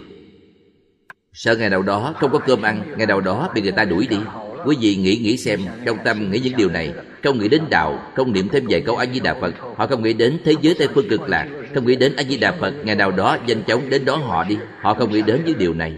sợ 1.32 1.56
ngày 1.56 1.70
nào 1.70 1.82
đó 1.82 2.14
không 2.20 2.30
có 2.32 2.38
cơm 2.38 2.62
ăn, 2.62 2.82
ngày 2.96 3.06
nào 3.06 3.20
đó 3.20 3.48
bị 3.54 3.62
người 3.62 3.72
ta 3.72 3.84
đuổi 3.84 4.06
đi. 4.10 4.16
Quý 4.64 4.76
vị 4.80 4.96
nghĩ 4.96 5.16
nghĩ 5.16 5.36
xem, 5.36 5.60
trong 5.84 5.98
tâm 6.04 6.30
nghĩ 6.30 6.40
những 6.40 6.56
điều 6.56 6.70
này, 6.70 6.92
không 7.24 7.38
nghĩ 7.38 7.48
đến 7.48 7.62
đạo, 7.70 8.12
không 8.16 8.32
niệm 8.32 8.48
thêm 8.48 8.64
vài 8.68 8.80
câu 8.80 8.96
a 8.96 9.06
di 9.06 9.20
đà 9.20 9.34
phật. 9.34 9.54
Họ 9.76 9.86
không 9.86 10.02
nghĩ 10.02 10.12
đến 10.12 10.38
thế 10.44 10.54
giới 10.60 10.74
tây 10.78 10.88
phương 10.94 11.08
cực 11.08 11.28
lạc, 11.28 11.48
không 11.74 11.86
nghĩ 11.86 11.96
đến 11.96 12.12
a 12.16 12.22
di 12.22 12.36
đà 12.36 12.52
phật, 12.52 12.74
ngày 12.84 12.96
nào 12.96 13.10
đó 13.10 13.36
nhanh 13.46 13.62
chóng 13.62 13.90
đến 13.90 14.04
đón 14.04 14.22
họ 14.22 14.44
đi. 14.44 14.58
Họ 14.80 14.94
không 14.94 15.12
nghĩ 15.12 15.22
đến 15.22 15.42
những 15.46 15.58
điều 15.58 15.74
này. 15.74 15.94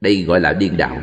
Đây 0.00 0.22
gọi 0.22 0.40
là 0.40 0.52
điên 0.52 0.76
đạo 0.76 1.02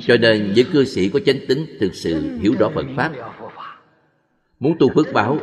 cho 0.00 0.16
nên 0.16 0.52
những 0.54 0.66
cư 0.72 0.84
sĩ 0.84 1.08
có 1.08 1.20
chánh 1.26 1.38
tính 1.48 1.66
thực 1.80 1.94
sự 1.94 2.38
hiểu 2.38 2.54
rõ 2.58 2.70
phật 2.74 2.86
pháp, 2.96 3.12
muốn 4.60 4.76
tu 4.78 4.88
phước 4.94 5.12
báo, 5.12 5.38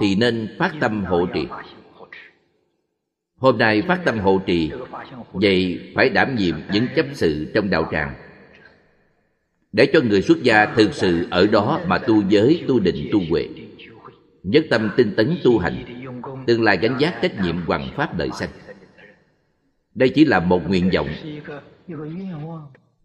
thì 0.00 0.14
nên 0.14 0.56
phát 0.58 0.72
tâm 0.80 1.04
hộ 1.04 1.26
trì. 1.26 1.46
Hôm 3.36 3.58
nay 3.58 3.82
phát 3.82 4.00
tâm 4.04 4.18
hộ 4.18 4.40
trì, 4.46 4.70
vậy 5.32 5.80
phải 5.94 6.08
đảm 6.08 6.36
nhiệm 6.36 6.54
những 6.72 6.86
chấp 6.96 7.06
sự 7.12 7.50
trong 7.54 7.70
đạo 7.70 7.88
tràng. 7.92 8.14
Để 9.72 9.86
cho 9.92 10.00
người 10.00 10.22
xuất 10.22 10.42
gia 10.42 10.66
thực 10.66 10.94
sự 10.94 11.26
ở 11.30 11.46
đó 11.46 11.80
mà 11.86 11.98
tu 11.98 12.22
giới, 12.28 12.64
tu 12.68 12.80
định, 12.80 13.08
tu 13.12 13.20
huệ. 13.30 13.48
Nhất 14.42 14.64
tâm 14.70 14.90
tinh 14.96 15.14
tấn 15.16 15.38
tu 15.44 15.58
hành, 15.58 15.84
tương 16.46 16.62
lai 16.62 16.78
gánh 16.82 16.96
giác 16.98 17.18
trách 17.22 17.40
nhiệm 17.42 17.56
hoằng 17.66 17.88
pháp 17.96 18.18
đời 18.18 18.28
sanh. 18.38 18.48
Đây 19.94 20.08
chỉ 20.08 20.24
là 20.24 20.40
một 20.40 20.68
nguyện 20.68 20.90
vọng 20.94 21.08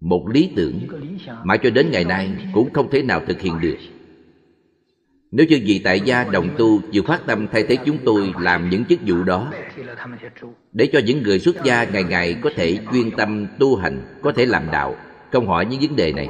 một 0.02 0.28
lý 0.34 0.50
tưởng 0.56 0.80
mà 1.44 1.58
cho 1.58 1.70
đến 1.70 1.92
ngày 1.92 2.04
nay 2.04 2.32
cũng 2.54 2.74
không 2.74 2.90
thể 2.92 3.04
nào 3.04 3.22
thực 3.28 3.42
hiện 3.42 3.60
được 3.62 3.78
nếu 5.32 5.46
như 5.50 5.60
vị 5.66 5.82
tại 5.84 6.00
gia 6.00 6.24
đồng 6.24 6.50
tu 6.58 6.82
chịu 6.92 7.04
phát 7.04 7.22
tâm 7.26 7.48
thay 7.52 7.64
thế 7.64 7.78
chúng 7.86 7.98
tôi 8.06 8.34
làm 8.40 8.70
những 8.70 8.86
chức 8.86 9.00
vụ 9.06 9.24
đó 9.24 9.52
để 10.76 10.90
cho 10.94 11.00
những 11.06 11.24
người 11.24 11.40
xuất 11.40 11.64
gia 11.64 11.84
ngày 11.84 12.04
ngày 12.04 12.36
có 12.42 12.50
thể 12.56 12.78
chuyên 12.92 13.12
tâm 13.12 13.48
tu 13.60 13.76
hành, 13.76 14.02
có 14.22 14.32
thể 14.32 14.46
làm 14.46 14.64
đạo, 14.72 14.96
không 15.32 15.48
hỏi 15.48 15.66
những 15.66 15.80
vấn 15.80 15.96
đề 15.96 16.12
này. 16.12 16.28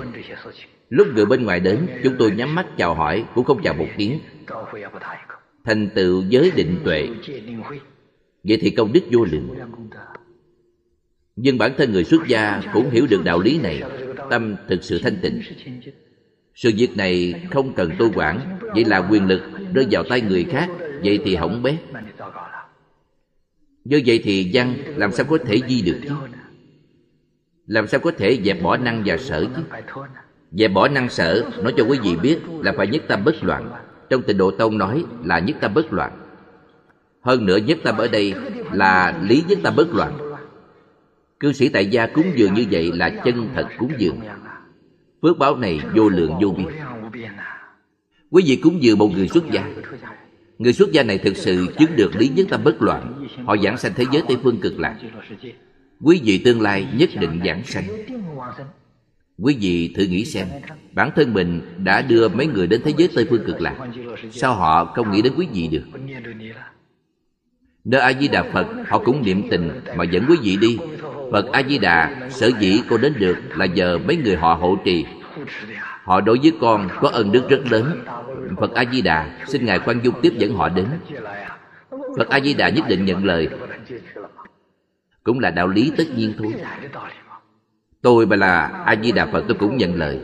Lúc 0.89 1.07
người 1.15 1.25
bên 1.25 1.43
ngoài 1.43 1.59
đến, 1.59 1.87
chúng 2.03 2.15
tôi 2.19 2.31
nhắm 2.31 2.55
mắt 2.55 2.65
chào 2.77 2.93
hỏi 2.93 3.25
cũng 3.35 3.45
không 3.45 3.61
chào 3.63 3.73
một 3.73 3.87
tiếng. 3.97 4.19
Thành 5.63 5.89
tựu 5.95 6.23
giới 6.29 6.51
định 6.55 6.79
tuệ. 6.83 7.09
Vậy 8.43 8.57
thì 8.61 8.69
công 8.69 8.93
đức 8.93 9.01
vô 9.11 9.25
lượng. 9.25 9.49
Nhưng 11.35 11.57
bản 11.57 11.71
thân 11.77 11.91
người 11.91 12.03
xuất 12.03 12.27
gia 12.27 12.61
cũng 12.73 12.89
hiểu 12.89 13.07
được 13.09 13.23
đạo 13.23 13.39
lý 13.39 13.57
này, 13.57 13.81
tâm 14.29 14.55
thực 14.69 14.83
sự 14.83 14.99
thanh 15.03 15.17
tịnh. 15.21 15.41
Sự 16.55 16.71
việc 16.77 16.97
này 16.97 17.33
không 17.51 17.73
cần 17.73 17.91
tôi 17.99 18.09
quản 18.15 18.59
vậy 18.73 18.85
là 18.85 18.97
quyền 18.97 19.27
lực 19.27 19.41
rơi 19.73 19.87
vào 19.91 20.03
tay 20.03 20.21
người 20.21 20.43
khác 20.43 20.69
vậy 21.03 21.19
thì 21.25 21.35
hỏng 21.35 21.63
bét. 21.63 21.75
Như 23.83 24.01
vậy 24.05 24.21
thì 24.23 24.49
văn 24.53 24.75
làm 24.95 25.11
sao 25.11 25.25
có 25.29 25.37
thể 25.37 25.61
di 25.69 25.81
được 25.81 25.99
chứ? 26.03 26.09
Làm 27.67 27.87
sao 27.87 27.99
có 27.99 28.11
thể 28.17 28.39
dẹp 28.43 28.61
bỏ 28.61 28.77
năng 28.77 29.03
và 29.05 29.17
sở 29.17 29.45
chứ? 29.55 29.61
Dẹp 30.51 30.73
bỏ 30.73 30.87
năng 30.87 31.09
sở 31.09 31.49
nói 31.63 31.73
cho 31.77 31.83
quý 31.83 31.99
vị 32.03 32.15
biết 32.15 32.37
là 32.61 32.73
phải 32.77 32.87
nhất 32.87 33.03
tâm 33.07 33.23
bất 33.23 33.43
loạn. 33.43 33.71
Trong 34.09 34.21
tịnh 34.21 34.37
độ 34.37 34.51
tông 34.51 34.77
nói 34.77 35.03
là 35.23 35.39
nhất 35.39 35.57
tâm 35.61 35.73
bất 35.73 35.93
loạn. 35.93 36.11
Hơn 37.21 37.45
nữa 37.45 37.57
nhất 37.57 37.77
tâm 37.83 37.97
ở 37.97 38.07
đây 38.07 38.33
là 38.71 39.19
lý 39.21 39.43
nhất 39.47 39.59
tâm 39.63 39.75
bất 39.75 39.93
loạn 39.93 40.24
cư 41.39 41.53
sĩ 41.53 41.69
tại 41.69 41.85
gia 41.85 42.07
cúng 42.07 42.25
dường 42.35 42.53
như 42.53 42.65
vậy 42.71 42.91
là 42.93 43.09
chân 43.09 43.49
thật 43.55 43.67
cúng 43.77 43.91
dường. 43.97 44.19
Phước 45.21 45.37
báo 45.37 45.57
này 45.57 45.79
vô 45.95 46.09
lượng 46.09 46.33
vô 46.41 46.55
biên. 46.57 46.67
Quý 48.31 48.43
vị 48.47 48.55
cúng 48.55 48.83
dường 48.83 48.99
một 48.99 49.11
người 49.13 49.27
xuất 49.27 49.51
gia. 49.51 49.69
Người 50.57 50.73
xuất 50.73 50.91
gia 50.91 51.03
này 51.03 51.17
thực 51.17 51.37
sự 51.37 51.67
chứng 51.79 51.95
được 51.95 52.15
lý 52.15 52.29
nhất 52.35 52.47
tâm 52.49 52.63
bất 52.63 52.81
loạn. 52.81 53.27
Họ 53.45 53.57
giảng 53.57 53.77
sanh 53.77 53.91
thế 53.95 54.05
giới 54.11 54.23
tây 54.27 54.37
phương 54.43 54.59
cực 54.61 54.79
lạc. 54.79 54.99
Quý 56.01 56.21
vị 56.23 56.41
tương 56.45 56.61
lai 56.61 56.87
nhất 56.97 57.09
định 57.19 57.39
giảng 57.45 57.63
sanh. 57.63 57.87
Quý 59.37 59.57
vị 59.59 59.93
thử 59.95 60.03
nghĩ 60.03 60.25
xem, 60.25 60.47
bản 60.91 61.09
thân 61.15 61.33
mình 61.33 61.61
đã 61.77 62.01
đưa 62.01 62.27
mấy 62.27 62.47
người 62.47 62.67
đến 62.67 62.81
thế 62.83 62.93
giới 62.97 63.09
tây 63.15 63.25
phương 63.29 63.45
cực 63.45 63.61
lạc. 63.61 63.87
Sao 64.31 64.53
họ 64.53 64.85
không 64.85 65.11
nghĩ 65.11 65.21
đến 65.21 65.33
quý 65.37 65.47
vị 65.53 65.67
được? 65.67 65.83
Nơi 67.83 68.01
a 68.01 68.13
di 68.13 68.27
đà 68.27 68.43
phật, 68.53 68.67
họ 68.87 68.99
cũng 68.99 69.23
niệm 69.25 69.49
tình 69.49 69.69
mà 69.97 70.03
dẫn 70.03 70.25
quý 70.29 70.37
vị 70.41 70.57
đi 70.61 70.77
phật 71.31 71.51
a 71.51 71.63
di 71.69 71.77
đà 71.77 72.29
sở 72.29 72.51
dĩ 72.59 72.81
cô 72.89 72.97
đến 72.97 73.13
được 73.19 73.37
là 73.55 73.65
nhờ 73.65 73.97
mấy 73.97 74.17
người 74.17 74.35
họ 74.35 74.53
hộ 74.53 74.77
trì. 74.85 75.05
Họ 76.03 76.21
đối 76.21 76.39
với 76.41 76.51
con 76.61 76.89
có 77.01 77.09
ân 77.09 77.31
đức 77.31 77.49
rất 77.49 77.59
lớn. 77.71 78.03
Phật 78.57 78.73
a 78.73 78.83
di 78.91 79.01
đà 79.01 79.29
xin 79.47 79.65
ngài 79.65 79.79
quan 79.79 79.99
dung 80.03 80.15
tiếp 80.21 80.33
dẫn 80.37 80.55
họ 80.55 80.69
đến. 80.69 80.85
Phật 82.17 82.29
a 82.29 82.39
di 82.39 82.53
đà 82.53 82.69
nhất 82.69 82.85
định 82.87 83.05
nhận 83.05 83.25
lời. 83.25 83.49
Cũng 85.23 85.39
là 85.39 85.51
đạo 85.51 85.67
lý 85.67 85.91
tất 85.97 86.03
nhiên 86.15 86.33
thôi. 86.37 86.53
Tôi 88.01 88.25
mà 88.25 88.35
là 88.35 88.83
a 88.85 88.95
di 89.03 89.11
đà 89.11 89.25
phật, 89.25 89.43
tôi 89.47 89.57
cũng 89.59 89.77
nhận 89.77 89.95
lời. 89.95 90.19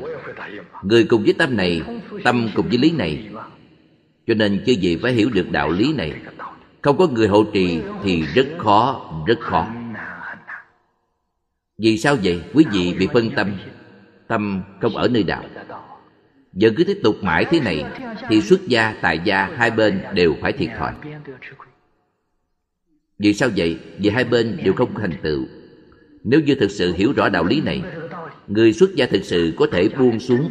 Người 0.84 1.06
cùng 1.10 1.24
với 1.24 1.34
tâm 1.34 1.58
này, 1.58 1.82
tâm 2.24 2.50
cùng 2.56 2.68
với 2.70 2.78
lý 2.78 2.92
này. 2.92 3.30
Cho 4.28 4.34
nên 4.34 4.64
chưa 4.66 4.74
gì 4.74 4.98
phải 5.02 5.14
hiểu 5.14 5.30
được 5.34 5.52
đạo 5.52 5.70
lý 5.70 5.94
này. 5.94 6.14
Không 6.82 6.98
có 6.98 7.08
người 7.08 7.28
hộ 7.28 7.44
trì 7.54 7.82
thì 8.04 8.24
rất 8.36 8.48
khó 8.58 9.12
rất 9.28 9.40
khó 9.40 9.68
vì 11.82 11.98
sao 11.98 12.18
vậy, 12.24 12.42
quý 12.54 12.66
vị 12.72 12.94
bị 13.00 13.08
phân 13.14 13.30
tâm? 13.36 13.52
Tâm 14.28 14.62
không 14.82 14.96
ở 14.96 15.08
nơi 15.08 15.24
đạo 15.24 15.44
giờ 16.54 16.70
cứ 16.78 16.84
tiếp 16.84 17.00
tục 17.04 17.16
mãi 17.22 17.46
thế 17.52 17.60
này, 17.60 17.86
thì 18.30 18.42
xuất 18.42 18.68
gia 18.68 18.94
tài 19.02 19.20
gia 19.24 19.46
hai 19.46 19.72
bên 19.72 20.00
đều 20.14 20.36
phải 20.42 20.54
thiệt 20.54 20.70
thòi. 20.78 20.94
Vì 23.20 23.34
sao 23.34 23.50
vậy? 23.58 23.80
Vì 23.98 24.10
hai 24.10 24.24
bên 24.24 24.58
đều 24.64 24.74
không 24.74 24.94
thành 24.96 25.14
tựu. 25.22 25.46
Nếu 26.24 26.40
như 26.40 26.56
thực 26.56 26.72
sự 26.72 26.94
hiểu 26.94 27.14
rõ 27.16 27.30
đạo 27.30 27.46
lý 27.46 27.62
này, 27.62 27.82
người 28.48 28.74
xuất 28.74 28.96
gia 28.96 29.06
thực 29.06 29.24
sự 29.24 29.54
có 29.58 29.68
thể 29.72 29.90
buông 29.90 30.20
xuống. 30.20 30.50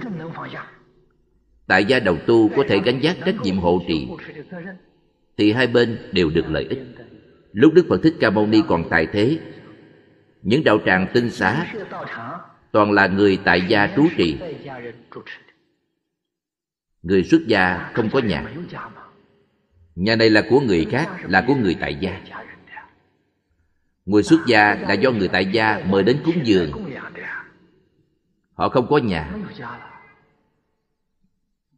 Tại 1.67 1.85
gia 1.85 1.99
đầu 1.99 2.17
tu 2.27 2.49
có 2.49 2.65
thể 2.69 2.81
gánh 2.85 3.01
giác 3.01 3.17
trách 3.27 3.43
nhiệm 3.43 3.59
hộ 3.59 3.83
trì, 3.89 4.09
thì 5.39 5.53
hai 5.53 5.67
bên 5.67 5.99
đều 6.13 6.31
được 6.31 6.51
lợi 6.51 6.67
ích. 6.71 6.79
Lúc 7.53 7.75
đức 7.75 7.87
phật 7.89 8.03
thích 8.03 8.15
ca 8.21 8.31
mâu 8.31 8.47
ni 8.47 8.63
còn 8.69 8.89
tài 8.91 9.07
thế 9.07 9.39
những 10.43 10.65
đạo 10.65 10.79
tràng 10.87 11.07
tinh 11.15 11.31
xá 11.31 11.67
toàn 12.73 12.93
là 12.93 13.07
người 13.07 13.39
tại 13.45 13.63
gia 13.69 13.87
trú 13.97 14.09
trì. 14.17 14.39
Người 17.03 17.25
xuất 17.25 17.41
gia 17.47 17.91
không 17.95 18.11
có 18.13 18.21
nhà. 18.21 18.45
Nhà 19.95 20.17
này 20.17 20.31
là 20.31 20.43
của 20.51 20.61
người 20.61 20.87
khác, 20.91 21.09
là 21.29 21.45
của 21.47 21.55
người 21.55 21.77
tại 21.81 21.97
gia. 22.01 22.21
Người 24.07 24.23
xuất 24.23 24.41
gia 24.47 24.75
là 24.75 24.95
do 24.95 25.11
người 25.11 25.29
tại 25.29 25.47
gia 25.47 25.85
mời 25.87 26.03
đến 26.03 26.21
cúng 26.25 26.41
dường. 26.45 26.91
Họ 28.53 28.69
không 28.69 28.87
có 28.91 28.99
nhà. 28.99 29.35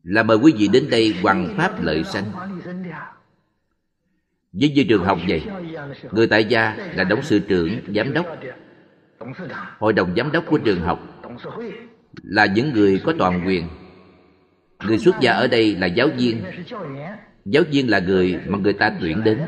Là 0.03 0.23
mời 0.23 0.37
quý 0.37 0.53
vị 0.57 0.69
đến 0.69 0.91
đây 0.91 1.15
hoằng 1.23 1.55
pháp 1.57 1.83
lợi 1.83 2.05
sanh. 2.05 2.25
Với 4.53 4.71
như 4.71 4.85
trường 4.89 5.05
học 5.05 5.19
vậy, 5.29 5.43
người 6.13 6.27
tại 6.27 6.45
gia 6.45 6.77
là 6.95 7.05
đóng 7.05 7.23
sự 7.23 7.39
trưởng, 7.39 7.71
giám 7.95 8.13
đốc, 8.13 8.27
hội 9.79 9.93
đồng 9.93 10.15
giám 10.17 10.33
đốc 10.33 10.45
của 10.47 10.59
trường 10.59 10.81
học 10.81 11.23
là 12.23 12.47
những 12.47 12.73
người 12.73 13.01
có 13.05 13.15
toàn 13.19 13.45
quyền. 13.47 13.69
Người 14.87 14.99
xuất 14.99 15.21
gia 15.21 15.33
ở 15.33 15.47
đây 15.47 15.77
là 15.77 15.87
giáo 15.87 16.09
viên. 16.17 16.43
Giáo 17.45 17.63
viên 17.71 17.91
là 17.91 17.99
người 17.99 18.39
mà 18.47 18.59
người 18.59 18.73
ta 18.73 18.93
tuyển 19.01 19.25
đến. 19.25 19.39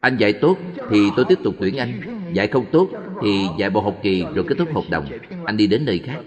Anh 0.00 0.16
dạy 0.16 0.32
tốt 0.32 0.58
thì 0.90 0.98
tôi 1.16 1.24
tiếp 1.28 1.38
tục 1.44 1.54
tuyển 1.60 1.76
anh. 1.76 2.00
Dạy 2.32 2.46
không 2.46 2.66
tốt 2.72 2.88
thì 3.22 3.40
dạy 3.58 3.70
bộ 3.70 3.80
học 3.80 3.98
kỳ 4.02 4.24
rồi 4.34 4.44
kết 4.48 4.58
thúc 4.58 4.74
hợp 4.74 4.84
đồng. 4.90 5.06
Anh 5.44 5.56
đi 5.56 5.66
đến 5.66 5.84
nơi 5.84 5.98
khác. 5.98 6.20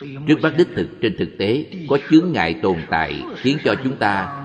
Trước 0.00 0.40
mắt 0.42 0.54
đích 0.58 0.68
thực 0.74 0.88
trên 1.00 1.16
thực 1.18 1.28
tế 1.38 1.64
có 1.88 1.98
chướng 2.10 2.32
ngại 2.32 2.56
tồn 2.62 2.76
tại 2.90 3.22
khiến 3.36 3.58
cho 3.64 3.74
chúng 3.84 3.96
ta 3.96 4.38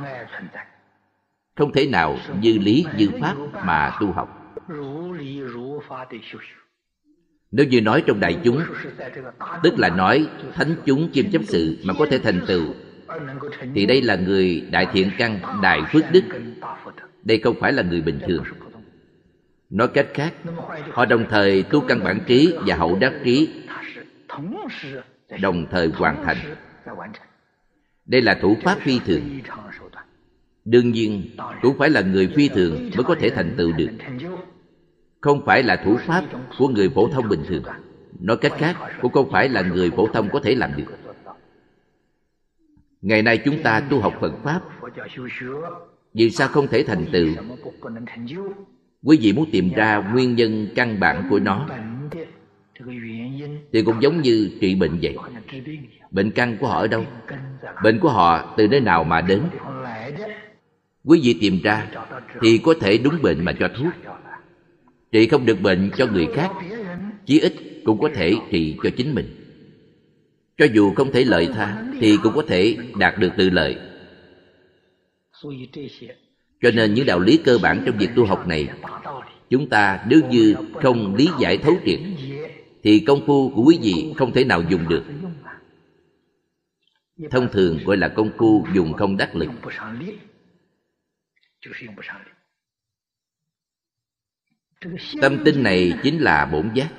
không 1.57 1.71
thể 1.71 1.87
nào 1.87 2.17
như 2.41 2.57
lý 2.57 2.85
như 2.97 3.09
pháp 3.21 3.35
mà 3.65 3.97
tu 4.01 4.11
học. 4.11 4.57
Nếu 7.51 7.65
như 7.65 7.81
nói 7.81 8.03
trong 8.07 8.19
đại 8.19 8.37
chúng, 8.43 8.61
tức 9.63 9.73
là 9.77 9.89
nói 9.89 10.27
thánh 10.53 10.75
chúng 10.85 11.09
chiêm 11.13 11.31
chấp 11.31 11.41
sự 11.43 11.77
mà 11.85 11.93
có 11.99 12.05
thể 12.09 12.19
thành 12.19 12.41
tựu, 12.47 12.73
thì 13.75 13.85
đây 13.85 14.01
là 14.01 14.15
người 14.15 14.67
đại 14.71 14.87
thiện 14.93 15.11
căn, 15.17 15.39
đại 15.61 15.81
phước 15.91 16.03
đức. 16.11 16.23
Đây 17.23 17.39
không 17.39 17.55
phải 17.59 17.73
là 17.73 17.83
người 17.83 18.01
bình 18.01 18.19
thường. 18.27 18.43
Nói 19.69 19.87
cách 19.87 20.07
khác, 20.13 20.33
họ 20.91 21.05
đồng 21.05 21.25
thời 21.29 21.63
tu 21.63 21.81
căn 21.81 22.03
bản 22.03 22.19
trí 22.27 22.53
và 22.65 22.75
hậu 22.75 22.97
đắc 22.99 23.13
trí, 23.23 23.49
đồng 25.41 25.65
thời 25.71 25.87
hoàn 25.87 26.23
thành. 26.25 26.37
Đây 28.05 28.21
là 28.21 28.37
thủ 28.41 28.57
pháp 28.63 28.77
phi 28.79 28.99
thường 28.99 29.39
đương 30.67 30.91
nhiên, 30.91 31.23
cũng 31.61 31.77
phải 31.77 31.89
là 31.89 32.01
người 32.01 32.27
phi 32.35 32.49
thường 32.49 32.89
mới 32.95 33.03
có 33.03 33.15
thể 33.19 33.29
thành 33.29 33.53
tựu 33.57 33.71
được. 33.71 33.89
Không 35.21 35.45
phải 35.45 35.63
là 35.63 35.75
thủ 35.85 35.97
pháp 35.97 36.23
của 36.57 36.67
người 36.67 36.89
phổ 36.89 37.07
thông 37.07 37.29
bình 37.29 37.43
thường. 37.47 37.63
Nói 38.19 38.37
cách 38.37 38.53
khác, 38.57 38.75
cũng 39.01 39.11
không 39.11 39.31
phải 39.31 39.49
là 39.49 39.61
người 39.61 39.91
phổ 39.91 40.07
thông 40.07 40.29
có 40.29 40.39
thể 40.39 40.55
làm 40.55 40.71
được. 40.77 40.85
Ngày 43.01 43.21
nay 43.21 43.37
chúng 43.37 43.63
ta 43.63 43.79
tu 43.79 43.99
học 43.99 44.13
phật 44.21 44.33
pháp. 44.43 44.61
Vì 46.13 46.29
sao 46.29 46.47
không 46.47 46.67
thể 46.67 46.83
thành 46.83 47.05
tựu? 47.11 47.27
Quý 49.03 49.17
vị 49.21 49.33
muốn 49.33 49.51
tìm 49.51 49.69
ra 49.75 50.11
nguyên 50.13 50.35
nhân 50.35 50.67
căn 50.75 50.99
bản 50.99 51.27
của 51.29 51.39
nó, 51.39 51.67
thì 53.73 53.81
cũng 53.81 54.01
giống 54.01 54.21
như 54.21 54.51
trị 54.61 54.75
bệnh 54.75 54.99
vậy. 55.01 55.17
Bệnh 56.11 56.31
căn 56.31 56.57
của 56.59 56.67
họ 56.67 56.79
ở 56.79 56.87
đâu? 56.87 57.03
Bệnh 57.83 57.99
của 57.99 58.09
họ 58.09 58.53
từ 58.57 58.67
nơi 58.67 58.79
nào 58.79 59.03
mà 59.03 59.21
đến? 59.21 59.41
quý 61.07 61.19
vị 61.23 61.37
tìm 61.41 61.59
ra 61.63 61.87
thì 62.41 62.57
có 62.57 62.73
thể 62.81 62.97
đúng 62.97 63.21
bệnh 63.21 63.45
mà 63.45 63.51
cho 63.59 63.69
thuốc. 63.77 63.93
Trị 65.11 65.27
không 65.27 65.45
được 65.45 65.61
bệnh 65.61 65.91
cho 65.97 66.07
người 66.07 66.27
khác, 66.33 66.51
chí 67.25 67.39
ít 67.39 67.53
cũng 67.85 68.01
có 68.01 68.09
thể 68.15 68.33
trị 68.51 68.75
cho 68.83 68.89
chính 68.97 69.15
mình. 69.15 69.25
Cho 70.57 70.65
dù 70.73 70.93
không 70.93 71.11
thể 71.11 71.23
lợi 71.23 71.47
tha 71.53 71.83
thì 71.99 72.17
cũng 72.23 72.33
có 72.35 72.43
thể 72.47 72.77
đạt 72.99 73.17
được 73.17 73.29
tự 73.37 73.49
lợi. 73.49 73.77
Cho 76.61 76.71
nên 76.71 76.93
những 76.93 77.05
đạo 77.05 77.19
lý 77.19 77.37
cơ 77.37 77.57
bản 77.57 77.83
trong 77.85 77.97
việc 77.97 78.09
tu 78.15 78.25
học 78.25 78.47
này, 78.47 78.67
chúng 79.49 79.69
ta 79.69 80.05
nếu 80.09 80.19
như 80.29 80.55
không 80.73 81.15
lý 81.15 81.27
giải 81.39 81.57
thấu 81.57 81.73
triệt, 81.85 81.99
thì 82.83 82.99
công 82.99 83.25
phu 83.25 83.49
của 83.55 83.63
quý 83.63 83.79
vị 83.81 84.13
không 84.17 84.31
thể 84.31 84.43
nào 84.43 84.63
dùng 84.69 84.89
được. 84.89 85.03
Thông 87.31 87.47
thường 87.51 87.79
gọi 87.85 87.97
là 87.97 88.07
công 88.07 88.31
phu 88.37 88.65
dùng 88.73 88.93
không 88.93 89.17
đắc 89.17 89.35
lực. 89.35 89.49
Tâm 95.21 95.37
tin 95.45 95.63
này 95.63 95.93
chính 96.03 96.21
là 96.21 96.45
bổn 96.45 96.71
giác 96.73 96.89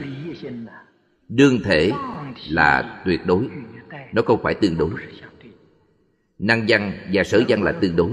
Đương 1.30 1.60
thể 1.64 1.92
là 2.50 3.02
tuyệt 3.06 3.22
đối 3.26 3.50
Nó 4.14 4.22
không 4.22 4.40
phải 4.44 4.56
tương 4.62 4.78
đối。Năng 4.78 6.66
văn 6.68 7.10
và 7.14 7.24
sở 7.24 7.44
văn 7.48 7.64
là 7.64 7.72
tương 7.72 7.96
đối。 7.96 8.12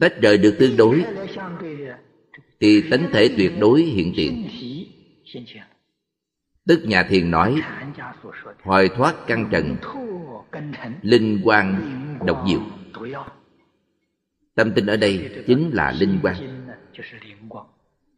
tách 0.00 0.20
rời 0.22 0.38
được 0.38 0.56
tương 0.58 0.76
đối, 0.76 1.04
thì 2.60 2.90
tánh 2.90 3.10
thể 3.12 3.30
tuyệt 3.36 3.52
đối 3.60 3.82
hiện 3.82 4.12
tiền. 4.16 4.48
Tức 6.66 6.80
nhà 6.84 7.02
thiền 7.02 7.30
nói, 7.30 7.62
hoài 8.62 8.88
thoát 8.88 9.14
căn 9.26 9.48
trần, 9.50 9.76
linh 11.02 11.40
quan 11.44 11.76
độc 12.26 12.44
diệu. 12.48 12.60
Tâm 14.54 14.72
tinh 14.74 14.86
ở 14.86 14.96
đây 14.96 15.44
chính 15.46 15.70
là 15.72 15.92
linh 15.92 16.18
quan 16.22 16.36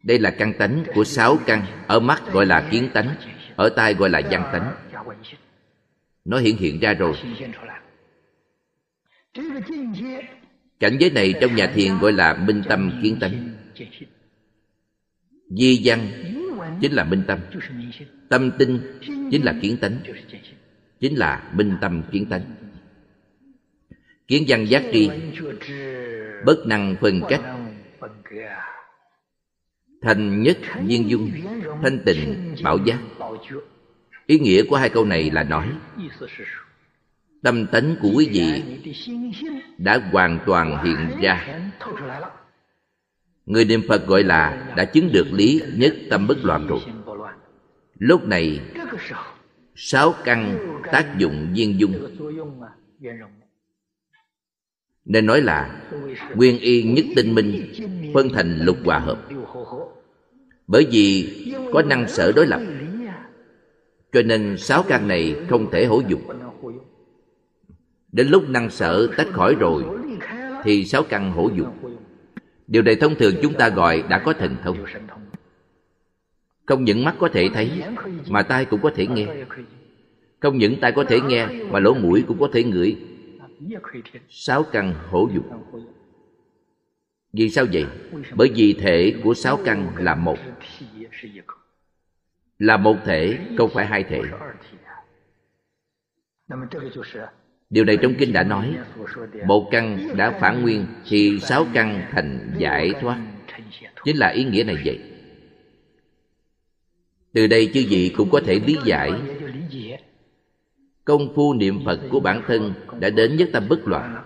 đây 0.02 0.18
là 0.18 0.30
căn 0.30 0.52
tánh 0.58 0.84
của 0.94 1.04
sáu 1.04 1.38
căn, 1.46 1.66
ở 1.86 2.00
mắt 2.00 2.22
gọi 2.32 2.46
là 2.46 2.68
kiến 2.70 2.90
tánh, 2.94 3.14
ở 3.56 3.68
tai 3.68 3.94
gọi 3.94 4.10
là 4.10 4.22
văn 4.30 4.50
tánh. 4.52 4.74
Nó 6.24 6.38
hiện 6.38 6.56
hiện 6.56 6.80
ra 6.80 6.94
rồi 6.94 7.14
cảnh 10.82 10.96
giới 10.98 11.10
này 11.10 11.34
trong 11.40 11.54
nhà 11.54 11.66
thiền 11.74 11.98
gọi 11.98 12.12
là 12.12 12.34
minh 12.34 12.62
tâm 12.68 13.00
kiến 13.02 13.16
tánh. 13.20 13.50
Di 15.48 15.80
văn 15.84 16.08
chính 16.80 16.92
là 16.92 17.04
minh 17.04 17.22
tâm. 17.26 17.38
Tâm 18.28 18.50
tinh 18.58 18.80
chính 19.30 19.44
là 19.44 19.54
kiến 19.62 19.76
tánh, 19.80 20.00
chính 21.00 21.18
là 21.18 21.50
minh 21.54 21.76
tâm 21.80 22.02
kiến 22.12 22.26
tánh. 22.26 22.42
Kiến 24.28 24.44
văn 24.48 24.64
giác 24.64 24.82
tri, 24.92 25.10
bất 26.46 26.66
năng 26.66 26.96
phân 27.00 27.20
cách. 27.28 27.40
Thành 30.02 30.42
nhất 30.42 30.58
viên 30.84 31.10
dung, 31.10 31.30
thanh 31.82 31.98
tịnh, 32.04 32.54
bảo 32.64 32.78
giác. 32.84 32.98
Ý 34.26 34.38
nghĩa 34.38 34.62
của 34.68 34.76
hai 34.76 34.88
câu 34.88 35.04
này 35.04 35.30
là 35.30 35.42
nói 35.42 35.68
tâm 37.42 37.66
tánh 37.66 37.96
của 38.00 38.10
quý 38.16 38.28
vị 38.32 38.62
đã 39.78 40.10
hoàn 40.12 40.38
toàn 40.46 40.84
hiện 40.84 41.20
ra. 41.22 41.60
Người 43.46 43.64
niệm 43.64 43.82
phật 43.88 44.06
gọi 44.06 44.22
là 44.22 44.72
đã 44.76 44.84
chứng 44.84 45.12
được 45.12 45.26
lý 45.32 45.62
nhất 45.74 45.94
tâm 46.10 46.26
bất 46.26 46.44
loạn 46.44 46.66
rồi. 46.66 46.80
Lúc 47.98 48.26
này, 48.26 48.60
sáu 49.74 50.14
căn 50.24 50.68
tác 50.92 51.18
dụng 51.18 51.52
viên 51.54 51.80
dung. 51.80 51.94
Nên 55.04 55.26
nói 55.26 55.40
là 55.40 55.80
nguyên 56.34 56.58
y 56.58 56.82
nhất 56.82 57.04
tinh 57.16 57.34
minh 57.34 57.72
phân 58.14 58.28
thành 58.28 58.58
lục 58.58 58.76
hòa 58.84 58.98
hợp. 58.98 59.28
Bởi 60.66 60.86
vì 60.90 61.28
có 61.72 61.82
năng 61.82 62.08
sở 62.08 62.32
đối 62.36 62.46
lập, 62.46 62.60
cho 64.12 64.22
nên 64.22 64.56
sáu 64.58 64.82
căn 64.88 65.08
này 65.08 65.36
không 65.48 65.70
thể 65.70 65.86
hữu 65.86 66.02
dụng 66.08 66.22
đến 68.12 68.28
lúc 68.28 68.48
năng 68.48 68.70
sở 68.70 69.08
tách 69.16 69.28
khỏi 69.32 69.54
rồi, 69.54 69.84
thì 70.64 70.84
sáu 70.84 71.02
căn 71.02 71.32
hổ 71.32 71.50
dục. 71.54 71.66
Điều 72.66 72.82
này 72.82 72.96
thông 72.96 73.14
thường 73.14 73.34
chúng 73.42 73.54
ta 73.54 73.68
gọi 73.68 74.04
đã 74.10 74.18
có 74.18 74.32
thần 74.32 74.56
thông. 74.62 74.76
Không 76.66 76.84
những 76.84 77.04
mắt 77.04 77.14
có 77.18 77.28
thể 77.32 77.48
thấy, 77.54 77.82
mà 78.28 78.42
tai 78.42 78.64
cũng 78.64 78.80
có 78.82 78.90
thể 78.94 79.06
nghe. 79.06 79.26
Không 80.40 80.58
những 80.58 80.80
tai 80.80 80.92
có 80.92 81.04
thể 81.04 81.20
nghe, 81.20 81.46
mà 81.70 81.78
lỗ 81.78 81.94
mũi 81.94 82.24
cũng 82.28 82.40
có 82.40 82.48
thể 82.52 82.64
ngửi. 82.64 82.96
Sáu 84.28 84.62
căn 84.62 84.94
hổ 85.08 85.28
dục. 85.34 85.44
Vì 87.32 87.50
sao 87.50 87.66
vậy? 87.72 87.86
Bởi 88.34 88.52
vì 88.54 88.72
thể 88.72 89.14
của 89.24 89.34
sáu 89.34 89.58
căn 89.64 89.92
là 89.96 90.14
một. 90.14 90.38
Là 92.58 92.76
một 92.76 92.96
thể, 93.04 93.38
không 93.58 93.70
phải 93.74 93.86
hai 93.86 94.04
thể. 94.04 94.22
Điều 97.72 97.84
này 97.84 97.96
trong 97.96 98.14
kinh 98.18 98.32
đã 98.32 98.42
nói, 98.42 98.74
Một 99.46 99.68
căn 99.70 100.08
đã 100.16 100.38
phản 100.40 100.62
nguyên 100.62 100.86
Thì 101.08 101.38
sáu 101.40 101.66
căn 101.74 102.02
thành 102.12 102.50
giải 102.58 102.92
thoát. 103.00 103.18
Chính 104.04 104.16
là 104.16 104.28
ý 104.28 104.44
nghĩa 104.44 104.64
này 104.64 104.76
vậy. 104.84 104.98
Từ 107.32 107.46
đây 107.46 107.70
chư 107.74 107.84
vị 107.88 108.14
cũng 108.16 108.30
có 108.30 108.40
thể 108.46 108.60
lý 108.66 108.76
giải 108.84 109.12
Công 111.04 111.34
phu 111.34 111.54
niệm 111.54 111.84
Phật 111.84 112.00
của 112.10 112.20
bản 112.20 112.42
thân 112.46 112.74
Đã 113.00 113.10
đến 113.10 113.36
nhất 113.36 113.48
tâm 113.52 113.68
bất 113.68 113.88
loạn. 113.88 114.22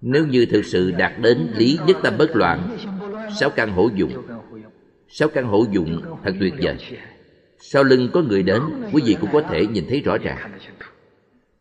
Nếu 0.00 0.26
như 0.26 0.46
thực 0.46 0.64
sự 0.64 0.90
đạt 0.90 1.12
đến 1.22 1.48
lý 1.56 1.78
nhất 1.86 1.96
tâm 2.02 2.14
bất 2.18 2.36
loạn, 2.36 2.76
Sáu 3.40 3.50
căn 3.50 3.72
hữu 3.72 3.90
dụng, 3.94 4.12
Sáu 5.08 5.28
căn 5.28 5.48
hữu 5.48 5.66
dụng 5.70 6.02
thật 6.24 6.34
tuyệt 6.40 6.54
vời. 6.62 6.76
Sau 7.58 7.82
lưng 7.82 8.08
có 8.12 8.22
người 8.22 8.42
đến, 8.42 8.62
Quý 8.92 9.02
vị 9.06 9.16
cũng 9.20 9.30
có 9.32 9.42
thể 9.42 9.66
nhìn 9.66 9.84
thấy 9.88 10.00
rõ 10.00 10.18
ràng 10.18 10.52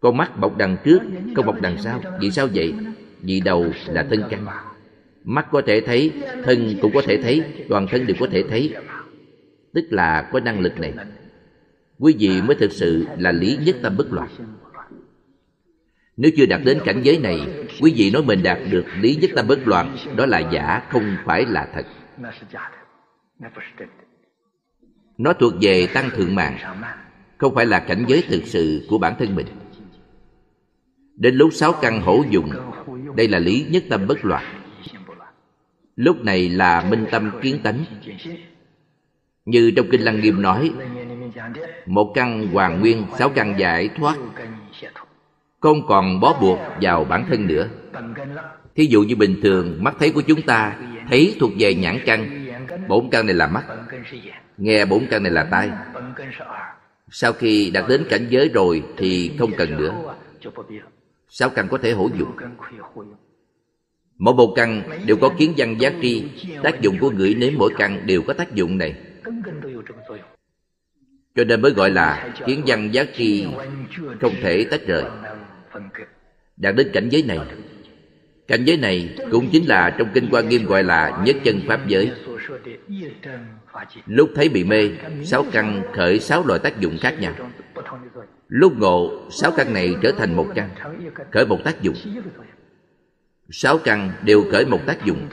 con 0.06 0.18
mắt 0.18 0.40
bọc 0.40 0.58
đằng 0.58 0.78
trước 0.84 1.00
không 1.36 1.46
bọc 1.46 1.62
đằng 1.62 1.78
sau. 1.78 2.02
Vì 2.20 2.32
sao 2.32 2.48
vậy? 2.54 2.74
Vì 3.22 3.40
đầu 3.40 3.66
là 3.88 4.06
thân 4.10 4.24
căn. 4.30 4.46
Mắt 5.24 5.48
có 5.52 5.62
thể 5.66 5.82
thấy, 5.82 6.12
thân 6.44 6.78
cũng 6.82 6.92
có 6.94 7.02
thể 7.06 7.22
thấy, 7.24 7.44
toàn 7.70 7.88
thân 7.92 8.08
đều 8.08 8.18
có 8.20 8.28
thể 8.32 8.44
thấy. 8.50 8.74
Tức 9.74 9.86
là 9.90 10.30
có 10.32 10.40
năng 10.40 10.60
lực 10.60 10.80
này. 10.80 10.94
Quý 12.00 12.16
vị 12.20 12.42
mới 12.42 12.56
thực 12.56 12.72
sự 12.72 13.06
là 13.18 13.32
lý 13.32 13.58
nhất 13.66 13.76
tâm 13.82 13.98
bất 13.98 14.14
loạn. 14.14 14.30
Nếu 16.18 16.32
chưa 16.38 16.46
đạt 16.46 16.62
đến 16.66 16.80
cảnh 16.86 17.02
giới 17.04 17.20
này, 17.20 17.40
quý 17.82 17.94
vị 17.96 18.12
nói 18.12 18.24
mình 18.24 18.44
đạt 18.44 18.58
được 18.72 18.86
lý 19.02 19.16
nhất 19.16 19.32
tâm 19.36 19.48
bất 19.48 19.68
loạn, 19.68 19.98
đó 20.16 20.26
là 20.26 20.40
giả, 20.40 20.82
không 20.90 21.16
phải 21.26 21.46
là 21.46 21.68
thật. 21.74 21.86
Nó 25.18 25.34
thuộc 25.34 25.54
về 25.62 25.88
tăng 25.94 26.10
thượng 26.10 26.36
mạng, 26.36 26.58
không 27.38 27.56
phải 27.56 27.66
là 27.66 27.80
cảnh 27.80 28.06
giới 28.08 28.24
thực 28.30 28.42
sự 28.46 28.86
của 28.90 28.98
bản 28.98 29.16
thân 29.20 29.36
mình 29.36 29.48
đến 31.16 31.36
lúc 31.36 31.50
sáu 31.54 31.74
căn 31.82 32.02
hổ 32.02 32.24
dụng 32.30 32.50
đây 33.16 33.28
là 33.28 33.40
lý 33.40 33.66
nhất 33.70 33.84
tâm 33.90 34.08
bất 34.08 34.26
loạn. 34.26 34.44
Lúc 35.96 36.24
này 36.24 36.50
là 36.50 36.86
minh 36.90 37.06
tâm 37.12 37.32
kiến 37.42 37.60
tánh. 37.64 37.86
Như 39.46 39.72
trong 39.76 39.88
kinh 39.92 40.02
lăng 40.02 40.22
nghiêm 40.22 40.42
nói, 40.42 40.72
một 41.86 42.12
căn 42.16 42.48
hoàn 42.48 42.80
nguyên, 42.80 43.06
sáu 43.18 43.30
căn 43.30 43.56
giải 43.58 43.90
thoát. 43.96 44.16
Không 45.60 45.88
còn 45.88 46.20
bó 46.20 46.38
buộc 46.42 46.60
vào 46.82 47.04
bản 47.04 47.26
thân 47.30 47.48
nữa. 47.48 47.68
Thí 48.76 48.86
dụ 48.86 49.02
như 49.02 49.16
bình 49.16 49.40
thường, 49.44 49.84
mắt 49.84 49.96
thấy 50.00 50.12
của 50.12 50.22
chúng 50.22 50.42
ta 50.42 50.76
thấy 51.10 51.36
thuộc 51.40 51.52
về 51.60 51.74
nhãn 51.74 52.00
căn. 52.06 52.46
Bốn 52.88 53.10
căn 53.10 53.26
này 53.26 53.36
là 53.36 53.48
mắt. 53.48 53.64
Nghe 54.58 54.86
bốn 54.86 55.08
căn 55.10 55.24
này 55.24 55.32
là 55.32 55.44
tai. 55.52 55.70
Sau 57.10 57.34
khi 57.34 57.72
đạt 57.74 57.86
đến 57.90 58.06
cảnh 58.10 58.28
giới 58.30 58.50
rồi 58.54 58.84
thì 58.98 59.32
không 59.40 59.52
cần 59.58 59.78
nữa 59.78 60.16
sáu 61.38 61.50
căn 61.50 61.68
có 61.72 61.78
thể 61.78 61.92
hữu 61.92 62.10
dụng. 62.20 62.32
Mỗi 64.18 64.34
một 64.34 64.54
căn 64.56 64.84
đều 65.06 65.18
có 65.18 65.30
kiến 65.38 65.54
văn 65.58 65.76
giác 65.80 65.94
tri 66.02 66.24
tác 66.64 66.82
dụng 66.82 66.98
của 67.00 67.12
ngửi 67.12 67.36
nếm 67.36 67.54
mỗi 67.58 67.74
căn 67.78 68.06
đều 68.06 68.22
có 68.22 68.34
tác 68.34 68.54
dụng 68.54 68.78
này. 68.78 68.96
Cho 71.36 71.44
nên 71.44 71.62
mới 71.62 71.72
gọi 71.72 71.92
là 71.92 72.34
kiến 72.46 72.64
văn 72.68 72.94
giác 72.94 73.10
tri 73.16 73.48
không 74.22 74.34
thể 74.42 74.66
tách 74.72 74.82
rời. 74.88 75.04
đạt 76.58 76.76
đến 76.76 76.90
cảnh 76.94 77.10
giới 77.10 77.24
này. 77.24 77.40
Cảnh 78.48 78.64
giới 78.66 78.78
này 78.78 79.16
cũng 79.32 79.50
chính 79.52 79.66
là 79.68 79.96
trong 79.98 80.08
kinh 80.14 80.28
quan 80.32 80.50
nghiêm 80.50 80.66
gọi 80.66 80.84
là 80.84 81.24
nhất 81.26 81.36
chân 81.44 81.62
pháp 81.68 81.88
giới. 81.88 82.12
Lúc 84.06 84.30
thấy 84.36 84.50
bị 84.50 84.64
mê 84.64 84.90
sáu 85.24 85.46
căn 85.52 85.82
khởi 85.94 86.20
sáu 86.20 86.44
loại 86.46 86.60
tác 86.60 86.80
dụng 86.80 86.98
khác 87.02 87.16
nhau 87.20 87.34
lúc 88.48 88.74
ngộ, 88.78 89.12
sáu 89.30 89.52
căn 89.52 89.74
này 89.74 89.96
trở 90.02 90.12
thành 90.12 90.36
một 90.36 90.48
căn, 90.56 90.70
khởi 91.32 91.46
một 91.46 91.60
tác 91.64 91.82
dụng. 91.82 91.96
Sáu 93.50 93.78
căn 93.78 94.12
đều 94.24 94.44
khởi 94.52 94.66
một 94.66 94.80
tác 94.86 95.06
dụng. 95.06 95.28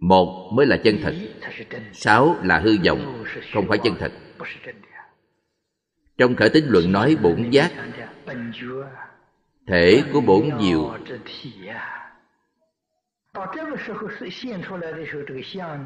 Một 0.00 0.50
mới 0.52 0.66
là 0.66 0.76
chân 0.76 0.98
thật. 1.02 1.14
Sáu 1.92 2.36
là 2.42 2.58
hư 2.58 2.76
vọng, 2.84 3.24
không 3.52 3.68
phải 3.68 3.78
chân 3.78 3.94
thật. 3.98 4.12
Trong 6.18 6.36
khởi 6.36 6.48
tính 6.48 6.64
luận 6.68 6.92
nói 6.92 7.16
bổn 7.22 7.50
giác, 7.50 7.72
thể 9.66 10.02
của 10.12 10.20
bổn 10.20 10.50
diệu, 10.60 10.98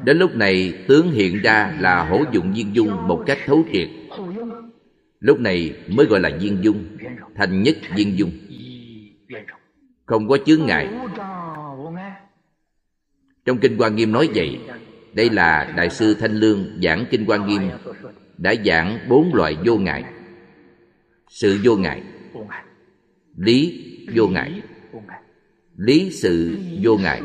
đến 0.03 0.17
lúc 0.17 0.35
này 0.35 0.85
tướng 0.87 1.11
hiện 1.11 1.41
ra 1.41 1.77
là 1.79 2.03
hổ 2.03 2.23
dụng 2.31 2.53
viên 2.53 2.75
dung 2.75 3.07
một 3.07 3.23
cách 3.27 3.37
thấu 3.45 3.63
triệt 3.73 3.87
lúc 5.19 5.39
này 5.39 5.75
mới 5.87 6.05
gọi 6.05 6.19
là 6.19 6.31
viên 6.39 6.63
dung 6.63 6.97
thành 7.35 7.63
nhất 7.63 7.77
viên 7.95 8.17
dung. 8.17 8.31
Không 10.05 10.27
có 10.27 10.37
chướng 10.45 10.65
ngại. 10.65 10.89
Trong 13.45 13.57
kinh 13.57 13.77
quan 13.77 13.95
nghiêm 13.95 14.11
nói 14.11 14.29
vậy, 14.35 14.59
đây 15.13 15.29
là 15.29 15.73
đại 15.77 15.89
sư 15.89 16.13
thanh 16.13 16.35
lương 16.35 16.79
giảng 16.83 17.05
kinh 17.11 17.25
quan 17.27 17.47
nghiêm, 17.47 17.61
đã 18.37 18.53
giảng 18.65 18.99
bốn 19.09 19.33
loại 19.33 19.57
vô 19.65 19.77
ngại. 19.77 20.03
Sự 21.29 21.59
vô 21.63 21.75
ngại. 21.75 22.03
Lý 23.37 23.83
vô 24.15 24.27
ngại. 24.27 24.61
Lý 25.77 26.11
sự 26.11 26.57
vô 26.81 26.97
ngại. 26.97 27.21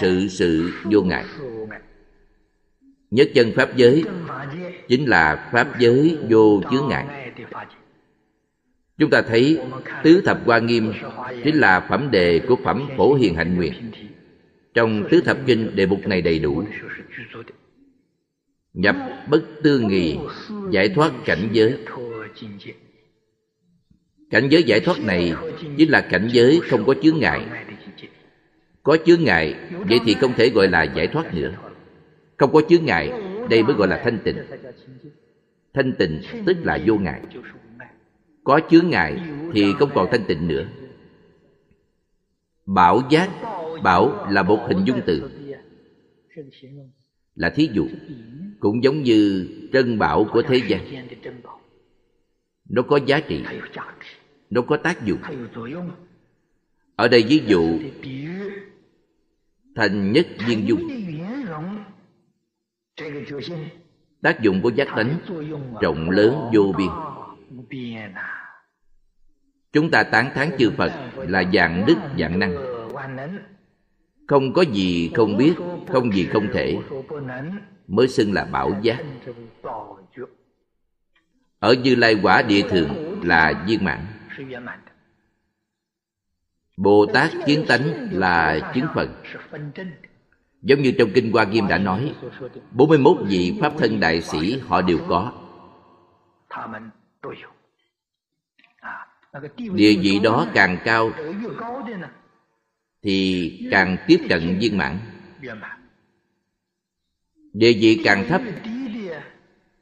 Sự 0.00 0.28
sự 0.28 0.70
vô 0.84 1.02
ngại. 1.02 1.24
Nhất 3.10 3.28
chân 3.34 3.52
pháp 3.56 3.76
giới 3.76 4.04
chính 4.88 5.06
là 5.06 5.50
pháp 5.52 5.78
giới 5.78 6.18
vô 6.30 6.62
chướng 6.70 6.88
ngại 6.88 7.25
chúng 8.98 9.10
ta 9.10 9.22
thấy 9.22 9.60
tứ 10.04 10.22
thập 10.24 10.46
hoa 10.46 10.58
nghiêm 10.58 10.92
chính 11.44 11.56
là 11.56 11.86
phẩm 11.88 12.08
đề 12.10 12.40
của 12.48 12.56
phẩm 12.64 12.88
phổ 12.96 13.14
hiền 13.14 13.34
hạnh 13.34 13.56
nguyện. 13.56 13.72
Trong 14.74 15.04
tứ 15.10 15.20
thập 15.20 15.38
kinh 15.46 15.76
đề 15.76 15.86
mục 15.86 16.06
này 16.06 16.22
đầy 16.22 16.38
đủ. 16.38 16.64
Nhập 18.72 18.96
bất 19.30 19.42
tư 19.62 19.78
nghì, 19.78 20.18
giải 20.70 20.88
thoát 20.88 21.12
cảnh 21.24 21.48
giới. 21.52 21.78
Cảnh 24.30 24.48
giới 24.50 24.62
giải 24.62 24.80
thoát 24.80 25.00
này 25.00 25.34
chính 25.76 25.90
là 25.90 26.00
cảnh 26.00 26.28
giới 26.32 26.60
không 26.68 26.84
có 26.86 26.94
chướng 27.02 27.18
ngại. 27.18 27.46
Có 28.82 28.96
chướng 29.06 29.24
ngại, 29.24 29.54
vậy 29.88 30.00
thì 30.06 30.14
không 30.14 30.32
thể 30.36 30.50
gọi 30.50 30.68
là 30.68 30.82
giải 30.82 31.06
thoát 31.06 31.34
nữa. 31.34 31.52
Không 32.36 32.52
có 32.52 32.62
chướng 32.68 32.84
ngại, 32.84 33.12
đây 33.50 33.62
mới 33.62 33.74
gọi 33.74 33.88
là 33.88 34.00
thanh 34.04 34.18
tịnh 34.24 34.36
thanh 35.76 35.92
tịnh 35.92 36.20
tức 36.46 36.56
là 36.62 36.78
vô 36.86 36.96
ngại. 36.96 37.22
có 38.44 38.60
chướng 38.70 38.90
ngại 38.90 39.20
thì 39.54 39.72
không 39.78 39.90
còn 39.94 40.08
thanh 40.10 40.24
tịnh 40.28 40.48
nữa. 40.48 40.66
Bảo 42.66 43.02
giác 43.10 43.30
bảo 43.82 44.30
là 44.30 44.42
một 44.42 44.58
hình 44.68 44.84
dung 44.84 45.00
từ. 45.06 45.30
là 47.34 47.50
thí 47.50 47.70
dụ 47.72 47.88
cũng 48.60 48.84
giống 48.84 49.02
như 49.02 49.48
trân 49.72 49.98
bảo 49.98 50.26
của 50.32 50.42
thế 50.42 50.60
gian. 50.68 51.06
nó 52.68 52.82
có 52.82 53.00
giá 53.06 53.20
trị 53.20 53.44
nó 54.50 54.62
có 54.62 54.76
tác 54.76 55.04
dụng. 55.04 55.18
Ở 56.96 57.08
đây 57.08 57.24
ví 57.28 57.42
dụ 57.46 57.78
thành 59.74 60.12
nhất 60.12 60.26
viên 60.46 60.68
dung 60.68 60.88
tác 64.26 64.40
dụng 64.40 64.62
của 64.62 64.68
giác 64.68 64.88
tánh 64.96 65.18
rộng 65.80 66.10
lớn 66.10 66.50
vô 66.52 66.74
biên. 66.76 66.90
Chúng 69.72 69.90
ta 69.90 70.02
tán 70.02 70.30
thán 70.34 70.50
chư 70.58 70.70
phật 70.70 70.92
là 71.16 71.44
dạng 71.52 71.84
đức, 71.86 71.94
dạng 72.18 72.38
năng. 72.38 72.56
Không 74.26 74.52
có 74.52 74.62
gì 74.62 75.10
không 75.14 75.36
biết, 75.36 75.54
không 75.88 76.12
gì 76.12 76.26
không 76.32 76.46
thể, 76.52 76.78
mới 77.86 78.08
xưng 78.08 78.32
là 78.32 78.44
bảo 78.44 78.72
giác. 78.82 79.04
Ở 81.58 81.74
như 81.74 81.94
lai 81.94 82.16
quả 82.22 82.42
địa 82.42 82.62
thường 82.70 83.20
là 83.24 83.64
viên 83.66 83.84
mãn. 83.84 84.06
Bồ 86.76 87.06
tát 87.06 87.30
kiến 87.46 87.64
tánh 87.68 88.08
là 88.12 88.58
chứng 88.74 88.86
phật 88.94 89.08
giống 90.66 90.82
như 90.82 90.92
trong 90.98 91.10
kinh 91.14 91.32
hoa 91.32 91.44
nghiêm 91.44 91.68
đã 91.68 91.78
nói 91.78 92.14
41 92.70 93.16
vị 93.26 93.58
pháp 93.60 93.72
thân 93.78 94.00
đại 94.00 94.22
sĩ 94.22 94.58
họ 94.58 94.82
đều 94.82 94.98
có. 95.08 95.32
Địa 99.56 99.94
vị 100.02 100.20
đó 100.22 100.46
càng 100.54 100.78
cao, 100.84 101.10
thì 103.02 103.68
càng 103.70 103.96
tiếp 104.06 104.20
cận 104.28 104.58
viên 104.60 104.78
mãn. 104.78 104.98
Địa 107.52 107.72
vị 107.72 108.00
càng 108.04 108.26
thấp, 108.28 108.42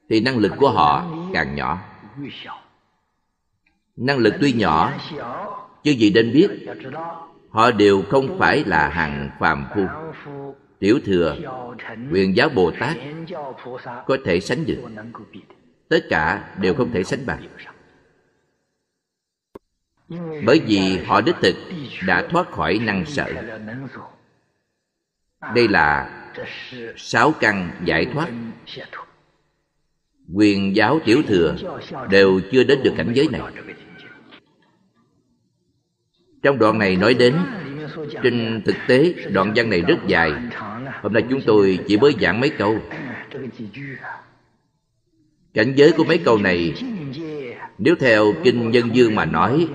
thì 0.08 0.20
năng 0.20 0.38
lực 0.38 0.52
của 0.56 0.70
họ 0.70 1.16
càng 1.32 1.54
nhỏ. 1.54 1.78
Năng 3.96 4.18
lực 4.18 4.34
tuy 4.40 4.52
nhỏ, 4.52 4.92
chứ 5.84 5.90
gì 5.90 6.12
nên 6.14 6.32
biết, 6.32 6.50
họ 7.50 7.70
đều 7.70 8.02
không 8.02 8.38
phải 8.38 8.64
là 8.64 8.88
hàng 8.88 9.30
phàm 9.40 9.66
phu 9.74 9.86
tiểu 10.78 11.00
thừa 11.04 11.36
quyền 12.12 12.36
giáo 12.36 12.48
bồ 12.48 12.70
tát 12.80 12.96
có 14.06 14.16
thể 14.24 14.40
sánh 14.40 14.66
được. 14.66 14.82
Tất 15.88 16.06
cả 16.10 16.54
đều 16.60 16.74
không 16.74 16.92
thể 16.92 17.04
sánh 17.04 17.26
bằng. 17.26 17.42
Bởi 20.44 20.60
vì 20.66 20.98
họ 21.06 21.20
đích 21.20 21.36
thực 21.42 21.56
đã 22.06 22.26
thoát 22.30 22.50
khỏi 22.50 22.78
năng 22.82 23.06
sợ. 23.06 23.32
Đây 25.54 25.68
là 25.68 26.10
sáu 26.96 27.32
căn 27.40 27.70
giải 27.84 28.06
thoát. 28.12 28.28
Quyền 30.34 30.76
giáo 30.76 31.00
tiểu 31.04 31.22
thừa 31.28 31.56
đều 32.10 32.40
chưa 32.52 32.64
đến 32.64 32.82
được 32.82 32.94
cảnh 32.96 33.12
giới 33.14 33.28
này. 33.32 33.42
Trong 36.42 36.58
đoạn 36.58 36.78
này 36.78 36.96
nói 36.96 37.14
đến 37.14 37.36
trên 38.22 38.62
thực 38.64 38.76
tế 38.88 39.14
đoạn 39.32 39.52
văn 39.56 39.70
này 39.70 39.80
rất 39.80 39.98
dài. 40.06 40.32
Hôm 41.02 41.12
nay 41.12 41.24
chúng 41.30 41.40
tôi 41.46 41.78
chỉ 41.86 41.96
mới 41.96 42.14
giảng 42.20 42.40
mấy 42.40 42.50
câu. 42.50 42.78
Cảnh 45.54 45.72
giới 45.76 45.92
của 45.96 46.04
mấy 46.04 46.18
câu 46.18 46.38
này 46.38 46.74
Nếu 47.78 47.94
theo 48.00 48.32
Kinh 48.44 48.70
Nhân 48.70 48.94
Dương 48.94 49.14
mà 49.14 49.24
nói 49.24 49.68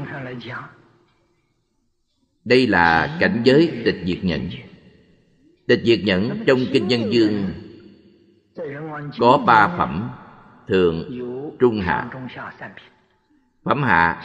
Đây 2.45 2.67
là 2.67 3.17
cảnh 3.19 3.41
giới 3.43 3.81
tịch 3.85 4.01
diệt 4.05 4.23
nhẫn. 4.23 4.49
Tịch 5.67 5.81
diệt 5.83 5.99
nhẫn 6.03 6.43
trong 6.47 6.59
Kinh 6.73 6.87
Nhân 6.87 7.13
Dương 7.13 7.53
Có 9.19 9.37
ba 9.37 9.67
phẩm 9.77 10.09
Thượng, 10.67 11.19
Trung 11.59 11.81
Hạ. 11.81 12.09
Phẩm 13.63 13.83
Hạ 13.83 14.21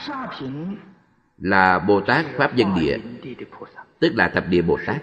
là 1.39 1.79
Bồ 1.79 2.01
Tát 2.01 2.27
Pháp 2.37 2.57
Dân 2.57 2.75
Địa, 2.81 2.99
tức 4.01 4.13
là 4.15 4.29
Thập 4.29 4.49
Địa 4.49 4.63
Bồ 4.63 4.79
Tát. 4.87 5.03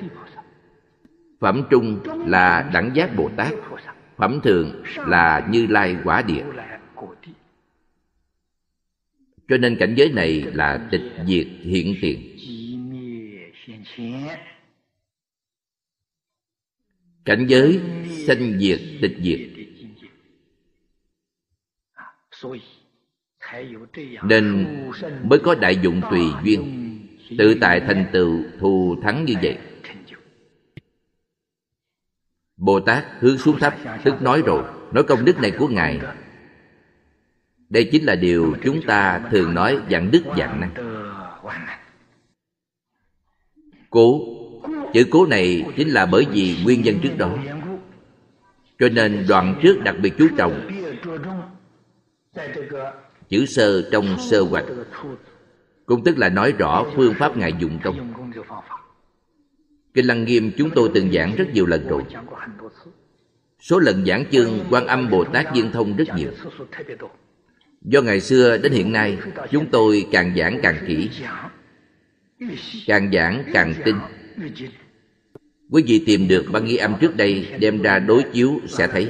Phẩm 1.40 1.64
trung 1.70 2.00
là 2.28 2.70
Đẳng 2.74 2.92
Giác 2.96 3.16
Bồ 3.16 3.30
Tát, 3.38 3.54
phẩm 4.18 4.40
thường 4.44 4.84
là 4.96 5.48
Như 5.52 5.68
Lai 5.68 5.98
Quả 6.04 6.22
Địa. 6.22 6.46
Cho 9.48 9.58
nên 9.58 9.78
cảnh 9.80 9.94
giới 9.98 10.12
này 10.12 10.42
là 10.54 10.88
tịch 10.92 11.02
diệt 11.28 11.48
hiện 11.62 11.96
tiền. 12.02 12.38
Cảnh 17.26 17.46
giới 17.48 17.82
sanh 18.28 18.60
diệt 18.60 18.80
tịch 19.02 19.18
diệt 19.20 19.40
nên 24.24 24.68
mới 25.24 25.40
có 25.40 25.56
đại 25.56 25.78
dụng 25.78 26.02
tùy 26.12 26.22
duyên. 26.44 26.88
Tự 27.38 27.56
tại 27.62 27.80
thành 27.80 28.06
tựu, 28.12 28.44
thù 28.60 28.96
thắng 29.04 29.26
như 29.26 29.34
vậy. 29.42 29.58
Bồ 32.58 32.80
tát 32.80 33.06
hướng 33.20 33.38
xuống 33.38 33.60
thấp 33.60 33.74
tức 34.04 34.22
nói 34.22 34.44
rồi. 34.46 34.64
Nói 34.92 35.04
công 35.04 35.26
đức 35.26 35.40
này 35.42 35.52
của 35.52 35.68
ngài. 35.68 36.00
Đây 37.70 37.90
chính 37.92 38.06
là 38.06 38.16
điều 38.16 38.56
chúng 38.64 38.82
ta 38.82 39.22
thường 39.32 39.54
nói 39.54 39.80
dạng 39.90 40.12
đức 40.12 40.24
dạng 40.38 40.62
năng. 40.62 40.72
Cố. 43.90 44.22
Chữ 44.94 45.04
cố 45.12 45.26
này 45.26 45.66
chính 45.76 45.90
là 45.90 46.06
bởi 46.06 46.26
vì 46.32 46.58
nguyên 46.64 46.82
nhân 46.82 47.00
trước 47.04 47.18
đó. 47.18 47.38
Cho 48.80 48.90
nên 48.90 49.26
đoạn 49.30 49.60
trước 49.64 49.82
đặc 49.84 49.96
biệt 50.02 50.14
chú 50.18 50.28
trọng 50.38 50.70
chữ 53.32 53.46
sơ 53.46 53.90
trong 53.92 54.18
sơ 54.20 54.42
hoạch. 54.42 54.66
Cũng 55.86 56.04
tức 56.04 56.18
là 56.18 56.30
nói 56.30 56.54
rõ 56.58 56.86
phương 56.96 57.14
pháp 57.20 57.38
ngài 57.38 57.54
dùng 57.60 57.80
trong 57.84 58.14
kinh 59.94 60.06
lăng 60.06 60.26
nghiêm 60.26 60.52
chúng 60.58 60.70
tôi 60.76 60.90
từng 60.94 61.12
giảng 61.12 61.36
rất 61.36 61.54
nhiều 61.54 61.66
lần 61.66 61.88
rồi. 61.88 62.02
Số 63.60 63.80
lần 63.80 64.06
giảng 64.06 64.26
chương 64.32 64.66
quan 64.70 64.88
âm 64.88 65.10
bồ 65.10 65.24
tát 65.24 65.56
viên 65.56 65.72
thông 65.72 65.96
rất 65.96 66.08
nhiều. 66.16 66.32
Do 67.82 68.02
ngày 68.02 68.22
xưa 68.22 68.58
đến 68.58 68.72
hiện 68.72 68.92
nay, 68.92 69.18
chúng 69.52 69.66
tôi 69.72 70.08
càng 70.12 70.34
giảng 70.38 70.60
càng 70.64 70.78
kỹ. 70.88 71.10
Càng 72.88 73.12
giảng 73.12 73.44
càng 73.54 73.74
tin 73.86 73.96
quý 75.72 75.84
vị 75.88 76.04
tìm 76.06 76.28
được 76.28 76.46
băng 76.52 76.66
ghi 76.66 76.78
âm 76.78 76.96
trước 77.02 77.16
đây, 77.16 77.48
đem 77.60 77.82
ra 77.82 78.00
đối 78.00 78.24
chiếu 78.34 78.60
sẽ 78.68 78.88
thấy 78.88 79.10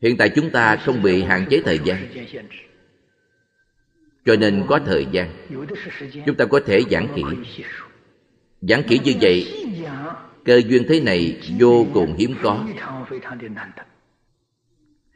hiện 0.00 0.16
tại 0.16 0.28
chúng 0.28 0.50
ta 0.50 0.76
không 0.76 1.02
bị 1.02 1.22
hạn 1.22 1.46
chế 1.50 1.62
thời 1.64 1.78
gian. 1.84 2.08
Cho 4.24 4.36
nên 4.36 4.64
có 4.68 4.80
thời 4.86 5.06
gian. 5.12 5.30
Chúng 6.26 6.36
ta 6.36 6.44
có 6.44 6.60
thể 6.66 6.82
giảng 6.90 7.08
kỹ. 7.14 7.22
Giảng 8.60 8.82
kỹ 8.82 9.00
như 9.04 9.12
vậy, 9.20 9.66
cơ 10.44 10.60
duyên 10.66 10.84
thế 10.88 11.00
này 11.00 11.40
vô 11.58 11.86
cùng 11.94 12.16
hiếm 12.18 12.34
có. 12.42 12.66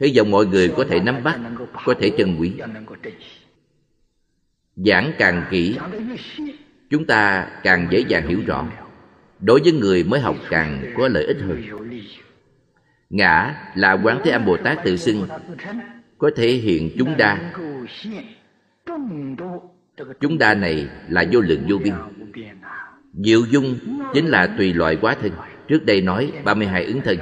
Hy 0.00 0.12
vọng 0.16 0.30
mọi 0.30 0.46
người 0.46 0.72
có 0.76 0.84
thể 0.88 1.00
nắm 1.00 1.22
bắt, 1.22 1.40
có 1.84 1.94
thể 2.00 2.10
chân 2.18 2.36
quý. 2.40 2.52
Giảng 4.76 5.12
càng 5.18 5.44
kỹ, 5.50 5.78
chúng 6.90 7.06
ta 7.06 7.48
càng 7.62 7.88
dễ 7.90 8.04
dàng 8.08 8.28
hiểu 8.28 8.40
rõ. 8.46 8.68
Đối 9.40 9.60
với 9.60 9.72
người 9.72 10.04
mới 10.04 10.20
học 10.20 10.36
càng 10.50 10.92
có 10.96 11.08
lợi 11.08 11.24
ích 11.24 11.36
hơn 11.40 11.62
ngã 13.14 13.54
là 13.74 13.92
quán 13.92 14.20
thế 14.24 14.30
âm 14.30 14.44
bồ 14.44 14.56
tát 14.56 14.84
tự 14.84 14.96
xưng, 14.96 15.28
có 16.18 16.30
thể 16.36 16.48
hiện 16.52 16.90
chúng 16.98 17.14
ta 17.18 17.52
chúng 20.20 20.38
ta 20.38 20.54
này 20.54 20.88
là 21.08 21.24
vô 21.32 21.40
lượng 21.40 21.64
vô 21.68 21.78
biên. 21.78 21.94
Diệu 23.12 23.40
dung 23.50 23.78
chính 24.14 24.26
là 24.26 24.46
tùy 24.58 24.72
loại 24.72 24.96
quá 25.00 25.16
thân. 25.22 25.32
Trước 25.68 25.86
đây 25.86 26.00
nói 26.00 26.32
32 26.44 26.84
ứng 26.84 27.00
thân. 27.00 27.18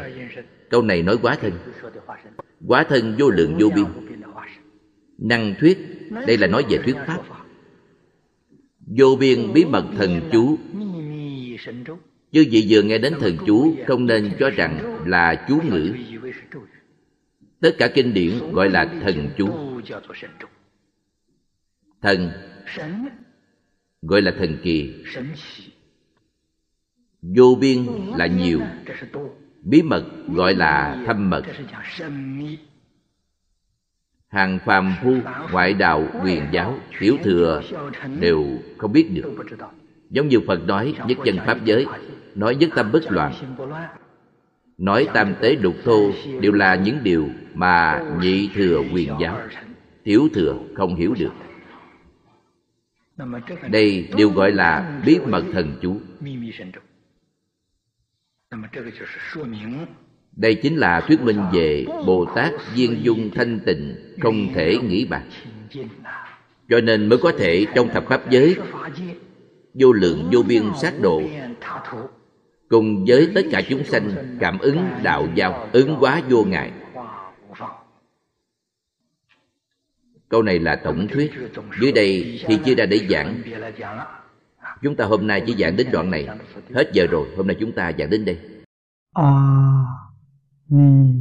Câu 0.71 0.83
này 0.83 1.03
nói 1.03 1.19
quá 1.23 1.37
thân. 1.41 1.53
Quá 2.67 2.85
thân 2.89 3.17
vô 3.19 3.31
lượng 3.31 3.57
vô 3.61 3.69
biên. 3.75 3.85
Năng 5.19 5.55
thuyết, 5.61 5.79
đây 6.27 6.39
là 6.39 6.47
nói 6.47 6.65
về 6.71 6.79
thuyết 6.85 6.97
pháp. 7.07 7.21
Vô 8.87 9.17
biên 9.21 9.53
bí 9.53 9.65
mật 9.65 9.85
thần 9.99 10.21
chú 10.33 10.59
chư 12.33 12.45
vị 12.51 12.67
vừa 12.69 12.83
nghe 12.83 12.99
đến 12.99 13.15
thần 13.21 13.37
chú, 13.47 13.77
không 13.87 14.07
nên 14.07 14.33
cho 14.39 14.51
rằng 14.51 15.03
là 15.07 15.45
chú 15.49 15.61
ngữ. 15.71 15.95
Tất 17.61 17.71
cả 17.79 17.89
kinh 17.95 18.15
điển 18.15 18.53
gọi 18.53 18.71
là 18.71 18.95
thần 19.03 19.29
chú. 19.37 19.49
Thần 22.03 22.31
gọi 24.03 24.23
là 24.23 24.35
thần 24.39 24.57
kỳ. 24.63 25.05
Vô 27.23 27.59
biên 27.61 27.87
là 28.17 28.27
nhiều. 28.27 28.61
Bí 29.63 29.83
mật 29.83 30.05
gọi 30.29 30.55
là 30.55 31.03
thâm 31.07 31.31
mật. 31.31 31.43
Hàng 34.29 34.59
phàm 34.67 34.95
phu, 35.03 35.17
ngoại 35.53 35.75
đạo, 35.75 36.09
quyền 36.25 36.47
giáo, 36.53 36.79
tiểu 37.01 37.17
thừa 37.25 37.63
đều 38.21 38.47
không 38.79 38.93
biết 38.93 39.11
được. 39.15 39.35
Giống 40.11 40.29
như 40.29 40.41
phật 40.47 40.67
nói, 40.67 40.95
nhất 41.07 41.19
chân 41.25 41.37
pháp 41.47 41.65
giới 41.65 41.87
nói 42.35 42.55
nhất 42.57 42.71
tâm 42.75 42.93
bất 42.93 43.13
loạn. 43.13 43.33
Nói 44.79 45.09
tam 45.15 45.35
tế 45.41 45.55
đục 45.55 45.75
thô 45.85 46.11
đều 46.41 46.53
là 46.53 46.75
những 46.75 46.99
điều 47.03 47.29
mà 47.55 48.05
nhị 48.21 48.51
thừa 48.55 48.83
quyền 48.95 49.13
giáo 49.21 49.41
tiểu 50.05 50.29
thừa 50.35 50.55
không 50.75 50.95
hiểu 50.95 51.15
được. 51.19 51.33
Đây 53.71 54.09
đều 54.17 54.31
gọi 54.31 54.53
là 54.53 55.01
bí 55.07 55.19
mật 55.27 55.45
thần 55.53 55.79
chú. 55.83 56.01
Đây 60.37 60.55
chính 60.55 60.77
là 60.77 61.01
thuyết 61.01 61.21
minh 61.21 61.41
về 61.53 61.87
bồ 62.07 62.25
tát 62.35 62.53
viên 62.75 63.05
dung 63.05 63.31
thanh 63.35 63.61
tịnh 63.61 64.15
không 64.21 64.49
thể 64.55 64.79
nghĩ 64.79 65.05
bạc 65.05 65.23
cho 66.69 66.81
nên 66.81 67.09
mới 67.09 67.19
có 67.19 67.33
thể 67.39 67.67
trong 67.75 67.89
thập 67.89 68.05
pháp 68.09 68.31
giới 68.31 68.57
vô 69.75 69.93
lượng 69.93 70.31
vô 70.33 70.43
biên 70.43 70.63
sát 70.81 70.95
độ 71.03 71.23
cùng 72.73 73.05
với 73.09 73.33
tất 73.35 73.41
cả 73.51 73.63
chúng 73.69 73.85
sanh 73.85 74.37
cảm 74.41 74.59
ứng 74.59 74.89
đạo 75.03 75.29
giao 75.35 75.69
ứng 75.73 75.97
quá 76.01 76.23
vô 76.31 76.45
ngại. 76.45 76.73
Câu 80.29 80.43
này 80.43 80.59
là 80.59 80.77
tổng 80.85 81.09
thuyết. 81.09 81.33
Dưới 81.81 81.93
đây 81.93 82.41
thì 82.47 82.59
chưa 82.65 82.75
ra 82.75 82.87
để 82.87 83.07
giảng. 83.11 83.43
Chúng 84.83 84.97
ta 84.97 85.05
hôm 85.05 85.27
nay 85.27 85.43
chỉ 85.47 85.55
giảng 85.59 85.77
đến 85.77 85.87
đoạn 85.93 86.11
này. 86.11 86.29
Hết 86.75 86.91
giờ 86.93 87.07
rồi 87.11 87.29
hôm 87.37 87.47
nay 87.47 87.57
chúng 87.61 87.73
ta 87.73 87.93
giảng 87.99 88.11
đến 88.11 88.25
đây. 88.25 88.39
A 89.13 89.23
à, 89.23 89.85
ni 90.69 91.15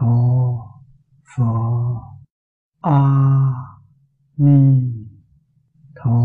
tho 0.00 0.16
pho. 1.36 1.52
A 2.80 2.90
à, 2.90 3.52
ni 4.36 4.82
tho 5.94 6.20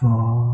phật 0.00 0.52